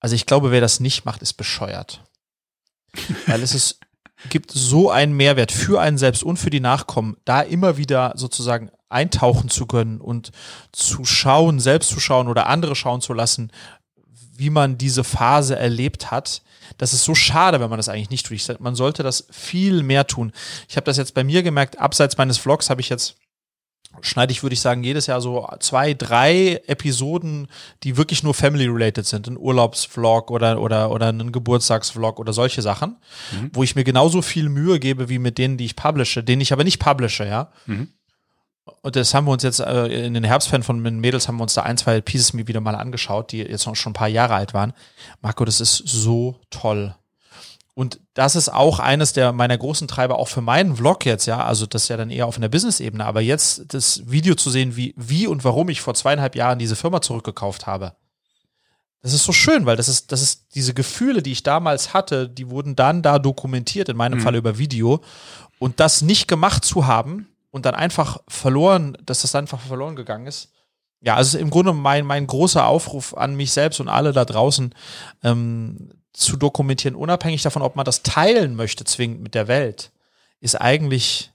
[0.00, 2.02] Also ich glaube, wer das nicht macht, ist bescheuert.
[3.26, 3.80] Weil es ist,
[4.30, 8.70] gibt so einen Mehrwert für einen selbst und für die Nachkommen, da immer wieder sozusagen
[8.88, 10.30] eintauchen zu können und
[10.70, 13.50] zu schauen, selbst zu schauen oder andere schauen zu lassen,
[14.36, 16.42] wie man diese Phase erlebt hat,
[16.78, 18.60] das ist so schade, wenn man das eigentlich nicht tut.
[18.60, 20.32] Man sollte das viel mehr tun.
[20.68, 23.16] Ich habe das jetzt bei mir gemerkt, abseits meines Vlogs habe ich jetzt
[24.00, 27.48] schneide ich, würde ich sagen, jedes Jahr so zwei, drei Episoden,
[27.82, 29.28] die wirklich nur family-related sind.
[29.28, 32.96] Ein Urlaubsvlog oder, oder, oder ein Geburtstagsvlog oder solche Sachen,
[33.32, 33.50] mhm.
[33.52, 36.52] wo ich mir genauso viel Mühe gebe wie mit denen, die ich publishe, denen ich
[36.52, 37.50] aber nicht publishe, ja.
[37.66, 37.88] Mhm.
[38.80, 41.42] Und das haben wir uns jetzt äh, in den Herbstferien von den Mädels haben wir
[41.42, 44.08] uns da ein, zwei Pieces mir wieder mal angeschaut, die jetzt noch schon ein paar
[44.08, 44.72] Jahre alt waren.
[45.20, 46.94] Marco, das ist so toll.
[47.74, 51.44] Und das ist auch eines der meiner großen Treiber auch für meinen Vlog jetzt, ja.
[51.44, 53.04] Also das ist ja dann eher auf einer Business-Ebene.
[53.04, 56.76] Aber jetzt das Video zu sehen, wie, wie und warum ich vor zweieinhalb Jahren diese
[56.76, 57.94] Firma zurückgekauft habe.
[59.02, 62.28] Das ist so schön, weil das ist, das ist diese Gefühle, die ich damals hatte,
[62.28, 64.22] die wurden dann da dokumentiert, in meinem mhm.
[64.22, 65.02] Fall über Video.
[65.58, 70.26] Und das nicht gemacht zu haben, und dann einfach verloren, dass das einfach verloren gegangen
[70.26, 70.50] ist.
[71.00, 74.74] Ja, also im Grunde mein, mein großer Aufruf an mich selbst und alle da draußen
[75.22, 79.92] ähm, zu dokumentieren, unabhängig davon, ob man das teilen möchte, zwingend mit der Welt,
[80.40, 81.32] ist eigentlich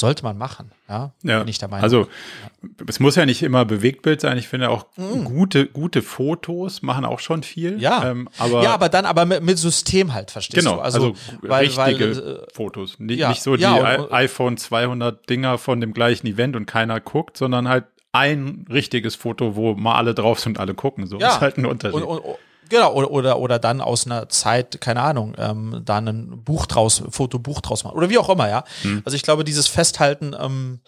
[0.00, 1.38] sollte man machen, ja, ja.
[1.40, 1.84] bin ich der Meinung.
[1.84, 2.68] Also ja.
[2.88, 4.36] es muss ja nicht immer Bewegtbild sein.
[4.38, 5.24] Ich finde auch mhm.
[5.24, 7.80] gute, gute Fotos machen auch schon viel.
[7.80, 10.82] Ja, ähm, aber ja, aber dann aber mit, mit System halt, verstehst genau, du?
[10.82, 15.28] Also, also weil, richtige weil, äh, Fotos, nicht, ja, nicht so die und, iPhone 200
[15.28, 19.94] Dinger von dem gleichen Event und keiner guckt, sondern halt ein richtiges Foto, wo mal
[19.94, 21.06] alle drauf sind und alle gucken.
[21.06, 21.28] So ja.
[21.28, 22.02] ist halt ein Unterschied.
[22.02, 22.36] Und, und,
[22.70, 27.02] Genau, oder, oder, oder dann aus einer Zeit, keine Ahnung, ähm, dann ein Buch draus,
[27.10, 27.96] Fotobuch draus machen.
[27.96, 28.64] Oder wie auch immer, ja.
[28.82, 29.02] Hm.
[29.04, 30.80] Also ich glaube, dieses Festhalten ähm,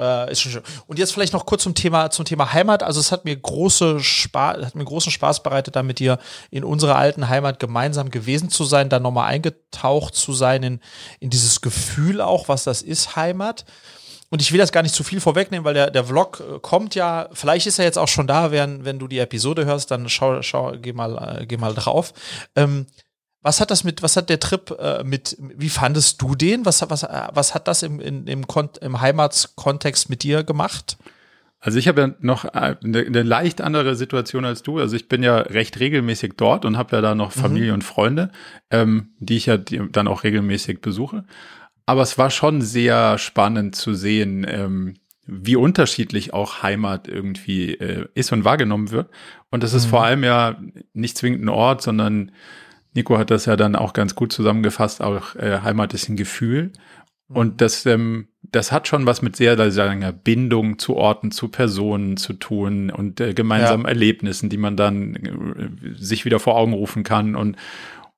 [0.00, 0.62] äh, ist schon schön.
[0.86, 2.82] Und jetzt vielleicht noch kurz zum Thema, zum Thema Heimat.
[2.82, 6.18] Also es hat mir große Spaß, hat mir großen Spaß bereitet, da mit dir
[6.50, 10.80] in unserer alten Heimat gemeinsam gewesen zu sein, dann nochmal eingetaucht zu sein in,
[11.20, 13.66] in dieses Gefühl auch, was das ist, Heimat.
[14.30, 16.94] Und ich will das gar nicht zu viel vorwegnehmen, weil der, der Vlog äh, kommt
[16.94, 20.08] ja, vielleicht ist er jetzt auch schon da, wenn, wenn du die Episode hörst, dann
[20.08, 22.14] schau, schau, geh mal, äh, geh mal drauf.
[22.54, 22.86] Ähm,
[23.42, 26.64] was hat das mit, was hat der Trip äh, mit, wie fandest du den?
[26.64, 28.46] Was, was, äh, was hat das im, in, im,
[28.80, 30.96] im Heimatskontext mit dir gemacht?
[31.62, 34.78] Also ich habe ja noch eine, eine, leicht andere Situation als du.
[34.78, 37.40] Also ich bin ja recht regelmäßig dort und habe ja da noch mhm.
[37.40, 37.74] Familie mhm.
[37.74, 38.30] und Freunde,
[38.70, 41.24] ähm, die ich ja dann auch regelmäßig besuche.
[41.90, 44.94] Aber es war schon sehr spannend zu sehen, ähm,
[45.26, 49.10] wie unterschiedlich auch Heimat irgendwie äh, ist und wahrgenommen wird.
[49.50, 49.90] Und das ist mhm.
[49.90, 50.56] vor allem ja
[50.92, 52.30] nicht zwingend ein Ort, sondern
[52.94, 56.70] Nico hat das ja dann auch ganz gut zusammengefasst, auch äh, Heimat ist ein Gefühl.
[57.26, 57.36] Mhm.
[57.36, 62.16] Und das, ähm, das hat schon was mit sehr sagen, Bindung zu Orten, zu Personen
[62.16, 63.88] zu tun und äh, gemeinsamen ja.
[63.88, 67.56] Erlebnissen, die man dann äh, sich wieder vor Augen rufen kann und,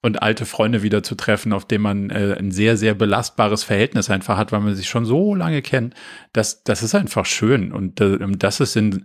[0.02, 4.10] und alte Freunde wieder zu treffen, auf denen man äh, ein sehr, sehr belastbares Verhältnis
[4.10, 5.94] einfach hat, weil man sich schon so lange kennt.
[6.32, 7.72] Das, das ist einfach schön.
[7.72, 9.04] Und äh, das ist in,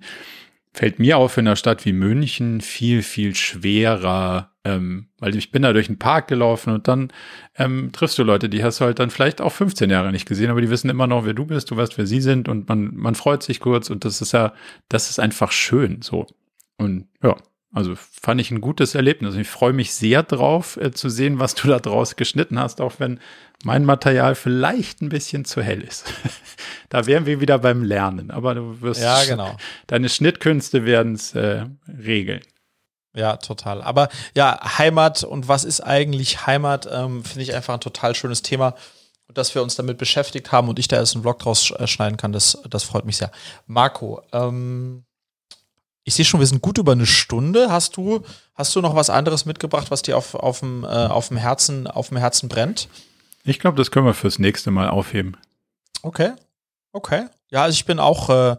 [0.74, 5.61] fällt mir auf in einer Stadt wie München viel, viel schwerer Ähm, weil ich bin
[5.61, 7.14] da durch den Park gelaufen und dann
[7.56, 10.49] ähm, triffst du Leute, die hast du halt dann vielleicht auch 15 Jahre nicht gesehen,
[10.49, 12.94] aber die wissen immer noch, wer du bist, du weißt, wer sie sind und man,
[12.95, 14.53] man freut sich kurz und das ist ja,
[14.90, 16.28] das ist einfach schön so.
[16.78, 17.38] Und ja,
[17.78, 19.36] also fand ich ein gutes Erlebnis.
[19.36, 22.94] Ich freue mich sehr drauf äh, zu sehen, was du da draus geschnitten hast, auch
[22.98, 23.20] wenn
[23.64, 26.12] mein Material vielleicht ein bisschen zu hell ist.
[26.90, 29.56] da wären wir wieder beim Lernen, aber du wirst ja, genau.
[29.88, 32.41] deine Schnittkünste werden es äh, regeln.
[33.16, 33.84] Ja, total.
[33.84, 38.41] Aber ja, Heimat und was ist eigentlich Heimat, ähm, finde ich einfach ein total schönes
[38.41, 38.76] Thema.
[39.28, 41.86] Und dass wir uns damit beschäftigt haben und ich da jetzt einen Vlog draus äh,
[41.86, 43.32] schneiden kann, das, das freut mich sehr.
[43.66, 45.04] Marco, ähm,
[46.08, 47.70] ich sehe schon, wir sind gut über eine Stunde.
[47.70, 48.24] Hast du,
[48.56, 51.86] hast du noch was anderes mitgebracht, was dir auf, auf, dem, äh, auf, dem, Herzen,
[51.86, 52.88] auf dem Herzen brennt?
[53.44, 55.36] Ich glaube, das können wir fürs nächste Mal aufheben.
[56.04, 56.32] Okay.
[56.94, 57.26] Okay.
[57.50, 58.56] Ja, also ich bin auch, äh,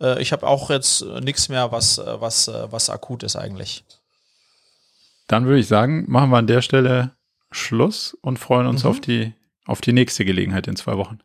[0.00, 3.82] äh ich habe auch jetzt nichts mehr, was, äh, was, was akut ist eigentlich.
[5.26, 7.10] Dann würde ich sagen, machen wir an der Stelle
[7.50, 8.90] Schluss und freuen uns mhm.
[8.90, 9.34] auf, die,
[9.66, 11.18] auf die nächste Gelegenheit in zwei Wochen.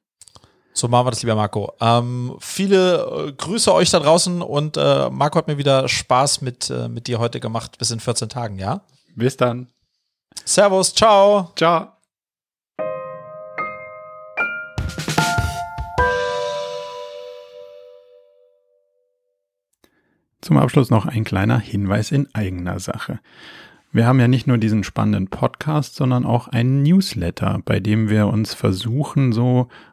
[0.77, 1.73] So machen wir das, lieber Marco.
[1.81, 6.69] Ähm, viele äh, Grüße euch da draußen und äh, Marco hat mir wieder Spaß mit,
[6.69, 8.81] äh, mit dir heute gemacht, bis in 14 Tagen, ja?
[9.15, 9.69] Bis dann.
[10.45, 11.51] Servus, ciao.
[11.55, 11.87] Ciao.
[20.41, 23.19] Zum Abschluss noch ein kleiner Hinweis in eigener Sache.
[23.93, 28.27] Wir haben ja nicht nur diesen spannenden Podcast, sondern auch einen Newsletter, bei dem wir
[28.27, 29.69] uns versuchen, so